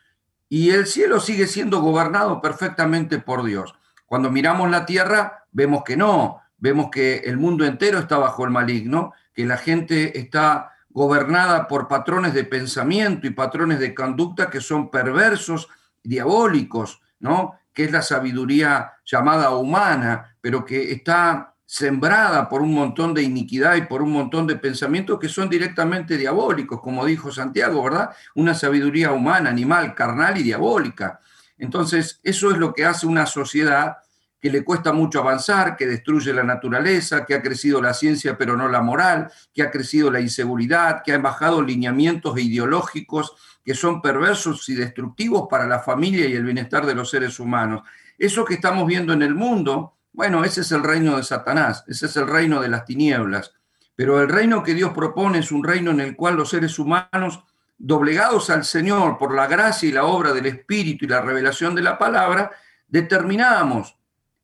y 0.48 0.70
el 0.70 0.87
cielo 0.87 1.20
sigue 1.20 1.46
siendo 1.46 1.80
gobernado 1.80 2.40
perfectamente 2.40 3.18
por 3.18 3.44
Dios. 3.44 3.74
Cuando 4.06 4.30
miramos 4.30 4.70
la 4.70 4.87
tierra, 4.87 5.38
vemos 5.52 5.82
que 5.84 5.96
no, 5.96 6.40
vemos 6.58 6.90
que 6.90 7.18
el 7.18 7.37
mundo 7.37 7.64
entero 7.64 7.98
está 7.98 8.18
bajo 8.18 8.44
el 8.44 8.50
maligno, 8.50 9.12
que 9.34 9.46
la 9.46 9.56
gente 9.56 10.18
está 10.18 10.72
gobernada 10.90 11.68
por 11.68 11.87
patrones 11.87 12.34
de 12.34 12.44
pensamiento 12.44 13.26
y 13.26 13.30
patrones 13.30 13.78
de 13.78 13.94
conducta 13.94 14.50
que 14.50 14.61
son 14.61 14.90
perversos, 14.90 15.68
diabólicos, 16.02 17.00
¿no? 17.20 17.58
Que 17.72 17.84
es 17.84 17.92
la 17.92 18.02
sabiduría 18.02 18.94
llamada 19.04 19.50
humana, 19.50 20.37
pero 20.40 20.64
que 20.64 20.90
está 20.90 21.54
sembrada 21.64 22.48
por 22.48 22.62
un 22.62 22.72
montón 22.72 23.12
de 23.12 23.22
iniquidad 23.22 23.76
y 23.76 23.82
por 23.82 24.00
un 24.00 24.11
montón 24.11 24.46
de 24.46 24.56
pensamientos 24.56 25.18
que 25.18 25.28
son 25.28 25.50
directamente 25.50 26.16
diabólicos, 26.16 26.80
como 26.80 27.04
dijo 27.04 27.30
Santiago, 27.30 27.84
¿verdad? 27.84 28.11
Una 28.34 28.54
sabiduría 28.54 29.12
humana, 29.12 29.50
animal, 29.50 29.94
carnal 29.94 30.38
y 30.38 30.42
diabólica. 30.42 31.20
Entonces, 31.58 32.20
eso 32.22 32.50
es 32.50 32.56
lo 32.56 32.72
que 32.72 32.87
hace 32.87 33.06
una 33.06 33.26
sociedad 33.26 33.98
que 34.40 34.51
le 34.51 34.64
cuesta 34.64 34.92
mucho 34.92 35.20
avanzar, 35.20 35.77
que 35.77 35.87
destruye 35.87 36.33
la 36.33 36.44
naturaleza, 36.44 37.24
que 37.24 37.35
ha 37.35 37.42
crecido 37.42 37.83
la 37.83 37.94
ciencia 37.94 38.38
pero 38.38 38.57
no 38.57 38.68
la 38.68 38.81
moral, 38.81 39.31
que 39.53 39.62
ha 39.62 39.70
crecido 39.70 40.11
la 40.11 40.20
inseguridad, 40.20 41.03
que 41.05 41.12
ha 41.12 41.18
bajado 41.18 41.62
lineamientos 41.62 42.38
ideológicos 42.38 43.35
que 43.64 43.74
son 43.74 44.01
perversos 44.01 44.68
y 44.68 44.74
destructivos 44.74 45.46
para 45.51 45.66
la 45.66 45.81
familia 45.81 46.27
y 46.27 46.35
el 46.35 46.44
bienestar 46.44 46.87
de 46.87 46.94
los 46.94 47.11
seres 47.11 47.38
humanos. 47.38 47.83
Eso 48.16 48.44
que 48.44 48.55
estamos 48.55 48.87
viendo 48.87 49.12
en 49.12 49.22
el 49.22 49.35
mundo 49.35 49.98
bueno, 50.18 50.42
ese 50.42 50.62
es 50.62 50.72
el 50.72 50.83
reino 50.83 51.16
de 51.16 51.22
Satanás, 51.22 51.85
ese 51.87 52.07
es 52.07 52.16
el 52.16 52.27
reino 52.27 52.61
de 52.61 52.68
las 52.68 52.85
tinieblas. 52.85 53.55
Pero 53.94 54.20
el 54.20 54.29
reino 54.29 54.64
que 54.64 54.74
Dios 54.74 54.92
propone 54.92 55.38
es 55.38 55.53
un 55.53 55.62
reino 55.62 55.92
en 55.92 56.01
el 56.01 56.16
cual 56.16 56.35
los 56.35 56.51
seres 56.51 56.79
humanos, 56.79 57.44
doblegados 57.79 58.51
al 58.51 58.64
Señor 58.64 59.18
por 59.18 59.35
la 59.35 59.46
gracia 59.46 59.88
y 59.88 59.92
la 59.92 60.05
obra 60.05 60.33
del 60.33 60.46
Espíritu 60.46 61.05
y 61.05 61.09
la 61.09 61.20
revelación 61.20 61.74
de 61.74 61.83
la 61.83 61.98
palabra, 61.98 62.51
determinamos, 62.88 63.96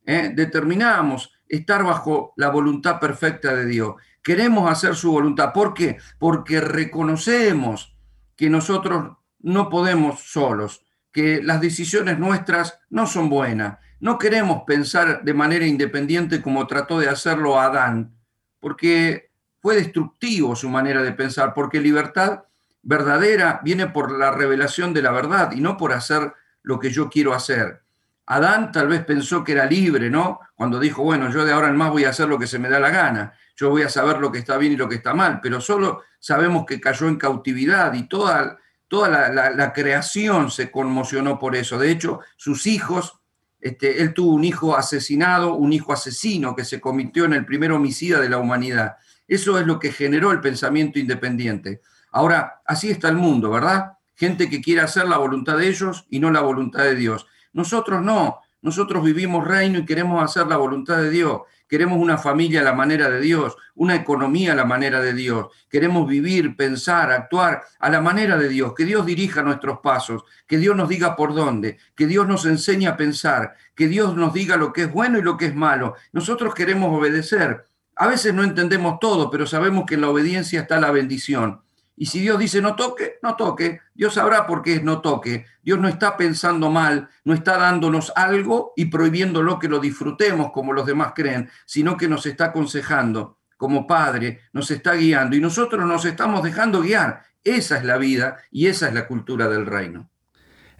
¿eh? 0.06 0.32
determinamos 0.34 1.32
estar 1.48 1.84
bajo 1.84 2.32
la 2.36 2.50
voluntad 2.50 2.98
perfecta 3.00 3.54
de 3.54 3.66
Dios. 3.66 3.94
Queremos 4.22 4.70
hacer 4.70 4.96
su 4.96 5.12
voluntad. 5.12 5.52
¿Por 5.52 5.74
qué? 5.74 5.98
Porque 6.18 6.60
reconocemos 6.60 7.96
que 8.36 8.50
nosotros 8.50 9.16
no 9.40 9.68
podemos 9.68 10.20
solos, 10.20 10.84
que 11.12 11.42
las 11.42 11.60
decisiones 11.60 12.18
nuestras 12.18 12.80
no 12.90 13.06
son 13.06 13.28
buenas, 13.28 13.78
no 14.00 14.18
queremos 14.18 14.62
pensar 14.66 15.22
de 15.22 15.34
manera 15.34 15.66
independiente 15.66 16.42
como 16.42 16.66
trató 16.66 16.98
de 16.98 17.08
hacerlo 17.08 17.60
Adán, 17.60 18.14
porque 18.58 19.30
fue 19.60 19.76
destructivo 19.76 20.56
su 20.56 20.68
manera 20.68 21.02
de 21.02 21.12
pensar, 21.12 21.54
porque 21.54 21.80
libertad 21.80 22.44
verdadera 22.82 23.60
viene 23.62 23.86
por 23.86 24.12
la 24.18 24.30
revelación 24.30 24.92
de 24.92 25.02
la 25.02 25.10
verdad 25.10 25.52
y 25.52 25.60
no 25.60 25.76
por 25.76 25.92
hacer 25.92 26.32
lo 26.62 26.78
que 26.78 26.90
yo 26.90 27.08
quiero 27.08 27.32
hacer. 27.32 27.83
Adán 28.26 28.72
tal 28.72 28.88
vez 28.88 29.04
pensó 29.04 29.44
que 29.44 29.52
era 29.52 29.66
libre, 29.66 30.08
¿no? 30.08 30.40
Cuando 30.54 30.80
dijo, 30.80 31.02
bueno, 31.02 31.30
yo 31.30 31.44
de 31.44 31.52
ahora 31.52 31.68
en 31.68 31.76
más 31.76 31.90
voy 31.90 32.04
a 32.04 32.10
hacer 32.10 32.28
lo 32.28 32.38
que 32.38 32.46
se 32.46 32.58
me 32.58 32.70
da 32.70 32.80
la 32.80 32.90
gana, 32.90 33.34
yo 33.56 33.70
voy 33.70 33.82
a 33.82 33.88
saber 33.88 34.18
lo 34.18 34.32
que 34.32 34.38
está 34.38 34.56
bien 34.56 34.72
y 34.72 34.76
lo 34.76 34.88
que 34.88 34.96
está 34.96 35.14
mal, 35.14 35.40
pero 35.42 35.60
solo 35.60 36.02
sabemos 36.18 36.64
que 36.66 36.80
cayó 36.80 37.06
en 37.08 37.16
cautividad 37.16 37.92
y 37.94 38.08
toda, 38.08 38.58
toda 38.88 39.08
la, 39.08 39.72
creación 39.72 40.50
se 40.50 40.70
conmocionó 40.70 41.38
por 41.38 41.54
eso. 41.54 41.78
De 41.78 41.90
hecho, 41.90 42.20
sus 42.36 42.66
hijos 42.66 43.20
este, 43.60 44.02
él 44.02 44.12
tuvo 44.12 44.34
un 44.34 44.44
hijo 44.44 44.76
asesinado, 44.76 45.54
un 45.54 45.72
hijo 45.72 45.92
asesino 45.92 46.54
que 46.54 46.64
se 46.64 46.80
convirtió 46.80 47.24
en 47.24 47.32
el 47.32 47.46
primer 47.46 47.72
homicida 47.72 48.20
de 48.20 48.28
la 48.28 48.38
humanidad. 48.38 48.96
Eso 49.26 49.58
es 49.58 49.66
lo 49.66 49.78
que 49.78 49.90
generó 49.90 50.32
el 50.32 50.40
pensamiento 50.40 50.98
independiente. 50.98 51.80
Ahora, 52.10 52.62
así 52.66 52.90
está 52.90 53.08
el 53.08 53.16
mundo, 53.16 53.50
¿verdad? 53.50 53.92
Gente 54.14 54.50
que 54.50 54.60
quiere 54.60 54.82
hacer 54.82 55.08
la 55.08 55.16
voluntad 55.16 55.56
de 55.56 55.68
ellos 55.68 56.06
y 56.10 56.20
no 56.20 56.30
la 56.30 56.42
voluntad 56.42 56.84
de 56.84 56.94
Dios. 56.94 57.26
Nosotros 57.54 58.02
no, 58.02 58.40
nosotros 58.60 59.02
vivimos 59.02 59.46
reino 59.46 59.78
y 59.78 59.84
queremos 59.84 60.22
hacer 60.22 60.46
la 60.46 60.56
voluntad 60.56 60.98
de 60.98 61.10
Dios. 61.10 61.42
Queremos 61.68 61.98
una 61.98 62.18
familia 62.18 62.60
a 62.60 62.64
la 62.64 62.72
manera 62.72 63.08
de 63.08 63.20
Dios, 63.20 63.56
una 63.74 63.94
economía 63.94 64.52
a 64.52 64.54
la 64.54 64.64
manera 64.64 65.00
de 65.00 65.12
Dios. 65.12 65.46
Queremos 65.68 66.08
vivir, 66.08 66.56
pensar, 66.56 67.10
actuar 67.10 67.62
a 67.78 67.90
la 67.90 68.00
manera 68.00 68.36
de 68.36 68.48
Dios. 68.48 68.74
Que 68.74 68.84
Dios 68.84 69.06
dirija 69.06 69.42
nuestros 69.42 69.80
pasos, 69.80 70.24
que 70.46 70.58
Dios 70.58 70.76
nos 70.76 70.88
diga 70.88 71.14
por 71.14 71.34
dónde, 71.34 71.78
que 71.94 72.06
Dios 72.06 72.26
nos 72.26 72.46
enseñe 72.46 72.86
a 72.86 72.96
pensar, 72.96 73.54
que 73.74 73.88
Dios 73.88 74.16
nos 74.16 74.32
diga 74.32 74.56
lo 74.56 74.72
que 74.72 74.82
es 74.82 74.92
bueno 74.92 75.18
y 75.18 75.22
lo 75.22 75.36
que 75.36 75.46
es 75.46 75.54
malo. 75.54 75.94
Nosotros 76.12 76.54
queremos 76.54 76.96
obedecer. 76.96 77.64
A 77.96 78.06
veces 78.06 78.34
no 78.34 78.44
entendemos 78.44 78.98
todo, 78.98 79.30
pero 79.30 79.46
sabemos 79.46 79.84
que 79.86 79.94
en 79.94 80.00
la 80.00 80.10
obediencia 80.10 80.60
está 80.62 80.80
la 80.80 80.90
bendición. 80.90 81.63
Y 81.96 82.06
si 82.06 82.20
Dios 82.20 82.38
dice 82.38 82.60
no 82.60 82.74
toque, 82.74 83.18
no 83.22 83.36
toque. 83.36 83.80
Dios 83.94 84.14
sabrá 84.14 84.46
por 84.46 84.62
qué 84.62 84.80
no 84.80 85.00
toque. 85.00 85.46
Dios 85.62 85.78
no 85.78 85.88
está 85.88 86.16
pensando 86.16 86.70
mal, 86.70 87.08
no 87.24 87.34
está 87.34 87.56
dándonos 87.56 88.12
algo 88.16 88.72
y 88.76 88.86
prohibiéndolo 88.86 89.58
que 89.58 89.68
lo 89.68 89.78
disfrutemos 89.78 90.50
como 90.52 90.72
los 90.72 90.86
demás 90.86 91.12
creen, 91.14 91.48
sino 91.64 91.96
que 91.96 92.08
nos 92.08 92.26
está 92.26 92.46
aconsejando 92.46 93.38
como 93.56 93.86
Padre, 93.86 94.40
nos 94.52 94.70
está 94.70 94.94
guiando 94.94 95.36
y 95.36 95.40
nosotros 95.40 95.86
nos 95.86 96.04
estamos 96.04 96.42
dejando 96.42 96.80
guiar. 96.80 97.22
Esa 97.44 97.78
es 97.78 97.84
la 97.84 97.98
vida 97.98 98.38
y 98.50 98.66
esa 98.66 98.88
es 98.88 98.94
la 98.94 99.06
cultura 99.06 99.48
del 99.48 99.66
reino. 99.66 100.08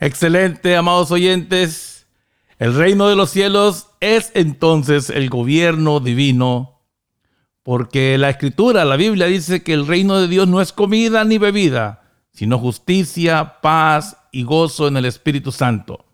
Excelente, 0.00 0.76
amados 0.76 1.10
oyentes. 1.10 2.06
El 2.58 2.74
reino 2.74 3.08
de 3.08 3.16
los 3.16 3.30
cielos 3.30 3.90
es 4.00 4.32
entonces 4.34 5.10
el 5.10 5.28
gobierno 5.30 6.00
divino 6.00 6.73
porque 7.64 8.18
la 8.18 8.28
escritura, 8.28 8.84
la 8.84 8.96
Biblia 8.96 9.26
dice 9.26 9.62
que 9.62 9.72
el 9.72 9.86
reino 9.86 10.20
de 10.20 10.28
Dios 10.28 10.46
no 10.46 10.60
es 10.60 10.70
comida 10.70 11.24
ni 11.24 11.38
bebida, 11.38 12.02
sino 12.30 12.58
justicia, 12.58 13.56
paz 13.62 14.18
y 14.30 14.44
gozo 14.44 14.86
en 14.86 14.98
el 14.98 15.06
Espíritu 15.06 15.50
Santo. 15.50 16.04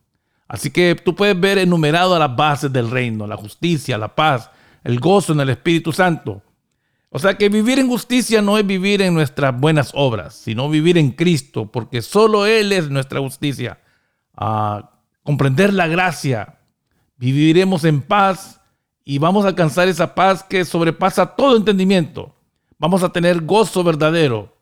Así 0.47 0.71
que 0.71 0.95
tú 0.95 1.17
puedes 1.17 1.39
ver 1.39 1.59
enumerado 1.59 2.17
las 2.19 2.35
bases 2.35 2.73
del 2.73 2.89
reino, 2.89 3.27
la 3.27 3.37
justicia, 3.37 3.99
la 3.99 4.15
paz, 4.15 4.49
el 4.85 5.01
gozo 5.01 5.33
en 5.33 5.41
el 5.41 5.51
Espíritu 5.51 5.93
Santo. 5.93 6.41
O 7.09 7.19
sea 7.19 7.37
que 7.37 7.49
vivir 7.49 7.81
en 7.81 7.89
justicia 7.89 8.41
no 8.41 8.57
es 8.57 8.65
vivir 8.65 9.03
en 9.03 9.13
nuestras 9.13 9.59
buenas 9.59 9.91
obras, 9.95 10.37
sino 10.37 10.71
vivir 10.71 10.99
en 10.99 11.11
Cristo, 11.11 11.67
porque 11.67 12.01
solo 12.01 12.47
Él 12.47 12.71
es 12.71 12.91
nuestra 12.91 13.19
justicia. 13.19 13.81
A 14.37 15.01
comprender 15.25 15.75
la 15.75 15.89
gracia, 15.89 16.61
viviremos 17.17 17.83
en 17.83 18.03
paz 18.03 18.60
y 19.05 19.19
vamos 19.19 19.45
a 19.45 19.49
alcanzar 19.49 19.89
esa 19.89 20.15
paz 20.15 20.43
que 20.43 20.65
sobrepasa 20.65 21.27
todo 21.27 21.57
entendimiento. 21.57 22.35
Vamos 22.79 23.03
a 23.03 23.13
tener 23.13 23.43
gozo 23.43 23.83
verdadero. 23.85 24.57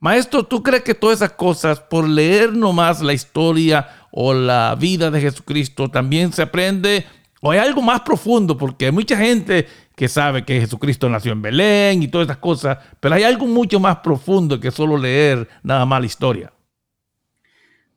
Maestro, 0.00 0.44
¿tú 0.44 0.62
crees 0.62 0.82
que 0.82 0.94
todas 0.94 1.18
esas 1.18 1.32
cosas, 1.32 1.78
por 1.78 2.08
leer 2.08 2.54
nomás 2.54 3.02
la 3.02 3.12
historia 3.12 3.88
o 4.10 4.32
la 4.32 4.74
vida 4.78 5.10
de 5.10 5.20
Jesucristo, 5.20 5.90
también 5.90 6.32
se 6.32 6.42
aprende? 6.42 7.06
¿O 7.42 7.50
hay 7.50 7.58
algo 7.58 7.82
más 7.82 8.00
profundo? 8.00 8.56
Porque 8.56 8.86
hay 8.86 8.92
mucha 8.92 9.16
gente 9.16 9.68
que 9.94 10.08
sabe 10.08 10.44
que 10.44 10.60
Jesucristo 10.60 11.08
nació 11.10 11.32
en 11.32 11.42
Belén 11.42 12.02
y 12.02 12.08
todas 12.08 12.26
esas 12.26 12.38
cosas, 12.38 12.78
pero 13.00 13.14
hay 13.14 13.22
algo 13.22 13.46
mucho 13.46 13.78
más 13.78 13.98
profundo 13.98 14.58
que 14.58 14.70
solo 14.70 14.96
leer 14.96 15.48
nada 15.62 15.84
más 15.84 16.00
la 16.00 16.06
historia. 16.06 16.52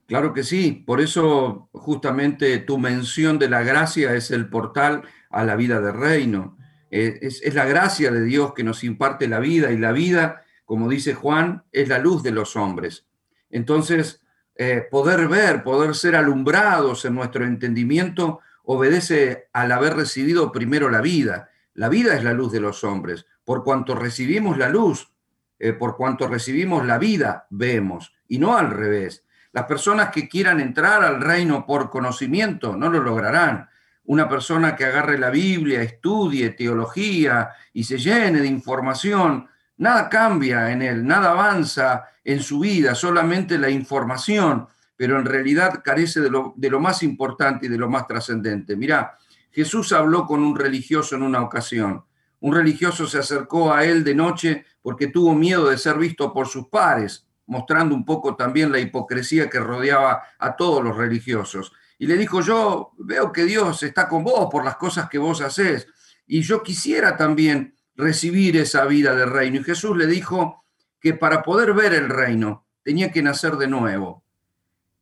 Claro 0.05 0.33
que 0.33 0.43
sí, 0.43 0.83
por 0.85 0.99
eso 0.99 1.69
justamente 1.71 2.59
tu 2.59 2.77
mención 2.77 3.39
de 3.39 3.49
la 3.49 3.63
gracia 3.63 4.13
es 4.13 4.31
el 4.31 4.49
portal 4.49 5.03
a 5.33 5.43
la 5.43 5.55
vida 5.55 5.81
del 5.81 5.93
reino. 5.93 6.57
Eh, 6.89 7.19
es, 7.21 7.53
la 7.53 7.65
gracia 7.65 8.11
de 8.11 8.23
Dios 8.23 8.53
que 8.53 8.63
nos 8.63 8.83
imparte 8.83 9.27
la 9.27 9.39
vida 9.39 9.71
y 9.71 9.77
la 9.77 9.91
vida, 9.91 10.43
como 10.63 10.87
dice 10.87 11.15
Juan, 11.15 11.63
es 11.71 11.89
la 11.89 11.97
luz 11.97 12.23
de 12.23 12.31
los 12.31 12.55
hombres. 12.55 13.07
Entonces, 13.49 14.21
eh, 14.55 14.87
poder 14.89 15.27
ver, 15.27 15.63
poder 15.63 15.95
ser 15.95 16.15
alumbrados 16.15 17.03
en 17.05 17.15
nuestro 17.15 17.45
entendimiento, 17.45 18.39
obedece 18.63 19.47
al 19.53 19.71
haber 19.71 19.95
recibido 19.95 20.51
primero 20.51 20.89
la 20.89 21.01
vida. 21.01 21.49
La 21.73 21.89
vida 21.89 22.15
es 22.15 22.23
la 22.23 22.33
luz 22.33 22.51
de 22.51 22.61
los 22.61 22.83
hombres. 22.83 23.25
Por 23.43 23.63
cuanto 23.63 23.95
recibimos 23.95 24.57
la 24.57 24.69
luz, 24.69 25.11
eh, 25.57 25.73
por 25.73 25.97
cuanto 25.97 26.27
recibimos 26.27 26.85
la 26.85 26.99
vida, 26.99 27.47
vemos, 27.49 28.13
y 28.27 28.37
no 28.37 28.55
al 28.55 28.69
revés. 28.69 29.23
Las 29.51 29.65
personas 29.65 30.09
que 30.11 30.29
quieran 30.29 30.59
entrar 30.59 31.03
al 31.03 31.21
reino 31.21 31.65
por 31.65 31.89
conocimiento 31.89 32.75
no 32.75 32.89
lo 32.89 33.01
lograrán 33.01 33.69
una 34.05 34.27
persona 34.27 34.75
que 34.75 34.85
agarre 34.85 35.17
la 35.17 35.29
Biblia, 35.29 35.81
estudie 35.81 36.51
teología 36.51 37.51
y 37.71 37.83
se 37.83 37.97
llene 37.97 38.39
de 38.41 38.47
información, 38.47 39.47
nada 39.77 40.09
cambia 40.09 40.71
en 40.71 40.81
él, 40.81 41.05
nada 41.05 41.31
avanza 41.31 42.05
en 42.23 42.41
su 42.41 42.59
vida, 42.59 42.95
solamente 42.95 43.57
la 43.57 43.69
información, 43.69 44.67
pero 44.95 45.19
en 45.19 45.25
realidad 45.25 45.81
carece 45.83 46.21
de 46.21 46.29
lo, 46.29 46.79
más 46.79 47.03
importante 47.03 47.65
y 47.65 47.69
de 47.69 47.77
lo 47.77 47.89
más 47.89 48.07
trascendente. 48.07 48.75
Mirá, 48.75 49.17
Jesús 49.51 49.91
habló 49.91 50.25
con 50.25 50.43
un 50.43 50.55
religioso 50.55 51.15
en 51.15 51.23
una 51.23 51.41
ocasión. 51.41 52.03
Un 52.39 52.55
religioso 52.55 53.07
se 53.07 53.19
acercó 53.19 53.73
a 53.73 53.85
él 53.85 54.03
de 54.03 54.15
noche 54.15 54.65
porque 54.81 55.07
tuvo 55.07 55.33
miedo 55.33 55.69
de 55.69 55.77
ser 55.77 55.97
visto 55.97 56.33
por 56.33 56.47
sus 56.47 56.67
pares, 56.67 57.25
mostrando 57.45 57.95
un 57.95 58.05
poco 58.05 58.35
también 58.35 58.71
la 58.71 58.79
hipocresía 58.79 59.49
que 59.49 59.59
rodeaba 59.59 60.23
a 60.39 60.55
todos 60.55 60.83
los 60.83 60.95
religiosos. 60.95 61.73
Y 62.03 62.05
le 62.05 62.17
dijo, 62.17 62.41
yo 62.41 62.91
veo 62.97 63.31
que 63.31 63.45
Dios 63.45 63.81
está 63.81 64.09
con 64.09 64.25
vos 64.25 64.49
por 64.51 64.65
las 64.65 64.75
cosas 64.75 65.07
que 65.07 65.17
vos 65.17 65.39
haces, 65.39 65.87
y 66.27 66.41
yo 66.41 66.61
quisiera 66.61 67.15
también 67.15 67.75
recibir 67.95 68.57
esa 68.57 68.83
vida 68.83 69.15
de 69.15 69.25
reino. 69.25 69.61
Y 69.61 69.63
Jesús 69.63 69.95
le 69.95 70.05
dijo 70.05 70.65
que 70.99 71.13
para 71.13 71.41
poder 71.43 71.73
ver 71.73 71.93
el 71.93 72.09
reino 72.09 72.67
tenía 72.83 73.09
que 73.09 73.23
nacer 73.23 73.55
de 73.55 73.69
nuevo. 73.69 74.21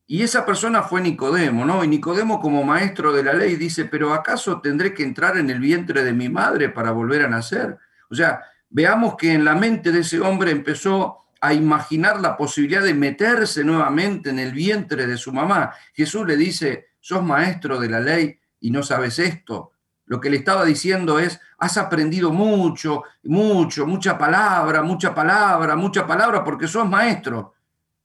Y 0.05 0.21
esa 0.21 0.45
persona 0.45 0.83
fue 0.83 1.01
Nicodemo, 1.01 1.65
¿no? 1.65 1.83
Y 1.83 1.87
Nicodemo 1.87 2.39
como 2.39 2.63
maestro 2.63 3.11
de 3.11 3.23
la 3.23 3.33
ley 3.33 3.55
dice, 3.55 3.85
pero 3.85 4.13
¿acaso 4.13 4.61
tendré 4.61 4.93
que 4.93 5.01
entrar 5.01 5.37
en 5.37 5.49
el 5.49 5.59
vientre 5.59 6.03
de 6.03 6.13
mi 6.13 6.29
madre 6.29 6.69
para 6.69 6.91
volver 6.91 7.23
a 7.23 7.29
nacer? 7.29 7.79
O 8.11 8.13
sea, 8.13 8.43
veamos 8.69 9.15
que 9.17 9.33
en 9.33 9.43
la 9.43 9.55
mente 9.55 9.91
de 9.91 10.01
ese 10.01 10.19
hombre 10.19 10.51
empezó 10.51 11.17
a 11.41 11.51
imaginar 11.55 12.21
la 12.21 12.37
posibilidad 12.37 12.83
de 12.83 12.93
meterse 12.93 13.63
nuevamente 13.63 14.29
en 14.29 14.37
el 14.37 14.51
vientre 14.51 15.07
de 15.07 15.17
su 15.17 15.33
mamá. 15.33 15.73
Jesús 15.95 16.27
le 16.27 16.37
dice, 16.37 16.90
sos 17.01 17.21
maestro 17.23 17.79
de 17.79 17.89
la 17.89 17.99
ley 17.99 18.39
y 18.61 18.71
no 18.71 18.83
sabes 18.83 19.19
esto. 19.19 19.71
Lo 20.05 20.21
que 20.21 20.29
le 20.29 20.37
estaba 20.37 20.63
diciendo 20.63 21.19
es, 21.19 21.39
has 21.57 21.77
aprendido 21.77 22.31
mucho, 22.31 23.03
mucho, 23.23 23.85
mucha 23.85 24.17
palabra, 24.17 24.81
mucha 24.81 25.13
palabra, 25.13 25.75
mucha 25.75 26.07
palabra, 26.07 26.43
porque 26.43 26.67
sos 26.67 26.87
maestro, 26.87 27.55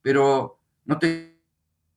pero 0.02 0.58
no 0.84 0.98
te 0.98 1.36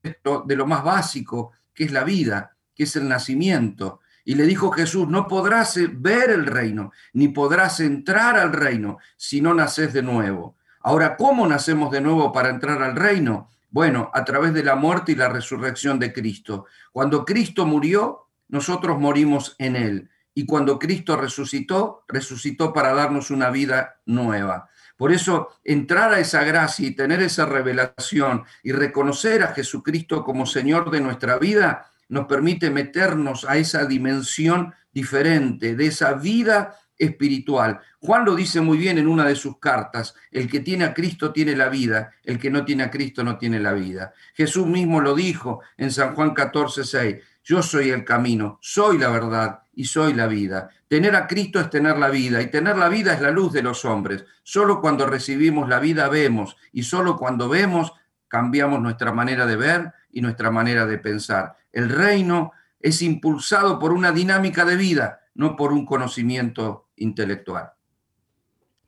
de 0.02 0.56
lo 0.56 0.66
más 0.66 0.84
básico, 0.84 1.52
que 1.74 1.84
es 1.84 1.92
la 1.92 2.04
vida, 2.04 2.56
que 2.74 2.84
es 2.84 2.96
el 2.96 3.08
nacimiento. 3.08 4.00
Y 4.24 4.36
le 4.36 4.44
dijo 4.44 4.72
Jesús, 4.72 5.08
no 5.08 5.28
podrás 5.28 5.78
ver 5.94 6.30
el 6.30 6.46
reino, 6.46 6.92
ni 7.14 7.30
podrás 7.30 7.80
entrar 7.80 8.38
al 8.38 8.54
reino 8.54 8.98
si 9.18 9.42
no 9.42 9.54
naces 9.54 9.94
de 9.94 10.04
nuevo. 10.04 10.56
Ahora, 10.82 11.18
¿cómo 11.18 11.48
nacemos 11.48 11.92
de 11.92 12.02
nuevo 12.02 12.32
para 12.32 12.50
entrar 12.50 12.82
al 12.82 12.96
reino? 12.96 13.50
Bueno, 13.72 14.10
a 14.14 14.26
través 14.26 14.54
de 14.54 14.64
la 14.64 14.76
muerte 14.76 15.12
y 15.12 15.16
la 15.16 15.30
resurrección 15.30 16.00
de 16.00 16.12
Cristo. 16.12 16.66
Cuando 16.92 17.24
Cristo 17.24 17.66
murió, 17.66 18.28
nosotros 18.48 19.00
morimos 19.00 19.56
en 19.60 19.76
Él. 19.76 20.10
Y 20.34 20.46
cuando 20.46 20.80
Cristo 20.80 21.16
resucitó, 21.16 22.04
resucitó 22.08 22.74
para 22.74 22.94
darnos 22.94 23.30
una 23.30 23.50
vida 23.50 24.00
nueva. 24.06 24.70
Por 24.98 25.12
eso, 25.12 25.50
entrar 25.64 26.14
a 26.14 26.20
esa 26.20 26.44
gracia 26.44 26.88
y 26.88 26.96
tener 26.96 27.22
esa 27.22 27.46
revelación 27.46 28.44
y 28.64 28.72
reconocer 28.72 29.44
a 29.44 29.54
Jesucristo 29.54 30.24
como 30.24 30.46
Señor 30.46 30.92
de 30.92 31.02
nuestra 31.02 31.38
vida, 31.38 31.92
nos 32.10 32.26
permite 32.26 32.70
meternos 32.70 33.46
a 33.46 33.58
esa 33.58 33.86
dimensión 33.86 34.74
diferente, 34.92 35.76
de 35.76 35.86
esa 35.86 36.14
vida 36.14 36.76
espiritual. 37.00 37.80
Juan 38.00 38.26
lo 38.26 38.36
dice 38.36 38.62
muy 38.62 38.78
bien 38.78 38.98
en 38.98 39.08
una 39.08 39.26
de 39.26 39.36
sus 39.36 39.58
cartas, 39.58 40.14
el 40.32 40.50
que 40.50 40.60
tiene 40.60 40.84
a 40.84 40.94
Cristo 40.94 41.32
tiene 41.32 41.56
la 41.56 41.70
vida, 41.70 42.12
el 42.24 42.38
que 42.38 42.52
no 42.52 42.66
tiene 42.66 42.84
a 42.84 42.92
Cristo 42.92 43.24
no 43.24 43.38
tiene 43.38 43.60
la 43.60 43.74
vida. 43.74 44.14
Jesús 44.36 44.68
mismo 44.68 45.02
lo 45.02 45.16
dijo 45.16 45.62
en 45.78 45.92
San 45.92 46.14
Juan 46.14 46.34
14, 46.34 46.84
6, 46.84 47.16
yo 47.44 47.64
soy 47.64 47.90
el 47.90 48.06
camino, 48.06 48.60
soy 48.62 49.00
la 49.00 49.10
verdad 49.10 49.62
y 49.74 49.86
soy 49.86 50.14
la 50.14 50.28
vida. 50.28 50.70
Tener 50.88 51.16
a 51.16 51.26
Cristo 51.26 51.60
es 51.60 51.70
tener 51.70 51.98
la 51.98 52.10
vida 52.10 52.42
y 52.42 52.52
tener 52.52 52.78
la 52.78 52.90
vida 52.90 53.14
es 53.14 53.22
la 53.22 53.32
luz 53.32 53.54
de 53.54 53.64
los 53.64 53.86
hombres. 53.86 54.26
Solo 54.44 54.82
cuando 54.82 55.08
recibimos 55.08 55.70
la 55.70 55.80
vida 55.80 56.10
vemos 56.10 56.58
y 56.74 56.84
solo 56.84 57.18
cuando 57.18 57.50
vemos 57.50 57.94
cambiamos 58.28 58.82
nuestra 58.82 59.12
manera 59.12 59.46
de 59.46 59.56
ver 59.56 59.94
y 60.12 60.22
nuestra 60.22 60.52
manera 60.52 60.86
de 60.86 60.98
pensar. 60.98 61.56
El 61.72 61.90
reino 61.90 62.52
es 62.80 63.02
impulsado 63.02 63.80
por 63.80 63.94
una 63.94 64.12
dinámica 64.12 64.66
de 64.66 64.76
vida, 64.76 65.22
no 65.34 65.56
por 65.56 65.74
un 65.74 65.86
conocimiento 65.86 66.89
intelectual. 67.00 67.72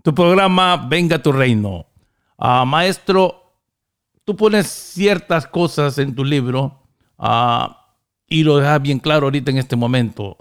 Tu 0.03 0.14
programa 0.14 0.78
Venga 0.78 1.22
tu 1.22 1.32
Reino. 1.32 1.88
Ah, 2.38 2.66
maestro, 2.66 3.53
tú 4.24 4.36
pones 4.36 4.68
ciertas 4.68 5.45
cosas 5.45 5.97
en 5.97 6.16
tu 6.16 6.24
libro 6.24 6.84
ah, 7.18 7.95
y 8.28 8.43
lo 8.43 8.57
dejas 8.57 8.82
bien 8.82 8.99
claro 8.99 9.28
ahorita 9.28 9.51
en 9.51 9.57
este 9.57 9.76
momento. 9.76 10.38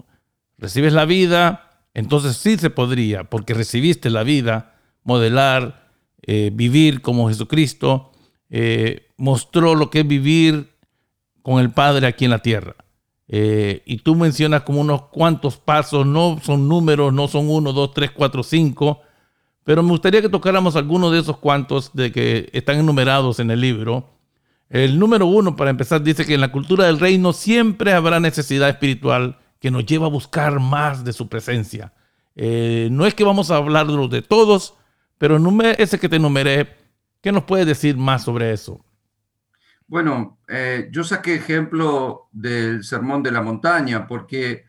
Recibes 0.57 0.93
la 0.93 1.05
vida, 1.05 1.69
entonces 1.93 2.37
sí 2.37 2.57
se 2.57 2.69
podría, 2.69 3.23
porque 3.25 3.53
recibiste 3.53 4.09
la 4.09 4.23
vida, 4.23 4.75
modelar, 5.03 5.89
eh, 6.21 6.51
vivir 6.53 7.01
como 7.01 7.29
Jesucristo, 7.29 8.11
eh, 8.49 9.09
mostró 9.17 9.75
lo 9.75 9.89
que 9.89 10.01
es 10.01 10.07
vivir 10.07 10.71
con 11.41 11.59
el 11.59 11.71
Padre 11.71 12.07
aquí 12.07 12.25
en 12.25 12.31
la 12.31 12.39
tierra. 12.39 12.75
Eh, 13.33 13.81
y 13.85 13.99
tú 13.99 14.13
mencionas 14.13 14.63
como 14.63 14.81
unos 14.81 15.03
cuantos 15.03 15.55
pasos, 15.55 16.05
no 16.05 16.37
son 16.43 16.67
números, 16.67 17.13
no 17.13 17.29
son 17.29 17.49
uno, 17.49 17.71
dos, 17.71 17.93
tres, 17.93 18.11
cuatro, 18.11 18.43
cinco, 18.43 18.99
pero 19.63 19.81
me 19.83 19.91
gustaría 19.91 20.21
que 20.21 20.27
tocáramos 20.27 20.75
algunos 20.75 21.13
de 21.13 21.19
esos 21.19 21.37
cuantos 21.37 21.91
de 21.93 22.11
que 22.11 22.49
están 22.51 22.77
enumerados 22.77 23.39
en 23.39 23.49
el 23.49 23.61
libro. 23.61 24.09
El 24.69 24.99
número 24.99 25.27
uno, 25.27 25.55
para 25.55 25.69
empezar, 25.69 26.03
dice 26.03 26.25
que 26.25 26.33
en 26.33 26.41
la 26.41 26.51
cultura 26.51 26.85
del 26.85 26.99
reino 26.99 27.31
siempre 27.31 27.93
habrá 27.93 28.19
necesidad 28.19 28.67
espiritual 28.67 29.37
que 29.61 29.71
nos 29.71 29.85
lleva 29.85 30.07
a 30.07 30.09
buscar 30.09 30.59
más 30.59 31.05
de 31.05 31.13
su 31.13 31.29
presencia. 31.29 31.93
Eh, 32.35 32.89
no 32.91 33.05
es 33.05 33.13
que 33.13 33.23
vamos 33.23 33.49
a 33.49 33.55
hablar 33.55 33.87
de 33.87 34.21
todos, 34.23 34.73
pero 35.17 35.39
ese 35.77 35.99
que 35.99 36.09
te 36.09 36.17
enumeré, 36.17 36.75
¿qué 37.21 37.31
nos 37.31 37.45
puedes 37.45 37.65
decir 37.65 37.95
más 37.95 38.25
sobre 38.25 38.51
eso? 38.51 38.83
Bueno, 39.91 40.39
eh, 40.47 40.87
yo 40.89 41.03
saqué 41.03 41.35
ejemplo 41.35 42.29
del 42.31 42.81
Sermón 42.81 43.21
de 43.23 43.29
la 43.29 43.41
Montaña, 43.41 44.07
porque 44.07 44.63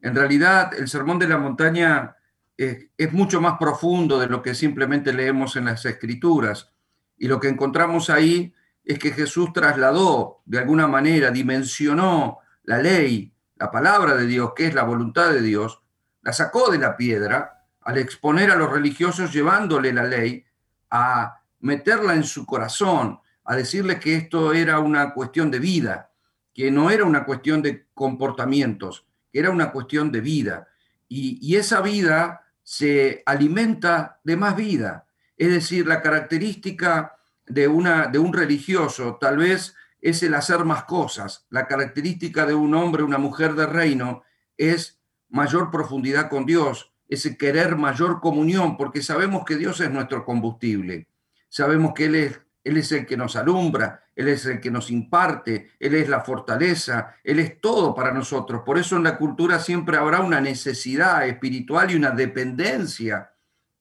en 0.00 0.14
realidad 0.14 0.72
el 0.74 0.86
Sermón 0.86 1.18
de 1.18 1.26
la 1.26 1.38
Montaña 1.38 2.14
es, 2.56 2.86
es, 2.96 3.12
mucho 3.12 3.40
más 3.40 3.58
profundo 3.58 4.20
de 4.20 4.28
lo 4.28 4.42
que 4.42 4.54
simplemente 4.54 5.12
leemos 5.12 5.56
en 5.56 5.64
las 5.64 5.84
Escrituras. 5.86 6.70
Y 7.18 7.26
lo 7.26 7.40
que 7.40 7.48
encontramos 7.48 8.10
ahí 8.10 8.54
es 8.84 9.00
que 9.00 9.10
Jesús 9.10 9.52
trasladó, 9.52 10.40
de 10.46 10.60
alguna 10.60 10.86
manera, 10.86 11.32
dimensionó 11.32 12.38
la 12.62 12.78
ley, 12.78 13.34
la 13.56 13.72
palabra 13.72 14.14
de 14.14 14.28
Dios, 14.28 14.52
que 14.54 14.68
es 14.68 14.74
la 14.74 14.84
voluntad 14.84 15.32
de 15.32 15.42
Dios, 15.42 15.82
la 16.22 16.32
sacó 16.32 16.70
de 16.70 16.78
la 16.78 16.96
piedra 16.96 17.64
al 17.80 17.98
exponer 17.98 18.52
a 18.52 18.56
los 18.56 18.70
religiosos 18.70 19.32
llevándole 19.32 19.92
la 19.92 20.04
ley 20.04 20.44
a 20.90 21.40
meterla 21.58 22.14
en 22.14 22.22
su 22.22 22.46
corazón, 22.46 23.19
a 23.50 23.56
decirles 23.56 23.98
que 23.98 24.14
esto 24.14 24.52
era 24.52 24.78
una 24.78 25.12
cuestión 25.12 25.50
de 25.50 25.58
vida, 25.58 26.12
que 26.54 26.70
no 26.70 26.88
era 26.88 27.04
una 27.04 27.24
cuestión 27.24 27.62
de 27.62 27.86
comportamientos, 27.94 29.06
que 29.32 29.40
era 29.40 29.50
una 29.50 29.72
cuestión 29.72 30.12
de 30.12 30.20
vida. 30.20 30.68
Y, 31.08 31.56
esa 31.56 31.80
vida 31.80 32.42
se 32.62 33.24
alimenta 33.26 34.20
de 34.22 34.36
más 34.36 34.54
vida. 34.54 35.08
Es 35.36 35.50
decir, 35.50 35.88
la 35.88 36.00
característica 36.00 37.16
de, 37.44 37.66
una, 37.66 38.06
de 38.06 38.20
un 38.20 38.32
religioso 38.32 39.18
tal 39.20 39.38
vez 39.38 39.74
es 40.00 40.22
el 40.22 40.34
hacer 40.34 40.64
más 40.64 40.84
cosas. 40.84 41.44
La 41.50 41.66
característica 41.66 42.46
de 42.46 42.54
un 42.54 42.72
hombre, 42.72 43.02
una 43.02 43.18
mujer 43.18 43.54
de 43.54 43.66
reino, 43.66 44.22
es 44.56 45.00
mayor 45.28 45.72
profundidad 45.72 46.30
con 46.30 46.46
Dios, 46.46 46.92
ese 47.08 47.36
querer 47.36 47.74
mayor 47.74 48.20
comunión, 48.20 48.76
porque 48.76 49.02
sabemos 49.02 49.44
que 49.44 49.56
Dios 49.56 49.80
es 49.80 49.90
nuestro 49.90 50.24
combustible. 50.24 51.08
Sabemos 51.48 51.94
que 51.94 52.04
Él 52.04 52.14
es 52.14 52.40
él 52.62 52.76
es 52.76 52.92
el 52.92 53.06
que 53.06 53.16
nos 53.16 53.36
alumbra, 53.36 54.04
Él 54.14 54.28
es 54.28 54.44
el 54.46 54.60
que 54.60 54.70
nos 54.70 54.90
imparte, 54.90 55.70
Él 55.78 55.94
es 55.94 56.08
la 56.08 56.20
fortaleza, 56.20 57.16
Él 57.24 57.38
es 57.38 57.60
todo 57.60 57.94
para 57.94 58.12
nosotros. 58.12 58.62
Por 58.64 58.78
eso 58.78 58.96
en 58.96 59.04
la 59.04 59.16
cultura 59.16 59.58
siempre 59.58 59.96
habrá 59.96 60.20
una 60.20 60.40
necesidad 60.40 61.26
espiritual 61.26 61.90
y 61.90 61.96
una 61.96 62.10
dependencia 62.10 63.30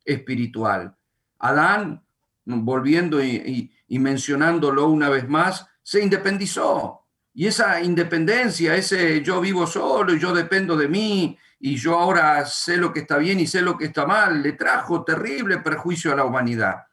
espiritual. 0.06 0.96
Adán, 1.40 2.04
volviendo 2.46 3.24
y, 3.24 3.72
mencionándolo 3.90 4.88
una 4.88 5.10
vez 5.10 5.28
más, 5.28 5.68
se 5.84 6.02
independizó. 6.02 7.06
Y 7.34 7.48
esa 7.48 7.82
independencia, 7.82 8.76
ese 8.76 9.22
yo 9.22 9.42
vivo 9.42 9.68
solo 9.68 10.14
y 10.14 10.20
yo 10.20 10.34
dependo 10.34 10.76
de 10.76 10.88
mí 10.88 11.38
y 11.60 11.76
yo 11.76 11.98
ahora 12.00 12.46
sé 12.46 12.78
lo 12.78 12.92
que 12.94 13.02
está 13.02 13.18
bien 13.18 13.40
y 13.40 13.48
sé 13.48 13.62
lo 13.62 13.78
que 13.78 13.86
está 13.86 14.06
mal, 14.06 14.42
le 14.42 14.54
trajo 14.54 15.04
terrible 15.04 15.58
perjuicio 15.58 16.12
a 16.12 16.16
la 16.16 16.26
humanidad. 16.26 16.89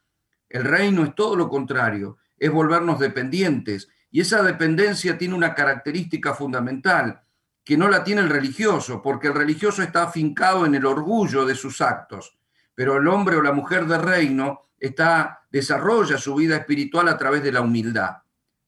El 0.48 0.64
reino 0.64 1.04
es 1.04 1.14
todo 1.14 1.36
lo 1.36 1.48
contrario, 1.48 2.18
es 2.38 2.50
volvernos 2.50 2.98
dependientes. 2.98 3.88
Y 4.10 4.20
esa 4.20 4.42
dependencia 4.42 5.18
tiene 5.18 5.34
una 5.34 5.54
característica 5.54 6.34
fundamental, 6.34 7.22
que 7.64 7.76
no 7.76 7.88
la 7.88 8.04
tiene 8.04 8.20
el 8.20 8.30
religioso, 8.30 9.02
porque 9.02 9.26
el 9.26 9.34
religioso 9.34 9.82
está 9.82 10.04
afincado 10.04 10.66
en 10.66 10.76
el 10.76 10.86
orgullo 10.86 11.44
de 11.44 11.56
sus 11.56 11.80
actos, 11.80 12.38
pero 12.76 12.96
el 12.96 13.08
hombre 13.08 13.36
o 13.36 13.42
la 13.42 13.52
mujer 13.52 13.86
de 13.86 13.98
reino 13.98 14.60
está, 14.78 15.46
desarrolla 15.50 16.16
su 16.16 16.36
vida 16.36 16.56
espiritual 16.56 17.08
a 17.08 17.18
través 17.18 17.42
de 17.42 17.50
la 17.50 17.62
humildad, 17.62 18.18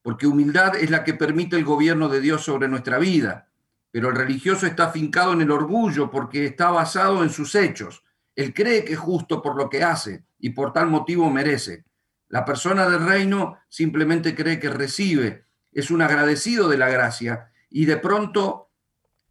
porque 0.03 0.27
humildad 0.27 0.75
es 0.75 0.91
la 0.91 1.05
que 1.05 1.15
permite 1.15 1.57
el 1.57 1.65
gobierno 1.65 2.09
de 2.09 2.21
Dios 2.21 2.43
sobre 2.43 2.67
nuestra 2.67 2.99
vida, 2.99 3.49
pero 3.93 4.09
el 4.09 4.17
religioso 4.17 4.67
está 4.67 4.87
afincado 4.87 5.33
en 5.33 5.43
el 5.43 5.53
orgullo 5.53 6.11
porque 6.11 6.47
está 6.47 6.71
basado 6.71 7.23
en 7.23 7.31
sus 7.31 7.55
hechos, 7.55 8.03
Él 8.39 8.55
cree 8.55 8.85
que 8.85 8.93
es 8.93 8.99
justo 9.01 9.43
por 9.43 9.57
lo 9.57 9.69
que 9.69 9.83
hace 9.83 10.23
y 10.39 10.51
por 10.51 10.73
tal 10.73 10.87
motivo 10.87 11.29
merece. 11.29 11.85
La 12.29 12.45
persona 12.45 12.89
del 12.89 13.05
reino 13.05 13.59
simplemente 13.69 14.37
cree 14.37 14.61
que 14.61 14.71
recibe, 14.71 15.47
es 15.73 15.91
un 15.91 16.03
agradecido 16.03 16.69
de 16.69 16.79
la 16.79 16.89
gracia 16.89 17.51
y 17.69 17.87
de 17.87 17.97
pronto 17.97 18.71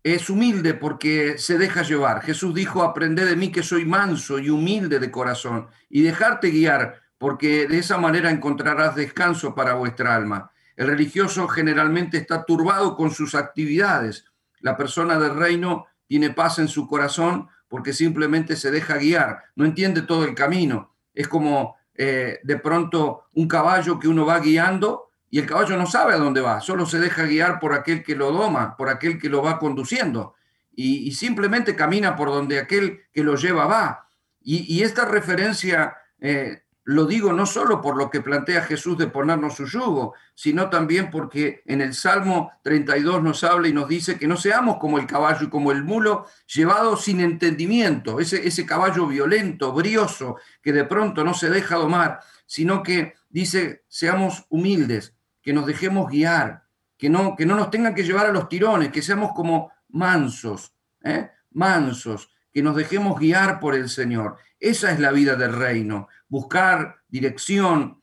es 0.04 0.30
humilde 0.30 0.74
porque 0.74 1.38
se 1.38 1.58
deja 1.58 1.84
llevar. 1.84 2.22
Jesús 2.22 2.54
dijo, 2.54 2.84
aprende 2.84 3.24
de 3.24 3.38
mí 3.38 3.50
que 3.50 3.64
soy 3.64 3.86
manso 3.86 4.40
y 4.40 4.50
humilde 4.50 5.00
de 5.00 5.10
corazón 5.10 5.68
y 5.90 6.02
dejarte 6.02 6.50
guiar, 6.50 7.00
porque 7.18 7.66
de 7.66 7.78
esa 7.78 7.98
manera 7.98 8.30
encontrarás 8.30 8.94
descanso 8.94 9.56
para 9.56 9.76
vuestra 9.76 10.16
alma. 10.16 10.52
El 10.76 10.88
religioso 10.88 11.48
generalmente 11.48 12.18
está 12.18 12.44
turbado 12.44 12.98
con 12.98 13.12
sus 13.12 13.36
actividades. 13.36 14.26
La 14.60 14.76
persona 14.76 15.18
del 15.18 15.38
reino 15.38 15.86
tiene 16.08 16.32
paz 16.32 16.60
en 16.60 16.68
su 16.68 16.88
corazón 16.88 17.48
porque 17.68 17.94
simplemente 17.94 18.56
se 18.56 18.72
deja 18.72 18.98
guiar, 18.98 19.44
no 19.56 19.66
entiende 19.66 20.02
todo 20.02 20.24
el 20.26 20.36
camino. 20.36 20.94
Es 21.14 21.28
como 21.28 21.76
eh, 21.96 22.40
de 22.44 22.58
pronto 22.58 23.24
un 23.34 23.48
caballo 23.48 24.00
que 24.00 24.08
uno 24.08 24.26
va 24.26 24.40
guiando 24.40 25.10
y 25.30 25.40
el 25.40 25.46
caballo 25.46 25.78
no 25.78 25.86
sabe 25.86 26.14
a 26.14 26.18
dónde 26.18 26.42
va, 26.42 26.62
solo 26.62 26.86
se 26.86 27.00
deja 27.00 27.24
guiar 27.24 27.60
por 27.60 27.74
aquel 27.74 28.04
que 28.04 28.16
lo 28.16 28.32
doma, 28.32 28.78
por 28.78 28.90
aquel 28.90 29.20
que 29.20 29.30
lo 29.30 29.42
va 29.42 29.60
conduciendo 29.60 30.36
y, 30.80 31.12
simplemente 31.14 31.76
camina 31.76 32.16
por 32.16 32.30
donde 32.30 32.60
aquel 32.60 33.02
que 33.12 33.24
lo 33.24 33.36
lleva 33.36 33.66
va. 33.66 34.08
Y, 34.44 34.84
esta 34.84 35.06
referencia 35.06 35.98
eh, 36.20 36.62
lo 36.88 37.06
digo 37.06 37.34
no 37.34 37.46
solo 37.46 37.82
por 37.82 37.98
lo 37.98 38.10
que 38.10 38.22
plantea 38.22 38.62
Jesús 38.62 38.98
de 38.98 39.08
ponernos 39.08 39.56
su 39.56 39.66
yugo, 39.66 40.14
sino 40.34 40.70
también 40.70 41.12
porque 41.12 41.62
en 41.66 41.82
el 41.82 41.94
Salmo 41.94 42.54
32 42.64 43.22
nos 43.22 43.44
habla 43.44 43.68
y 43.68 43.74
nos 43.74 43.90
dice 43.90 44.18
que 44.18 44.26
no 44.26 44.38
seamos 44.38 44.78
como 44.78 44.98
el 44.98 45.06
caballo 45.06 45.46
y 45.46 45.50
como 45.50 45.74
el 45.74 45.84
mulo, 45.84 46.28
llevados 46.46 47.04
sin 47.04 47.20
entendimiento, 47.20 48.22
ese, 48.22 48.48
ese 48.48 48.66
caballo 48.66 49.06
violento, 49.06 49.74
brioso, 49.74 50.38
que 50.62 50.72
de 50.72 50.86
pronto 50.86 51.26
no 51.26 51.34
se 51.34 51.50
deja 51.50 51.76
domar, 51.76 52.22
sino 52.46 52.84
que 52.84 53.16
dice, 53.28 53.84
seamos 53.90 54.46
humildes, 54.48 55.14
que 55.42 55.52
nos 55.52 55.66
dejemos 55.66 56.10
guiar, 56.10 56.64
que 56.98 57.10
no, 57.10 57.36
que 57.36 57.46
no 57.46 57.58
nos 57.58 57.70
tengan 57.70 57.96
que 57.96 58.04
llevar 58.04 58.28
a 58.28 58.32
los 58.32 58.48
tirones, 58.48 58.94
que 58.94 59.02
seamos 59.02 59.34
como 59.34 59.74
mansos, 59.90 60.74
¿eh? 61.04 61.32
mansos, 61.52 62.30
que 62.54 62.64
nos 62.64 62.78
dejemos 62.78 63.20
guiar 63.20 63.60
por 63.60 63.76
el 63.76 63.90
Señor. 63.90 64.38
Esa 64.60 64.92
es 64.92 65.00
la 65.00 65.12
vida 65.12 65.36
del 65.36 65.54
reino, 65.54 66.08
buscar 66.28 66.98
dirección, 67.08 68.02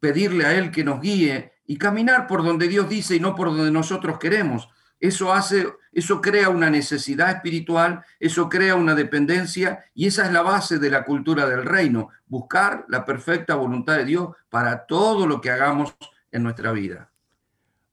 pedirle 0.00 0.46
a 0.46 0.56
Él 0.56 0.70
que 0.70 0.84
nos 0.84 1.00
guíe 1.00 1.52
y 1.66 1.76
caminar 1.76 2.26
por 2.26 2.42
donde 2.42 2.68
Dios 2.68 2.88
dice 2.88 3.16
y 3.16 3.20
no 3.20 3.34
por 3.34 3.48
donde 3.48 3.70
nosotros 3.70 4.18
queremos. 4.18 4.68
Eso 4.98 5.32
hace, 5.32 5.66
eso 5.92 6.20
crea 6.20 6.50
una 6.50 6.68
necesidad 6.68 7.30
espiritual, 7.30 8.02
eso 8.18 8.48
crea 8.48 8.74
una 8.74 8.94
dependencia 8.94 9.84
y 9.94 10.06
esa 10.06 10.26
es 10.26 10.32
la 10.32 10.42
base 10.42 10.78
de 10.78 10.90
la 10.90 11.04
cultura 11.04 11.46
del 11.46 11.64
reino, 11.64 12.10
buscar 12.26 12.84
la 12.88 13.04
perfecta 13.04 13.54
voluntad 13.54 13.96
de 13.96 14.04
Dios 14.04 14.28
para 14.50 14.84
todo 14.86 15.26
lo 15.26 15.40
que 15.40 15.50
hagamos 15.50 15.94
en 16.32 16.42
nuestra 16.42 16.72
vida. 16.72 17.10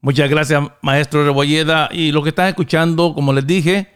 Muchas 0.01 0.29
gracias, 0.29 0.63
maestro 0.81 1.23
Rebolleda. 1.23 1.89
Y 1.91 2.11
lo 2.11 2.23
que 2.23 2.29
están 2.29 2.47
escuchando, 2.47 3.13
como 3.13 3.33
les 3.33 3.47
dije, 3.47 3.93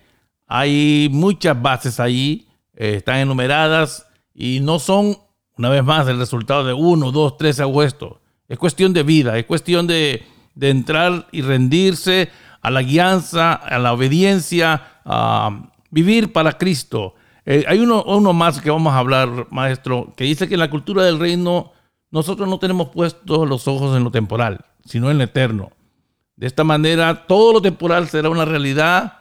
hay 0.47 1.09
muchas 1.11 1.59
bases 1.61 1.99
ahí, 1.99 2.47
eh, 2.75 2.95
están 2.97 3.17
enumeradas 3.17 4.07
y 4.33 4.59
no 4.61 4.79
son, 4.79 5.17
una 5.57 5.69
vez 5.69 5.83
más, 5.83 6.07
el 6.07 6.17
resultado 6.17 6.63
de 6.63 6.73
uno, 6.73 7.11
dos, 7.11 7.37
tres 7.37 7.59
hago 7.59 7.83
esto. 7.83 8.21
Es 8.47 8.57
cuestión 8.57 8.93
de 8.93 9.03
vida, 9.03 9.37
es 9.37 9.45
cuestión 9.45 9.87
de, 9.87 10.25
entrar 10.59 11.27
y 11.31 11.41
rendirse 11.41 12.29
a 12.61 12.69
la 12.69 12.81
guianza, 12.81 13.53
a 13.53 13.79
la 13.79 13.93
obediencia, 13.93 14.99
a 15.05 15.71
vivir 15.89 16.33
para 16.33 16.57
Cristo. 16.57 17.15
Eh, 17.45 17.63
hay 17.67 17.79
uno, 17.79 18.03
uno 18.03 18.33
más 18.33 18.61
que 18.61 18.69
vamos 18.69 18.93
a 18.93 18.99
hablar, 18.99 19.47
maestro, 19.49 20.13
que 20.15 20.25
dice 20.25 20.47
que 20.47 20.55
en 20.55 20.59
la 20.59 20.69
cultura 20.69 21.03
del 21.03 21.19
reino 21.19 21.71
nosotros 22.11 22.47
no 22.47 22.59
tenemos 22.59 22.89
puestos 22.89 23.47
los 23.47 23.67
ojos 23.67 23.95
en 23.95 24.03
lo 24.03 24.11
temporal, 24.11 24.65
sino 24.85 25.09
en 25.09 25.17
lo 25.17 25.23
eterno. 25.23 25.71
De 26.35 26.47
esta 26.47 26.63
manera, 26.63 27.25
todo 27.27 27.53
lo 27.53 27.61
temporal 27.61 28.09
será 28.09 28.29
una 28.29 28.45
realidad 28.45 29.19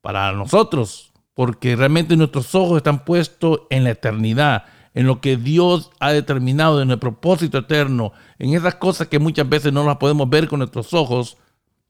para 0.00 0.32
nosotros, 0.32 1.11
porque 1.34 1.76
realmente 1.76 2.16
nuestros 2.16 2.54
ojos 2.54 2.78
están 2.78 3.04
puestos 3.04 3.62
en 3.70 3.84
la 3.84 3.90
eternidad, 3.90 4.64
en 4.94 5.06
lo 5.06 5.20
que 5.20 5.36
Dios 5.36 5.90
ha 6.00 6.12
determinado, 6.12 6.82
en 6.82 6.90
el 6.90 6.98
propósito 6.98 7.58
eterno, 7.58 8.12
en 8.38 8.54
esas 8.54 8.74
cosas 8.74 9.08
que 9.08 9.18
muchas 9.18 9.48
veces 9.48 9.72
no 9.72 9.84
las 9.84 9.96
podemos 9.96 10.28
ver 10.28 10.48
con 10.48 10.58
nuestros 10.58 10.92
ojos 10.92 11.38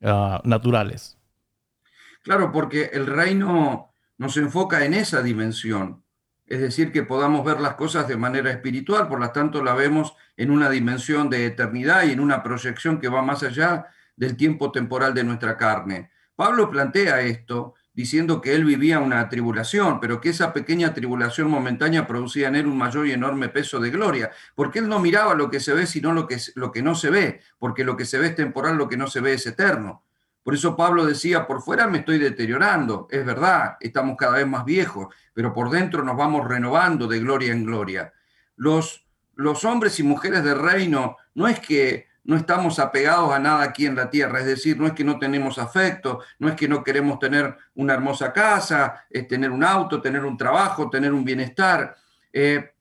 ah, 0.03 0.41
naturales. 0.45 1.19
Claro, 2.23 2.53
porque 2.53 2.91
el 2.93 3.07
reino 3.07 3.93
nos 4.17 4.37
enfoca 4.37 4.85
en 4.85 4.95
esa 4.95 5.23
dimensión, 5.23 6.05
es 6.47 6.61
decir, 6.61 6.93
que 6.93 7.03
podamos 7.03 7.45
ver 7.45 7.61
las 7.61 7.75
cosas 7.75 8.07
de 8.07 8.17
manera 8.17 8.51
espiritual, 8.51 9.09
por 9.09 9.19
lo 9.19 9.31
tanto 9.31 9.65
la 9.65 9.75
vemos 9.75 10.15
en 10.37 10.53
una 10.53 10.71
dimensión 10.71 11.29
de 11.31 11.47
eternidad 11.47 12.05
y 12.05 12.13
en 12.13 12.21
una 12.21 12.43
proyección 12.43 13.01
que 13.01 13.09
va 13.09 13.23
más 13.23 13.43
allá 13.43 13.87
del 14.17 14.37
tiempo 14.37 14.71
temporal 14.71 15.15
de 15.15 15.25
nuestra 15.25 15.57
carne. 15.57 16.11
Pablo 16.37 16.71
plantea 16.71 17.23
esto 17.23 17.75
diciendo 17.95 18.41
que 18.41 18.55
él 18.55 18.65
vivía 18.65 19.01
una 19.01 19.29
tribulación, 19.29 20.01
pero 20.01 20.21
que 20.21 20.31
esa 20.31 20.53
pequeña 20.53 20.95
tribulación 20.95 21.51
momentánea 21.51 22.07
producía 22.07 22.49
en 22.49 22.57
él 22.57 22.67
un 22.67 22.79
mayor 22.79 23.07
y 23.07 23.13
enorme 23.13 23.49
peso 23.49 23.81
de 23.81 23.91
gloria, 23.91 24.31
porque 24.55 24.79
él 24.79 24.89
no 24.89 24.99
miraba 24.99 25.35
lo 25.35 25.51
que 25.51 25.61
se 25.61 25.75
ve, 25.75 25.87
sino 25.87 26.13
lo 26.13 26.27
que, 26.27 26.39
lo 26.55 26.73
que 26.73 26.83
no 26.83 26.95
se 26.95 27.11
ve, 27.11 27.41
porque 27.59 27.85
lo 27.85 27.97
que 27.97 28.07
se 28.07 28.19
ve 28.19 28.29
es 28.29 28.37
temporal, 28.37 28.77
lo 28.77 28.89
que 28.89 28.97
no 28.97 29.07
se 29.07 29.21
ve 29.21 29.35
es 29.35 29.47
eterno. 29.47 30.03
Por 30.43 30.55
eso 30.55 30.75
Pablo 30.75 31.05
decía, 31.05 31.47
por 31.47 31.63
fuera 31.63 31.87
me 31.87 31.99
estoy 31.99 32.19
deteriorando, 32.19 33.07
es 33.11 33.25
verdad, 33.25 33.77
estamos 33.79 34.17
cada 34.17 34.39
vez 34.39 34.47
más 34.47 34.65
viejos, 34.65 35.15
pero 35.35 35.53
por 35.53 35.71
dentro 35.71 36.03
nos 36.03 36.17
vamos 36.17 36.49
renovando 36.49 37.07
de 37.07 37.21
gloria 37.21 37.53
en 37.53 37.65
gloria. 37.65 38.13
Los, 38.57 39.07
los 39.35 39.65
hombres 39.65 40.01
y 40.01 40.03
mujeres 40.03 40.43
del 40.43 40.59
reino 40.59 41.17
no 41.35 41.47
es 41.47 41.61
que 41.61 42.09
no 42.25 42.37
estamos 42.37 42.79
apegados 42.79 43.33
a 43.33 43.39
nada 43.39 43.63
aquí 43.63 43.87
en 43.87 43.97
la 43.97 44.11
tierra, 44.11 44.41
es 44.41 44.47
decir, 44.47 44.79
no 44.79 44.87
es 44.87 44.93
que 44.93 45.05
no 45.05 45.19
tenemos 45.19 45.59
afecto, 45.59 46.21
no 46.39 46.49
es 46.49 46.55
que 46.55 46.69
no 46.69 46.85
queremos 46.85 47.19
tener 47.19 47.57
una 47.75 47.95
hermosa 47.95 48.33
casa, 48.33 49.05
tener 49.29 49.51
un 49.51 49.65
auto, 49.65 50.01
tener 50.01 50.25
un 50.25 50.37
trabajo, 50.37 50.89
tener 50.89 51.13
un 51.13 51.25
bienestar. 51.25 51.97
Eh, 52.33 52.73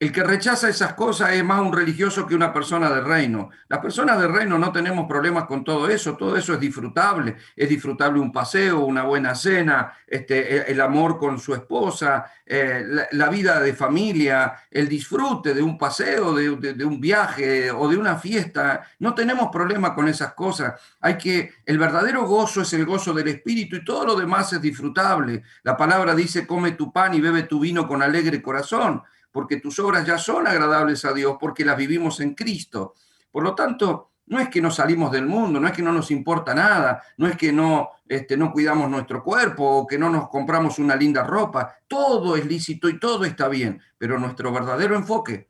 el 0.00 0.10
que 0.10 0.24
rechaza 0.24 0.68
esas 0.68 0.94
cosas 0.94 1.32
es 1.32 1.44
más 1.44 1.60
un 1.60 1.72
religioso 1.72 2.26
que 2.26 2.34
una 2.34 2.52
persona 2.52 2.90
del 2.90 3.04
reino. 3.04 3.50
Las 3.68 3.78
personas 3.78 4.20
del 4.20 4.32
reino 4.32 4.58
no 4.58 4.72
tenemos 4.72 5.06
problemas 5.06 5.44
con 5.44 5.62
todo 5.62 5.88
eso, 5.88 6.16
todo 6.16 6.36
eso 6.36 6.52
es 6.52 6.60
disfrutable. 6.60 7.36
Es 7.54 7.68
disfrutable 7.68 8.18
un 8.18 8.32
paseo, 8.32 8.80
una 8.80 9.04
buena 9.04 9.36
cena, 9.36 9.92
este, 10.06 10.70
el 10.70 10.80
amor 10.80 11.16
con 11.16 11.38
su 11.38 11.54
esposa, 11.54 12.26
eh, 12.44 12.84
la, 13.12 13.28
vida 13.30 13.60
de 13.60 13.72
familia, 13.72 14.54
el 14.68 14.88
disfrute 14.88 15.54
de 15.54 15.62
un 15.62 15.78
paseo, 15.78 16.34
de, 16.34 16.74
de, 16.74 16.84
un 16.84 17.00
viaje 17.00 17.70
o 17.70 17.88
de 17.88 17.96
una 17.96 18.16
fiesta. 18.16 18.84
No 18.98 19.14
tenemos 19.14 19.48
problema 19.50 19.94
con 19.94 20.08
esas 20.08 20.34
cosas. 20.34 20.74
Hay 21.00 21.16
que, 21.16 21.54
el 21.64 21.78
verdadero 21.78 22.26
gozo 22.26 22.62
es 22.62 22.72
el 22.72 22.84
gozo 22.84 23.14
del 23.14 23.28
espíritu 23.28 23.76
y 23.76 23.84
todo 23.84 24.04
lo 24.04 24.16
demás 24.16 24.52
es 24.52 24.60
disfrutable. 24.60 25.44
La 25.62 25.76
palabra 25.76 26.16
dice, 26.16 26.48
come 26.48 26.72
tu 26.72 26.92
pan 26.92 27.14
y 27.14 27.20
bebe 27.20 27.44
tu 27.44 27.60
vino 27.60 27.86
con 27.86 28.02
alegre 28.02 28.42
corazón 28.42 29.02
porque 29.34 29.56
tus 29.56 29.80
obras 29.80 30.06
ya 30.06 30.16
son 30.16 30.46
agradables 30.46 31.04
a 31.04 31.12
Dios, 31.12 31.36
porque 31.40 31.64
las 31.64 31.76
vivimos 31.76 32.20
en 32.20 32.36
Cristo. 32.36 32.94
Por 33.32 33.42
lo 33.42 33.52
tanto, 33.52 34.12
no 34.26 34.38
es 34.38 34.48
que 34.48 34.62
no 34.62 34.70
salimos 34.70 35.10
del 35.10 35.26
mundo, 35.26 35.58
no 35.58 35.66
es 35.66 35.72
que 35.72 35.82
no 35.82 35.90
nos 35.90 36.12
importa 36.12 36.54
nada, 36.54 37.02
no 37.16 37.26
es 37.26 37.36
que 37.36 37.52
no, 37.52 37.90
este, 38.08 38.36
no 38.36 38.52
cuidamos 38.52 38.88
nuestro 38.88 39.24
cuerpo 39.24 39.64
o 39.64 39.86
que 39.88 39.98
no 39.98 40.08
nos 40.08 40.28
compramos 40.28 40.78
una 40.78 40.94
linda 40.94 41.24
ropa. 41.24 41.78
Todo 41.88 42.36
es 42.36 42.46
lícito 42.46 42.88
y 42.88 43.00
todo 43.00 43.24
está 43.24 43.48
bien, 43.48 43.82
pero 43.98 44.20
nuestro 44.20 44.52
verdadero 44.52 44.94
enfoque 44.94 45.48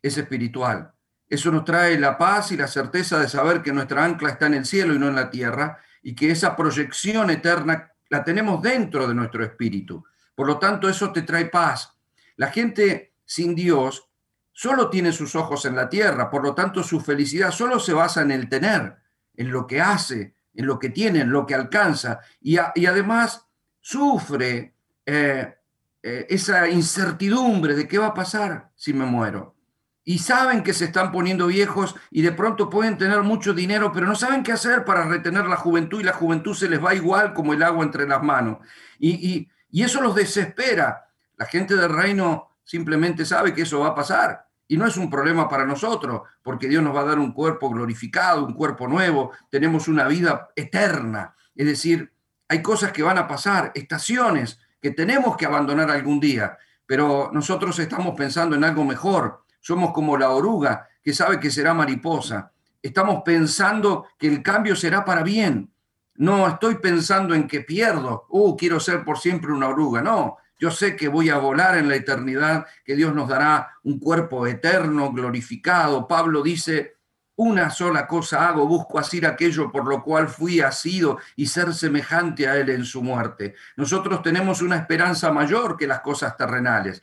es 0.00 0.16
espiritual. 0.16 0.94
Eso 1.28 1.50
nos 1.50 1.66
trae 1.66 1.98
la 1.98 2.16
paz 2.16 2.52
y 2.52 2.56
la 2.56 2.68
certeza 2.68 3.18
de 3.18 3.28
saber 3.28 3.60
que 3.60 3.70
nuestra 3.70 4.02
ancla 4.02 4.30
está 4.30 4.46
en 4.46 4.54
el 4.54 4.64
cielo 4.64 4.94
y 4.94 4.98
no 4.98 5.08
en 5.08 5.14
la 5.14 5.28
tierra 5.28 5.78
y 6.02 6.14
que 6.14 6.30
esa 6.30 6.56
proyección 6.56 7.28
eterna 7.28 7.92
la 8.08 8.24
tenemos 8.24 8.62
dentro 8.62 9.06
de 9.06 9.12
nuestro 9.12 9.44
espíritu. 9.44 10.02
Por 10.34 10.46
lo 10.46 10.58
tanto, 10.58 10.88
eso 10.88 11.12
te 11.12 11.20
trae 11.20 11.50
paz. 11.50 11.92
La 12.36 12.46
gente 12.46 13.15
sin 13.26 13.54
Dios 13.54 14.08
solo 14.52 14.88
tiene 14.88 15.12
sus 15.12 15.36
ojos 15.36 15.66
en 15.66 15.76
la 15.76 15.90
tierra, 15.90 16.30
por 16.30 16.42
lo 16.42 16.54
tanto 16.54 16.82
su 16.82 17.00
felicidad 17.00 17.50
solo 17.50 17.78
se 17.78 17.92
basa 17.92 18.22
en 18.22 18.30
el 18.30 18.48
tener, 18.48 18.96
en 19.36 19.50
lo 19.50 19.66
que 19.66 19.82
hace, 19.82 20.34
en 20.54 20.66
lo 20.66 20.78
que 20.78 20.88
tiene, 20.88 21.20
en 21.20 21.30
lo 21.30 21.44
que 21.44 21.54
alcanza, 21.54 22.20
y, 22.40 22.56
además 22.56 23.46
sufre 23.82 24.74
eh, 25.04 25.54
eh, 26.02 26.26
esa 26.30 26.68
incertidumbre 26.68 27.74
de 27.74 27.86
qué 27.86 27.98
va 27.98 28.06
a 28.06 28.14
pasar 28.14 28.70
si 28.74 28.94
me 28.94 29.04
muero. 29.04 29.54
Y 30.02 30.20
saben 30.20 30.62
que 30.62 30.72
se 30.72 30.86
están 30.86 31.12
poniendo 31.12 31.48
viejos 31.48 31.94
y 32.10 32.22
de 32.22 32.32
pronto 32.32 32.70
pueden 32.70 32.96
tener 32.96 33.22
mucho 33.22 33.52
dinero, 33.52 33.92
pero 33.92 34.06
no 34.06 34.14
saben 34.14 34.42
qué 34.42 34.52
hacer 34.52 34.84
para 34.84 35.04
retener 35.04 35.46
la 35.46 35.56
juventud 35.56 36.00
y 36.00 36.04
la 36.04 36.12
juventud 36.12 36.54
se 36.54 36.68
les 36.68 36.82
va 36.82 36.94
igual 36.94 37.34
como 37.34 37.52
el 37.52 37.62
agua 37.62 37.84
entre 37.84 38.06
las 38.06 38.22
manos. 38.22 38.58
Y, 39.00 39.48
y 39.68 39.82
eso 39.82 40.00
los 40.00 40.14
desespera. 40.14 41.10
La 41.36 41.46
gente 41.46 41.74
del 41.74 41.92
reino 41.92 42.55
simplemente 42.66 43.24
sabe 43.24 43.54
que 43.54 43.62
eso 43.62 43.80
va 43.80 43.88
a 43.88 43.94
pasar. 43.94 44.46
Y 44.68 44.76
no 44.76 44.86
es 44.86 44.96
un 44.96 45.08
problema 45.08 45.48
para 45.48 45.64
nosotros, 45.64 46.22
porque 46.42 46.68
Dios 46.68 46.82
nos 46.82 46.94
va 46.94 47.00
a 47.00 47.04
dar 47.04 47.18
un 47.18 47.32
cuerpo 47.32 47.70
glorificado, 47.70 48.44
un 48.44 48.52
cuerpo 48.52 48.88
nuevo, 48.88 49.30
tenemos 49.48 49.86
una 49.86 50.08
vida 50.08 50.48
eterna. 50.56 51.34
Es 51.54 51.66
decir, 51.66 52.12
hay 52.48 52.62
cosas 52.62 52.92
que 52.92 53.04
van 53.04 53.16
a 53.16 53.28
pasar, 53.28 53.70
estaciones 53.74 54.58
que 54.82 54.90
tenemos 54.90 55.36
que 55.36 55.46
abandonar 55.46 55.90
algún 55.90 56.20
día, 56.20 56.58
pero 56.84 57.30
nosotros 57.32 57.78
estamos 57.78 58.14
pensando 58.16 58.56
en 58.56 58.64
algo 58.64 58.84
mejor. 58.84 59.44
Somos 59.60 59.92
como 59.92 60.18
la 60.18 60.30
oruga 60.30 60.88
que 61.02 61.14
sabe 61.14 61.38
que 61.38 61.50
será 61.50 61.72
mariposa. 61.72 62.52
Estamos 62.82 63.22
pensando 63.24 64.06
que 64.18 64.26
el 64.26 64.42
cambio 64.42 64.74
será 64.74 65.04
para 65.04 65.22
bien. 65.22 65.72
No 66.16 66.46
estoy 66.48 66.76
pensando 66.76 67.34
en 67.34 67.46
que 67.46 67.60
pierdo, 67.60 68.26
uh, 68.30 68.56
quiero 68.56 68.80
ser 68.80 69.04
por 69.04 69.18
siempre 69.18 69.52
una 69.52 69.68
oruga. 69.68 70.02
No, 70.02 70.38
yo 70.58 70.70
sé 70.70 70.96
que 70.96 71.08
voy 71.08 71.30
a 71.30 71.38
volar 71.38 71.76
en 71.76 71.88
la 71.88 71.96
eternidad, 71.96 72.66
que 72.84 72.96
Dios 72.96 73.14
nos 73.14 73.28
dará 73.28 73.78
un 73.82 73.98
cuerpo 73.98 74.46
eterno, 74.46 75.12
glorificado. 75.12 76.08
Pablo 76.08 76.42
dice, 76.42 76.96
una 77.36 77.68
sola 77.68 78.06
cosa 78.06 78.48
hago, 78.48 78.66
busco 78.66 78.98
hacer 78.98 79.26
aquello 79.26 79.70
por 79.70 79.86
lo 79.86 80.02
cual 80.02 80.28
fui 80.28 80.60
asido 80.60 81.18
y 81.36 81.46
ser 81.46 81.74
semejante 81.74 82.48
a 82.48 82.56
Él 82.56 82.70
en 82.70 82.84
su 82.84 83.02
muerte. 83.02 83.54
Nosotros 83.76 84.22
tenemos 84.22 84.62
una 84.62 84.76
esperanza 84.76 85.30
mayor 85.30 85.76
que 85.76 85.86
las 85.86 86.00
cosas 86.00 86.36
terrenales. 86.36 87.02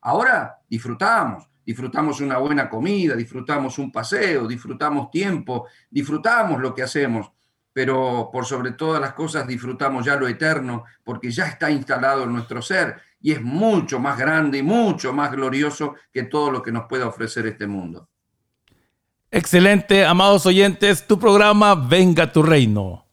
Ahora 0.00 0.58
disfrutamos, 0.68 1.48
disfrutamos 1.64 2.20
una 2.20 2.38
buena 2.38 2.70
comida, 2.70 3.14
disfrutamos 3.14 3.78
un 3.78 3.92
paseo, 3.92 4.46
disfrutamos 4.46 5.10
tiempo, 5.10 5.66
disfrutamos 5.90 6.60
lo 6.60 6.74
que 6.74 6.82
hacemos, 6.82 7.30
pero 7.76 8.30
por 8.32 8.46
sobre 8.46 8.70
todas 8.72 9.02
las 9.02 9.12
cosas 9.12 9.46
disfrutamos 9.46 10.06
ya 10.06 10.16
lo 10.16 10.26
eterno, 10.26 10.84
porque 11.04 11.30
ya 11.30 11.44
está 11.44 11.70
instalado 11.70 12.22
en 12.22 12.32
nuestro 12.32 12.62
ser 12.62 12.96
y 13.20 13.32
es 13.32 13.42
mucho 13.42 13.98
más 13.98 14.16
grande 14.16 14.56
y 14.56 14.62
mucho 14.62 15.12
más 15.12 15.30
glorioso 15.30 15.94
que 16.10 16.22
todo 16.22 16.50
lo 16.50 16.62
que 16.62 16.72
nos 16.72 16.86
pueda 16.86 17.06
ofrecer 17.06 17.46
este 17.46 17.66
mundo. 17.66 18.08
Excelente, 19.30 20.06
amados 20.06 20.46
oyentes, 20.46 21.06
tu 21.06 21.18
programa 21.18 21.74
Venga 21.74 22.32
tu 22.32 22.42
Reino. 22.42 23.04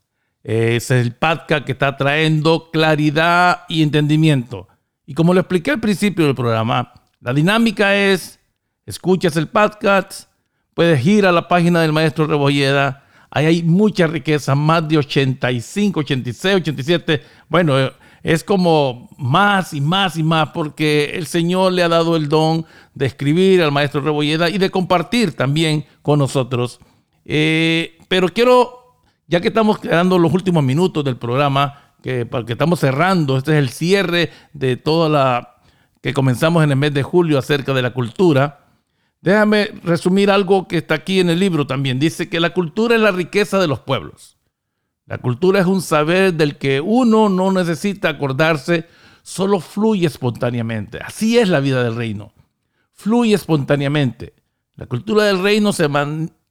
Es 0.41 0.91
el 0.91 1.13
podcast 1.13 1.65
que 1.65 1.73
está 1.73 1.97
trayendo 1.97 2.71
claridad 2.71 3.63
y 3.67 3.83
entendimiento. 3.83 4.69
Y 5.05 5.13
como 5.13 5.33
lo 5.33 5.41
expliqué 5.41 5.71
al 5.71 5.81
principio 5.81 6.25
del 6.25 6.35
programa, 6.35 6.93
la 7.19 7.33
dinámica 7.33 7.97
es, 7.97 8.39
escuchas 8.85 9.35
el 9.35 9.49
podcast, 9.49 10.29
puedes 10.73 11.05
ir 11.05 11.25
a 11.25 11.33
la 11.33 11.49
página 11.49 11.81
del 11.81 11.91
maestro 11.91 12.27
Rebolleda, 12.27 13.02
ahí 13.33 13.45
hay 13.47 13.63
mucha 13.63 14.05
riqueza, 14.05 14.53
más 14.53 14.87
de 14.87 14.99
85, 14.99 15.99
86, 15.99 16.55
87, 16.57 17.23
bueno, 17.49 17.75
es 18.21 18.43
como 18.43 19.09
más 19.17 19.73
y 19.73 19.81
más 19.81 20.17
y 20.17 20.23
más 20.23 20.49
porque 20.49 21.11
el 21.15 21.25
Señor 21.25 21.73
le 21.73 21.83
ha 21.83 21.89
dado 21.89 22.15
el 22.15 22.29
don 22.29 22.65
de 22.93 23.07
escribir 23.07 23.61
al 23.63 23.71
maestro 23.71 24.01
Rebolleda 24.01 24.49
y 24.49 24.59
de 24.59 24.69
compartir 24.69 25.35
también 25.35 25.85
con 26.03 26.19
nosotros. 26.19 26.79
Eh, 27.25 27.97
pero 28.07 28.29
quiero, 28.29 28.99
ya 29.27 29.41
que 29.41 29.47
estamos 29.47 29.79
quedando 29.79 30.19
los 30.19 30.31
últimos 30.31 30.63
minutos 30.63 31.03
del 31.03 31.17
programa, 31.17 31.95
que, 32.03 32.25
porque 32.27 32.53
estamos 32.53 32.79
cerrando, 32.79 33.37
este 33.37 33.53
es 33.53 33.57
el 33.57 33.69
cierre 33.69 34.29
de 34.53 34.77
toda 34.77 35.09
la 35.09 35.55
que 36.01 36.13
comenzamos 36.13 36.63
en 36.63 36.69
el 36.69 36.77
mes 36.77 36.93
de 36.93 37.01
julio 37.01 37.39
acerca 37.39 37.73
de 37.73 37.81
la 37.81 37.93
cultura. 37.93 38.62
Déjame 39.23 39.69
resumir 39.85 40.29
algo 40.29 40.67
que 40.67 40.77
está 40.77 40.95
aquí 40.95 41.21
en 41.21 41.29
el 41.29 41.39
libro 41.39 41.65
también. 41.65 41.97
Dice 41.97 42.27
que 42.27 42.41
la 42.41 42.53
cultura 42.53 42.95
es 42.95 43.01
la 43.01 43.11
riqueza 43.11 43.57
de 43.57 43.69
los 43.69 43.79
pueblos. 43.79 44.37
La 45.05 45.17
cultura 45.17 45.61
es 45.61 45.65
un 45.65 45.81
saber 45.81 46.33
del 46.33 46.57
que 46.57 46.81
uno 46.81 47.29
no 47.29 47.49
necesita 47.53 48.09
acordarse, 48.09 48.85
solo 49.21 49.61
fluye 49.61 50.07
espontáneamente. 50.07 50.99
Así 50.99 51.39
es 51.39 51.47
la 51.47 51.61
vida 51.61 51.81
del 51.85 51.95
reino. 51.95 52.33
Fluye 52.91 53.33
espontáneamente. 53.33 54.33
La 54.75 54.87
cultura 54.87 55.23
del 55.23 55.41
reino 55.41 55.71
se, 55.71 55.87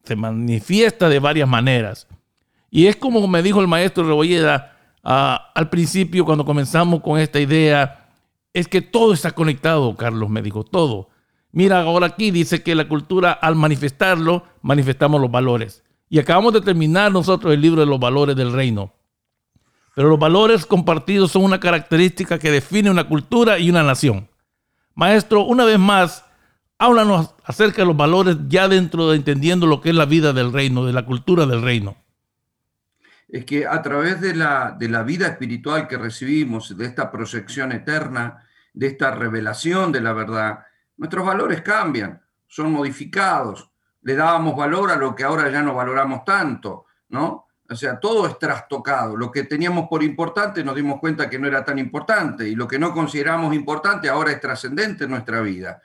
se 0.05 0.17
manifiesta 0.17 1.11
de 1.11 1.19
varias 1.19 1.49
maneras. 1.51 2.09
Y 2.71 2.87
es 2.87 2.97
como 2.97 3.29
me 3.29 3.43
dijo 3.43 3.61
el 3.61 3.69
maestro 3.69 4.05
Rebolleda 4.05 4.79
ah, 5.05 5.53
al 5.55 5.69
principio 5.69 6.25
cuando 6.25 6.47
comenzamos 6.47 7.03
con 7.03 7.19
esta 7.19 7.39
idea, 7.39 8.09
es 8.55 8.67
que 8.67 8.81
todo 8.81 9.13
está 9.13 9.33
conectado, 9.33 9.95
Carlos 9.95 10.31
me 10.31 10.41
dijo, 10.41 10.65
todo. 10.65 11.12
Mira, 11.53 11.83
ahora 11.83 12.07
aquí 12.07 12.31
dice 12.31 12.63
que 12.63 12.75
la 12.75 12.89
cultura 12.89 13.33
al 13.33 13.55
manifestarlo, 13.55 14.47
manifestamos 14.63 15.21
los 15.21 15.31
valores. 15.31 15.85
Y 16.09 16.19
acabamos 16.19 16.55
de 16.55 16.63
terminar 16.63 17.13
nosotros 17.13 17.53
el 17.53 17.61
libro 17.61 17.81
de 17.81 17.87
los 17.87 18.01
valores 18.01 18.35
del 18.35 18.53
reino. 18.53 18.93
Pero 19.95 20.09
los 20.09 20.19
valores 20.19 20.65
compartidos 20.65 21.33
son 21.33 21.45
una 21.45 21.61
característica 21.61 22.39
que 22.39 22.51
define 22.51 22.91
una 22.91 23.07
cultura 23.07 23.59
y 23.59 23.69
una 23.69 23.83
nación. 23.83 24.29
Maestro, 24.95 25.43
una 25.43 25.65
vez 25.65 25.79
más, 25.79 26.25
háblanos 26.79 27.35
acerca 27.45 27.83
de 27.83 27.87
los 27.87 27.97
valores 27.97 28.37
ya 28.49 28.69
dentro 28.69 29.11
de 29.11 29.17
entendiendo 29.17 29.67
lo 29.67 29.83
que 29.83 29.91
es 29.91 29.95
la 29.95 30.07
vida 30.07 30.33
del 30.33 30.53
reino, 30.53 30.87
de 30.87 30.95
la 30.95 31.05
cultura 31.05 31.45
del 31.45 31.63
reino. 31.63 31.97
Es 33.29 33.45
que 33.45 33.67
a 33.67 33.81
través 33.83 34.21
de 34.21 34.35
la, 34.35 34.75
de 34.79 34.89
la 34.89 35.03
vida 35.03 35.27
espiritual 35.27 35.87
que 35.89 35.99
recibimos, 35.99 36.77
de 36.77 36.87
esta 36.87 37.11
proyección 37.11 37.73
eterna, 37.73 38.45
de 38.75 38.87
esta 38.87 39.11
revelación 39.15 39.93
de 39.93 40.01
la 40.01 40.13
verdad, 40.13 40.65
nuestros 40.97 41.25
valores 41.27 41.63
cambian, 41.63 42.21
son 42.47 42.73
modificados, 42.73 43.71
le 44.03 44.15
dábamos 44.15 44.57
valor 44.57 44.91
a 44.91 44.97
lo 44.97 45.15
que 45.15 45.25
ahora 45.25 45.51
ya 45.51 45.63
no 45.63 45.75
valoramos 45.75 46.25
tanto, 46.25 46.87
¿no? 47.09 47.47
O 47.69 47.75
sea, 47.75 47.99
todo 47.99 48.27
es 48.27 48.39
trastocado. 48.39 49.17
Lo 49.17 49.31
que 49.31 49.45
teníamos 49.45 49.89
por 49.89 50.03
importante 50.03 50.63
nos 50.63 50.77
dimos 50.77 51.01
cuenta 51.01 51.31
que 51.31 51.39
no 51.39 51.47
era 51.47 51.65
tan 51.65 51.79
importante 51.79 52.47
y 52.47 52.55
lo 52.55 52.69
que 52.69 52.79
no 52.79 52.93
consideramos 52.93 53.55
importante 53.55 54.09
ahora 54.11 54.33
es 54.33 54.41
trascendente 54.41 55.05
en 55.05 55.11
nuestra 55.11 55.41
vida. 55.41 55.81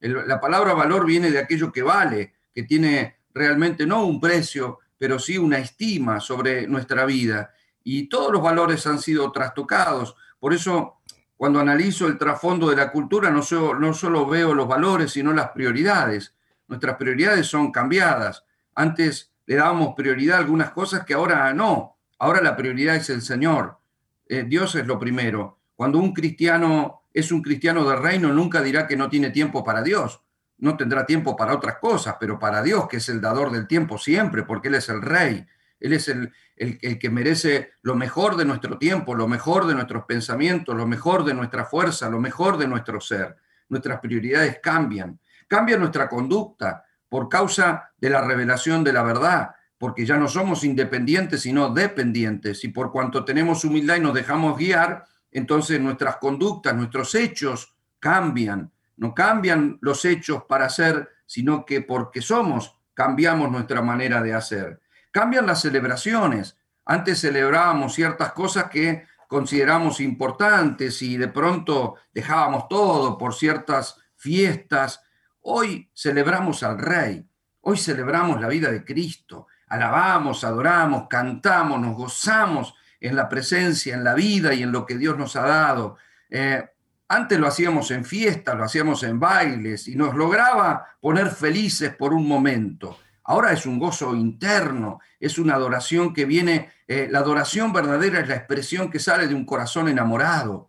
la 0.00 0.40
palabra 0.40 0.74
valor 0.74 1.04
viene 1.04 1.30
de 1.30 1.38
aquello 1.38 1.72
que 1.72 1.82
vale, 1.82 2.34
que 2.54 2.64
tiene 2.64 3.16
realmente 3.34 3.86
no 3.86 4.04
un 4.04 4.20
precio, 4.20 4.80
pero 4.98 5.18
sí 5.18 5.38
una 5.38 5.58
estima 5.58 6.20
sobre 6.20 6.66
nuestra 6.68 7.04
vida. 7.04 7.52
Y 7.82 8.08
todos 8.08 8.32
los 8.32 8.42
valores 8.42 8.86
han 8.86 9.00
sido 9.00 9.32
trastocados. 9.32 10.14
Por 10.38 10.52
eso, 10.52 11.01
cuando 11.42 11.58
analizo 11.58 12.06
el 12.06 12.18
trasfondo 12.18 12.70
de 12.70 12.76
la 12.76 12.92
cultura, 12.92 13.28
no 13.28 13.42
solo 13.42 14.26
veo 14.26 14.54
los 14.54 14.68
valores, 14.68 15.10
sino 15.10 15.32
las 15.32 15.50
prioridades 15.50 16.34
nuestras 16.72 16.96
prioridades 16.96 17.46
son 17.46 17.70
cambiadas. 17.70 18.44
Antes 18.74 19.30
le 19.44 19.56
dábamos 19.56 19.94
prioridad 19.94 20.36
a 20.36 20.40
algunas 20.40 20.70
cosas 20.70 21.04
que 21.04 21.14
ahora 21.14 21.52
no. 21.52 21.98
Ahora 22.18 22.40
la 22.40 22.56
prioridad 22.56 22.96
es 22.96 23.10
el 23.10 23.20
Señor. 23.20 23.78
Eh, 24.26 24.44
Dios 24.46 24.74
es 24.74 24.86
lo 24.86 24.98
primero. 24.98 25.58
Cuando 25.76 25.98
un 25.98 26.14
cristiano 26.14 27.02
es 27.12 27.30
un 27.30 27.42
cristiano 27.42 27.84
del 27.84 28.02
reino, 28.02 28.32
nunca 28.32 28.62
dirá 28.62 28.86
que 28.86 28.96
no 28.96 29.10
tiene 29.10 29.28
tiempo 29.28 29.62
para 29.62 29.82
Dios. 29.82 30.22
No 30.56 30.78
tendrá 30.78 31.04
tiempo 31.04 31.36
para 31.36 31.54
otras 31.54 31.76
cosas, 31.76 32.16
pero 32.18 32.38
para 32.38 32.62
Dios, 32.62 32.88
que 32.88 32.96
es 32.98 33.08
el 33.10 33.20
dador 33.20 33.50
del 33.50 33.66
tiempo 33.66 33.98
siempre, 33.98 34.44
porque 34.44 34.68
Él 34.68 34.76
es 34.76 34.88
el 34.88 35.02
rey. 35.02 35.46
Él 35.78 35.92
es 35.92 36.08
el, 36.08 36.32
el, 36.56 36.98
que 36.98 37.10
merece 37.10 37.72
lo 37.82 37.94
mejor 37.94 38.36
de 38.36 38.44
nuestro 38.44 38.78
tiempo, 38.78 39.14
lo 39.14 39.26
mejor 39.26 39.66
de 39.66 39.74
nuestros 39.74 40.04
pensamientos, 40.04 40.76
lo 40.76 40.86
mejor 40.86 41.24
de 41.24 41.34
nuestra 41.34 41.64
fuerza, 41.64 42.08
lo 42.08 42.20
mejor 42.20 42.58
de 42.58 42.68
nuestro 42.68 43.00
ser. 43.00 43.36
Nuestras 43.68 44.00
prioridades 44.00 44.60
cambian. 44.62 45.18
Cambia 45.48 45.76
nuestra 45.76 46.08
conducta 46.08 46.84
por 47.08 47.28
causa 47.28 47.90
de 47.98 48.10
la 48.10 48.22
revelación 48.22 48.84
de 48.84 48.92
la 48.92 49.02
verdad, 49.02 49.50
porque 49.78 50.06
ya 50.06 50.16
no 50.16 50.28
somos 50.28 50.64
independientes, 50.64 51.42
sino 51.42 51.70
dependientes. 51.70 52.62
Y 52.64 52.68
por 52.68 52.92
cuanto 52.92 53.24
tenemos 53.24 53.64
humildad 53.64 53.96
y 53.96 54.00
nos 54.00 54.14
dejamos 54.14 54.56
guiar, 54.56 55.04
entonces 55.30 55.80
nuestras 55.80 56.16
conductas, 56.16 56.74
nuestros 56.74 57.14
hechos 57.14 57.74
cambian. 57.98 58.70
No 58.96 59.14
cambian 59.14 59.78
los 59.80 60.04
hechos 60.04 60.44
para 60.48 60.68
ser, 60.68 61.08
sino 61.26 61.64
que 61.64 61.80
porque 61.80 62.20
somos, 62.20 62.78
cambiamos 62.94 63.50
nuestra 63.50 63.82
manera 63.82 64.22
de 64.22 64.34
hacer. 64.34 64.81
Cambian 65.12 65.46
las 65.46 65.60
celebraciones. 65.60 66.58
Antes 66.84 67.20
celebrábamos 67.20 67.94
ciertas 67.94 68.32
cosas 68.32 68.64
que 68.64 69.06
consideramos 69.28 70.00
importantes 70.00 71.00
y 71.02 71.16
de 71.16 71.28
pronto 71.28 71.94
dejábamos 72.12 72.66
todo 72.68 73.16
por 73.16 73.34
ciertas 73.34 73.96
fiestas 74.16 75.02
Hoy 75.44 75.90
celebramos 75.92 76.62
al 76.62 76.78
Rey, 76.78 77.28
hoy 77.62 77.76
celebramos 77.76 78.40
la 78.40 78.46
vida 78.46 78.70
de 78.70 78.84
Cristo, 78.84 79.48
alabamos, 79.66 80.44
adoramos, 80.44 81.08
cantamos, 81.08 81.80
nos 81.80 81.96
gozamos 81.96 82.74
en 83.00 83.16
la 83.16 83.28
presencia, 83.28 83.94
en 83.94 84.04
la 84.04 84.14
vida 84.14 84.54
y 84.54 84.62
en 84.62 84.70
lo 84.70 84.86
que 84.86 84.96
Dios 84.96 85.18
nos 85.18 85.34
ha 85.34 85.42
dado. 85.42 85.96
Eh, 86.30 86.64
antes 87.08 87.40
lo 87.40 87.48
hacíamos 87.48 87.90
en 87.90 88.04
fiestas, 88.04 88.56
lo 88.56 88.62
hacíamos 88.62 89.02
en 89.02 89.18
bailes 89.18 89.88
y 89.88 89.96
nos 89.96 90.14
lograba 90.14 90.96
poner 91.00 91.28
felices 91.30 91.92
por 91.92 92.14
un 92.14 92.28
momento. 92.28 92.96
Ahora 93.32 93.50
es 93.54 93.64
un 93.64 93.78
gozo 93.78 94.14
interno, 94.14 95.00
es 95.18 95.38
una 95.38 95.54
adoración 95.54 96.12
que 96.12 96.26
viene, 96.26 96.70
eh, 96.86 97.08
la 97.10 97.20
adoración 97.20 97.72
verdadera 97.72 98.20
es 98.20 98.28
la 98.28 98.34
expresión 98.34 98.90
que 98.90 98.98
sale 98.98 99.26
de 99.26 99.34
un 99.34 99.46
corazón 99.46 99.88
enamorado. 99.88 100.68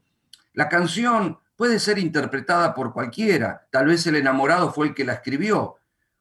La 0.53 0.69
canción 0.69 1.39
puede 1.57 1.77
ser 1.77 1.99
interpretada 1.99 2.73
por 2.73 2.93
cualquiera. 2.93 3.67
Tal 3.69 3.87
vez 3.87 4.07
el 4.07 4.15
enamorado 4.15 4.71
fue 4.71 4.87
el 4.87 4.93
que 4.93 5.03
la 5.03 5.15
escribió. 5.15 5.75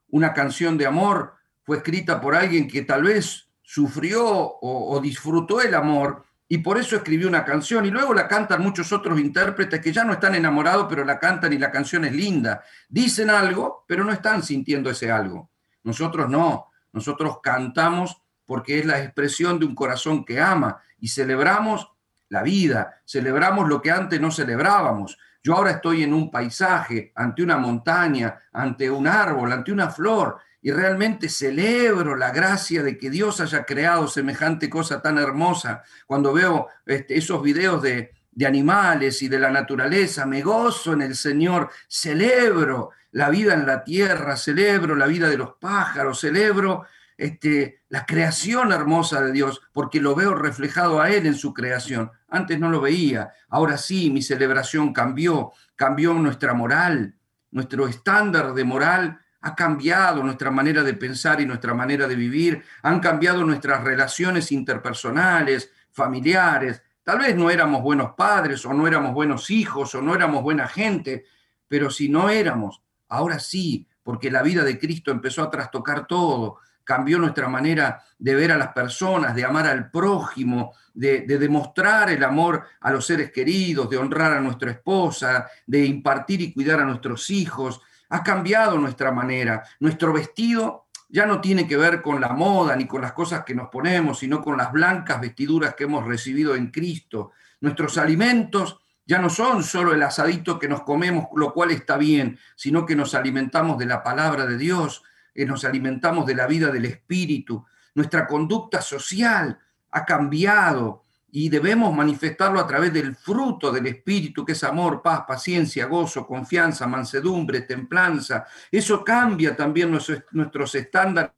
Una 0.09 0.35
canción 0.35 0.77
de 0.77 0.87
amor 0.87 1.35
fue 1.63 1.77
escrita 1.77 2.21
por 2.21 2.35
alguien 2.35 2.67
que 2.67 2.83
tal 2.83 3.05
vez 3.05 3.49
sufrió 3.63 4.25
o, 4.27 5.01
disfrutó 5.01 5.61
el 5.61 5.77
amor 5.77 6.25
y 6.49 6.59
por 6.59 6.77
eso 6.77 6.97
escribió 6.97 7.29
una 7.29 7.45
canción 7.45 7.87
y 7.87 7.91
luego 7.93 8.15
la 8.15 8.27
cantan 8.27 8.63
muchos 8.63 8.93
otros 8.93 9.21
intérpretes 9.21 9.81
que 9.81 9.93
ya 9.93 10.03
no 10.03 10.15
están 10.15 10.35
enamorados, 10.35 10.89
pero 10.89 11.05
la 11.05 11.21
cantan 11.21 11.53
y 11.53 11.59
la 11.59 11.71
canción 11.71 12.05
es 12.05 12.13
linda. 12.13 12.65
Dicen 12.89 13.31
algo, 13.31 13.85
pero 13.87 14.03
no 14.03 14.11
están 14.11 14.43
sintiendo 14.43 14.91
ese 14.91 15.09
algo. 15.09 15.52
Nosotros 15.85 16.29
no, 16.29 16.71
nosotros 16.93 17.39
cantamos 17.43 18.23
porque 18.47 18.79
es 18.79 18.87
la 18.87 19.03
expresión 19.03 19.59
de 19.59 19.67
un 19.67 19.75
corazón 19.75 20.25
que 20.25 20.41
ama 20.41 20.83
y 20.99 21.09
celebramos 21.09 21.89
la 22.29 22.43
vida, 22.43 23.03
celebramos 23.05 23.69
lo 23.69 23.83
que 23.83 23.91
antes 23.91 24.21
no 24.21 24.31
celebrábamos, 24.31 25.19
Yo 25.45 25.57
ahora 25.57 25.73
estoy 25.73 26.05
en 26.05 26.15
un 26.15 26.31
paisaje, 26.31 27.13
ante 27.17 27.43
una 27.43 27.59
montaña, 27.59 28.43
ante 28.53 28.89
un 28.89 29.09
árbol, 29.09 29.51
ante 29.51 29.73
una 29.73 29.91
flor, 29.91 30.39
y 30.63 30.71
realmente 30.71 31.29
celebro 31.29 32.15
la 32.15 32.31
gracia 32.31 32.83
de 32.85 32.97
que 32.97 33.11
Dios 33.11 33.41
haya 33.41 33.65
creado 33.65 34.07
semejante 34.07 34.71
cosa 34.71 35.03
tan 35.03 35.19
hermosa. 35.19 35.83
Cuando 36.07 36.33
veo 36.33 36.69
este, 36.87 37.19
esos 37.19 37.43
videos 37.43 37.83
de, 37.83 38.13
de 38.31 38.47
animales 38.47 39.21
y 39.23 39.29
de 39.29 39.41
la 39.41 39.51
naturaleza, 39.51 40.25
me 40.27 40.43
gozo 40.43 40.93
en 40.93 41.03
el 41.03 41.17
Señor, 41.17 41.71
celebro 41.89 42.91
la 43.13 43.31
vida 43.31 43.55
en 43.55 43.67
la 43.67 43.85
tierra, 43.85 44.37
celebro 44.37 44.97
la 44.97 45.07
vida 45.07 45.29
de 45.29 45.37
los 45.37 45.55
pájaros, 45.61 46.21
celebro 46.21 46.87
este, 47.17 47.83
la 47.89 48.05
creación 48.05 48.73
hermosa 48.73 49.21
de 49.23 49.33
Dios, 49.33 49.63
porque 49.73 50.01
lo 50.01 50.15
veo 50.15 50.35
reflejado 50.35 51.01
a 51.01 51.11
Él 51.11 51.27
en 51.27 51.35
su 51.35 51.55
creación. 51.55 52.11
Antes 52.29 52.59
no 52.59 52.71
lo 52.71 52.81
veía, 52.81 53.33
ahora 53.49 53.77
sí, 53.77 54.11
mi 54.11 54.23
celebración 54.23 54.93
cambió, 54.93 55.53
cambió 55.77 56.15
nuestra 56.15 56.55
moral, 56.55 57.15
nuestro 57.51 57.87
estándar 57.87 58.55
de 58.55 58.65
moral 58.65 59.21
ha 59.43 59.55
cambiado, 59.55 60.23
nuestra 60.23 60.51
manera 60.51 60.83
de 60.83 60.95
pensar 60.95 61.41
y 61.41 61.47
nuestra 61.47 61.75
manera 61.75 62.07
de 62.07 62.15
vivir, 62.15 62.65
han 62.83 63.01
cambiado 63.01 63.45
nuestras 63.45 63.83
relaciones 63.83 64.53
interpersonales, 64.53 65.71
familiares. 65.91 66.83
Tal 67.03 67.19
vez 67.19 67.37
no 67.37 67.51
éramos 67.51 67.83
buenos 67.83 68.13
padres 68.13 68.65
o 68.65 68.73
no 68.73 68.87
éramos 68.87 69.13
buenos 69.13 69.51
hijos 69.51 69.95
o 69.97 70.01
no 70.01 70.15
éramos 70.15 70.43
buena 70.43 70.69
gente, 70.69 71.25
pero 71.67 71.91
si 71.91 72.09
no 72.09 72.29
éramos, 72.31 72.82
ahora 73.13 73.39
sí, 73.39 73.87
porque 74.03 74.31
la 74.31 74.43
vida 74.43 74.65
de 74.65 74.79
Cristo 74.79 75.11
empezó 75.11 75.43
a 75.43 75.51
trastocar 75.51 76.07
todo, 76.07 76.59
cambió 76.83 77.19
nuestra 77.19 77.49
manera 77.49 78.03
de 78.19 78.35
ver 78.35 78.53
a 78.53 78.57
las 78.57 78.73
personas, 78.73 79.35
de 79.35 79.45
amar 79.45 79.67
al 79.67 79.91
prójimo, 79.91 80.73
de, 80.95 81.21
demostrar 81.27 82.11
el 82.11 82.25
amor 82.25 82.65
a 82.81 82.91
los 82.91 83.07
seres 83.07 83.31
queridos, 83.31 83.89
de 83.89 83.99
honrar 83.99 84.33
a 84.33 84.41
nuestra 84.41 84.71
esposa, 84.71 85.49
de 85.67 85.85
impartir 85.85 86.41
y 86.41 86.53
cuidar 86.53 86.81
a 86.81 86.85
nuestros 86.85 87.31
hijos. 87.31 87.81
Ha 88.09 88.23
cambiado 88.23 88.79
nuestra 88.79 89.13
manera. 89.13 89.63
Nuestro 89.81 90.13
vestido 90.13 90.87
ya 91.09 91.27
no 91.27 91.41
tiene 91.41 91.69
que 91.69 91.77
ver 91.77 92.03
con 92.03 92.21
la 92.21 92.31
moda 92.31 92.75
ni 92.75 92.87
con 92.87 93.03
las 93.03 93.13
cosas 93.13 93.45
que 93.45 93.55
nos 93.55 93.69
ponemos, 93.69 94.19
sino 94.19 94.43
con 94.43 94.57
las 94.57 94.73
blancas 94.73 95.21
vestiduras 95.21 95.75
que 95.75 95.85
hemos 95.85 96.07
recibido 96.07 96.57
en 96.57 96.71
Cristo. 96.71 97.33
Nuestros 97.61 97.99
alimentos 97.99 98.82
ya 99.13 99.19
no 99.19 99.29
son 99.29 99.63
solo 99.63 99.93
el 99.93 100.03
asadito 100.03 100.59
que 100.59 100.67
nos 100.67 100.85
comemos, 100.85 101.27
lo 101.37 101.53
cual 101.53 101.71
está 101.71 101.99
bien, 101.99 102.39
sino 102.57 102.87
que 102.87 102.97
nos 102.97 103.15
alimentamos 103.15 103.77
de 103.77 103.85
la 103.85 104.03
palabra 104.03 104.47
de 104.47 104.57
Dios, 104.57 105.03
que 105.35 105.45
nos 105.45 105.67
alimentamos 105.67 106.25
de 106.25 106.35
la 106.35 106.47
vida 106.47 106.71
del 106.71 106.87
Espíritu. 106.87 107.63
Nuestra 107.95 108.27
conducta 108.27 108.81
social 108.81 109.59
ha 109.91 110.07
cambiado 110.07 111.05
y 111.31 111.51
debemos 111.51 111.95
manifestarlo 111.95 112.59
a 112.59 112.67
través 112.67 112.91
del 112.91 113.15
fruto 113.15 113.71
del 113.71 113.87
Espíritu, 113.89 114.47
que 114.47 114.53
es 114.53 114.65
amor, 114.65 115.03
paz, 115.03 115.25
paciencia, 115.29 115.85
gozo, 115.85 116.27
confianza, 116.27 116.87
mansedumbre, 116.87 117.61
templanza. 117.61 118.47
Eso 118.71 119.05
cambia 119.05 119.55
también 119.55 119.91
nuestros 119.91 120.75
estándares. 120.75 121.33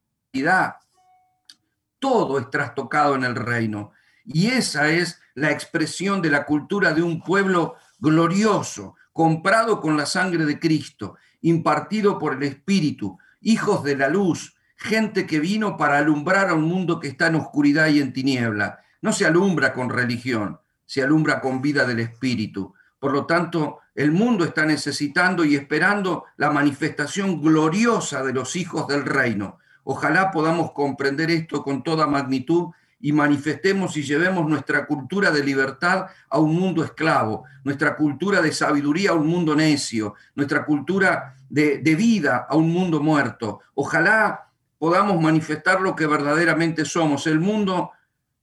Todo 1.99 2.39
es 2.39 2.49
trastocado 2.49 3.15
en 3.15 3.25
el 3.25 3.35
reino. 3.35 3.91
Y 4.23 4.47
esa 4.47 4.87
es 4.87 5.19
la 5.35 5.51
expresión 5.51 6.21
de 6.21 6.31
la 6.31 6.45
cultura 6.45 6.93
de 6.93 7.03
un 7.03 7.21
pueblo 7.21 7.75
glorioso, 7.99 8.95
comprado 9.13 9.79
con 9.79 9.95
la 9.95 10.05
sangre 10.05 10.45
de 10.45 10.59
Cristo, 10.59 11.15
impartido 11.41 12.17
por 12.17 12.33
el 12.33 12.43
Espíritu, 12.43 13.17
hijos 13.41 13.83
de 13.83 13.95
la 13.95 14.09
luz, 14.09 14.55
gente 14.75 15.25
que 15.25 15.39
vino 15.39 15.77
para 15.77 15.99
alumbrar 15.99 16.49
a 16.49 16.53
un 16.53 16.63
mundo 16.63 16.99
que 16.99 17.09
está 17.09 17.27
en 17.27 17.35
oscuridad 17.35 17.87
y 17.87 18.01
en 18.01 18.13
tiniebla. 18.13 18.79
No 19.01 19.13
se 19.13 19.25
alumbra 19.25 19.73
con 19.73 19.89
religión, 19.89 20.59
se 20.85 21.03
alumbra 21.03 21.41
con 21.41 21.61
vida 21.61 21.85
del 21.85 21.99
Espíritu. 21.99 22.73
Por 22.99 23.11
lo 23.11 23.25
tanto, 23.25 23.79
el 23.93 24.11
mundo 24.11 24.45
está 24.45 24.65
necesitando 24.65 25.45
y 25.45 25.55
esperando 25.55 26.25
la 26.37 26.49
manifestación 26.49 27.41
gloriosa 27.41 28.23
de 28.23 28.33
los 28.33 28.55
hijos 28.55 28.87
del 28.87 29.05
reino. 29.05 29.59
Ojalá 29.83 30.31
podamos 30.31 30.71
comprender 30.71 31.29
esto 31.29 31.63
con 31.63 31.83
toda 31.83 32.07
magnitud 32.07 32.71
y 33.05 33.11
manifestemos 33.11 33.95
y 33.97 34.01
llevemos 34.01 34.49
nuestra 34.49 34.87
cultura 34.87 35.29
de 35.29 35.43
libertad 35.43 36.07
a 36.27 36.39
un 36.39 36.55
mundo 36.55 36.83
esclavo, 36.83 37.43
nuestra 37.63 37.95
cultura 37.95 38.41
de 38.41 38.51
sabiduría 38.51 39.11
a 39.11 39.13
un 39.13 39.27
mundo 39.27 39.55
necio, 39.55 40.15
nuestra 40.33 40.65
cultura 40.65 41.35
de, 41.47 41.77
vida 41.95 42.47
a 42.49 42.55
un 42.55 42.71
mundo 42.71 42.99
muerto. 42.99 43.61
Ojalá 43.75 44.49
podamos 44.79 45.21
manifestar 45.21 45.81
lo 45.81 45.95
que 45.95 46.07
verdaderamente 46.07 46.83
somos. 46.83 47.27
El 47.27 47.39
mundo 47.39 47.91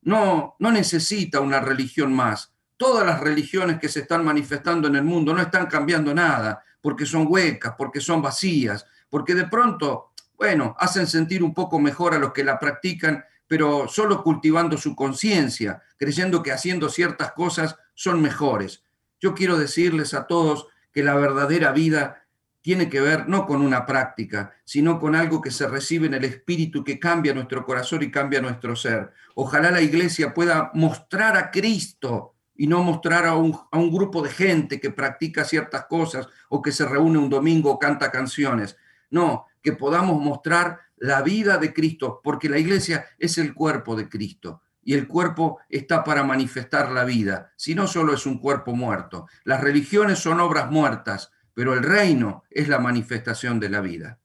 no, 0.02 0.54
no 0.60 0.70
necesita 0.70 1.40
una 1.40 1.58
religión 1.58 2.12
más. 2.12 2.52
Todas 2.76 3.04
las 3.04 3.18
religiones 3.18 3.80
que 3.80 3.88
se 3.88 4.02
están 4.02 4.24
manifestando 4.24 4.86
en 4.86 4.94
el 4.94 5.02
mundo 5.02 5.34
no 5.34 5.42
están 5.42 5.66
cambiando 5.66 6.14
nada, 6.14 6.62
porque 6.80 7.04
son 7.04 7.26
huecas, 7.28 7.74
porque 7.76 8.00
son 8.00 8.22
vacías, 8.22 8.86
porque 9.10 9.34
de 9.34 9.48
pronto, 9.48 10.12
bueno, 10.38 10.76
hacen 10.78 11.08
sentir 11.08 11.42
un 11.42 11.52
poco 11.52 11.80
mejor 11.80 12.14
a 12.14 12.18
los 12.20 12.32
que 12.32 12.44
la 12.44 12.60
practican 12.60 13.24
pero 13.46 13.88
solo 13.88 14.22
cultivando 14.22 14.76
su 14.78 14.96
conciencia, 14.96 15.82
creyendo 15.96 16.42
que 16.42 16.52
haciendo 16.52 16.88
ciertas 16.88 17.32
cosas 17.32 17.76
son 17.94 18.22
mejores. 18.22 18.82
Yo 19.20 19.34
quiero 19.34 19.58
decirles 19.58 20.14
a 20.14 20.26
todos 20.26 20.66
que 20.92 21.02
la 21.02 21.14
verdadera 21.14 21.72
vida 21.72 22.22
tiene 22.62 22.88
que 22.88 23.00
ver 23.00 23.28
no 23.28 23.44
con 23.44 23.60
una 23.60 23.84
práctica, 23.84 24.54
sino 24.64 25.00
con 25.00 25.16
algo 25.16 25.42
que 25.42 25.50
se 25.50 25.66
recibe 25.66 26.06
en 26.06 26.14
el 26.14 26.24
espíritu 26.24 26.84
que 26.84 26.98
cambia 26.98 27.34
nuestro 27.34 27.66
corazón 27.66 28.02
y 28.02 28.10
cambia 28.10 28.40
nuestro 28.40 28.76
ser. 28.76 29.12
Ojalá 29.34 29.70
la 29.70 29.82
iglesia 29.82 30.32
pueda 30.32 30.70
mostrar 30.74 31.36
a 31.36 31.50
Cristo 31.50 32.34
y 32.54 32.68
no 32.68 32.82
mostrar 32.82 33.26
a 33.26 33.34
un, 33.34 33.58
a 33.70 33.78
un 33.78 33.92
grupo 33.92 34.22
de 34.22 34.30
gente 34.30 34.80
que 34.80 34.90
practica 34.90 35.44
ciertas 35.44 35.86
cosas 35.86 36.28
o 36.48 36.62
que 36.62 36.70
se 36.70 36.86
reúne 36.86 37.18
un 37.18 37.28
domingo 37.28 37.72
o 37.72 37.78
canta 37.78 38.12
canciones. 38.12 38.76
No, 39.10 39.46
que 39.60 39.72
podamos 39.72 40.22
mostrar 40.22 40.80
la 41.02 41.20
vida 41.20 41.58
de 41.58 41.74
Cristo, 41.74 42.20
porque 42.22 42.48
la 42.48 42.58
iglesia 42.58 43.06
es 43.18 43.36
el 43.36 43.54
cuerpo 43.54 43.96
de 43.96 44.08
Cristo 44.08 44.62
y 44.84 44.94
el 44.94 45.08
cuerpo 45.08 45.58
está 45.68 46.04
para 46.04 46.22
manifestar 46.22 46.92
la 46.92 47.04
vida, 47.04 47.50
si 47.56 47.74
no 47.74 47.88
solo 47.88 48.14
es 48.14 48.24
un 48.24 48.38
cuerpo 48.38 48.76
muerto. 48.76 49.26
Las 49.42 49.60
religiones 49.60 50.20
son 50.20 50.38
obras 50.38 50.70
muertas, 50.70 51.32
pero 51.54 51.74
el 51.74 51.82
reino 51.82 52.44
es 52.50 52.68
la 52.68 52.78
manifestación 52.78 53.58
de 53.58 53.68
la 53.68 53.80
vida. 53.80 54.20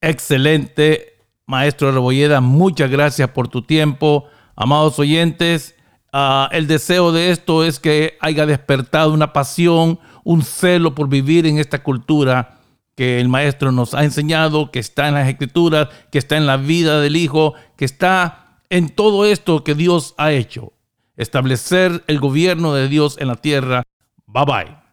Excelente, 0.00 1.20
maestro 1.46 1.92
Rebolleda, 1.92 2.40
muchas 2.40 2.90
gracias 2.90 3.30
por 3.30 3.46
tu 3.46 3.62
tiempo. 3.62 4.26
Amados 4.56 4.98
oyentes, 4.98 5.76
ah, 6.12 6.48
el 6.50 6.66
deseo 6.66 7.12
de 7.12 7.30
esto 7.30 7.62
es 7.62 7.78
que 7.78 8.18
haya 8.20 8.44
despertado 8.44 9.12
una 9.12 9.32
pasión, 9.32 10.00
un 10.24 10.42
celo 10.42 10.96
por 10.96 11.08
vivir 11.08 11.46
en 11.46 11.58
esta 11.58 11.80
cultura 11.80 12.53
que 12.94 13.20
el 13.20 13.28
Maestro 13.28 13.72
nos 13.72 13.94
ha 13.94 14.04
enseñado, 14.04 14.70
que 14.70 14.78
está 14.78 15.08
en 15.08 15.14
las 15.14 15.28
Escrituras, 15.28 15.88
que 16.10 16.18
está 16.18 16.36
en 16.36 16.46
la 16.46 16.56
vida 16.56 17.00
del 17.00 17.16
Hijo, 17.16 17.54
que 17.76 17.84
está 17.84 18.60
en 18.70 18.88
todo 18.88 19.24
esto 19.24 19.64
que 19.64 19.74
Dios 19.74 20.14
ha 20.16 20.32
hecho. 20.32 20.72
Establecer 21.16 22.04
el 22.06 22.18
gobierno 22.18 22.74
de 22.74 22.88
Dios 22.88 23.16
en 23.18 23.28
la 23.28 23.36
tierra. 23.36 23.82
Bye 24.26 24.44
bye. 24.44 24.83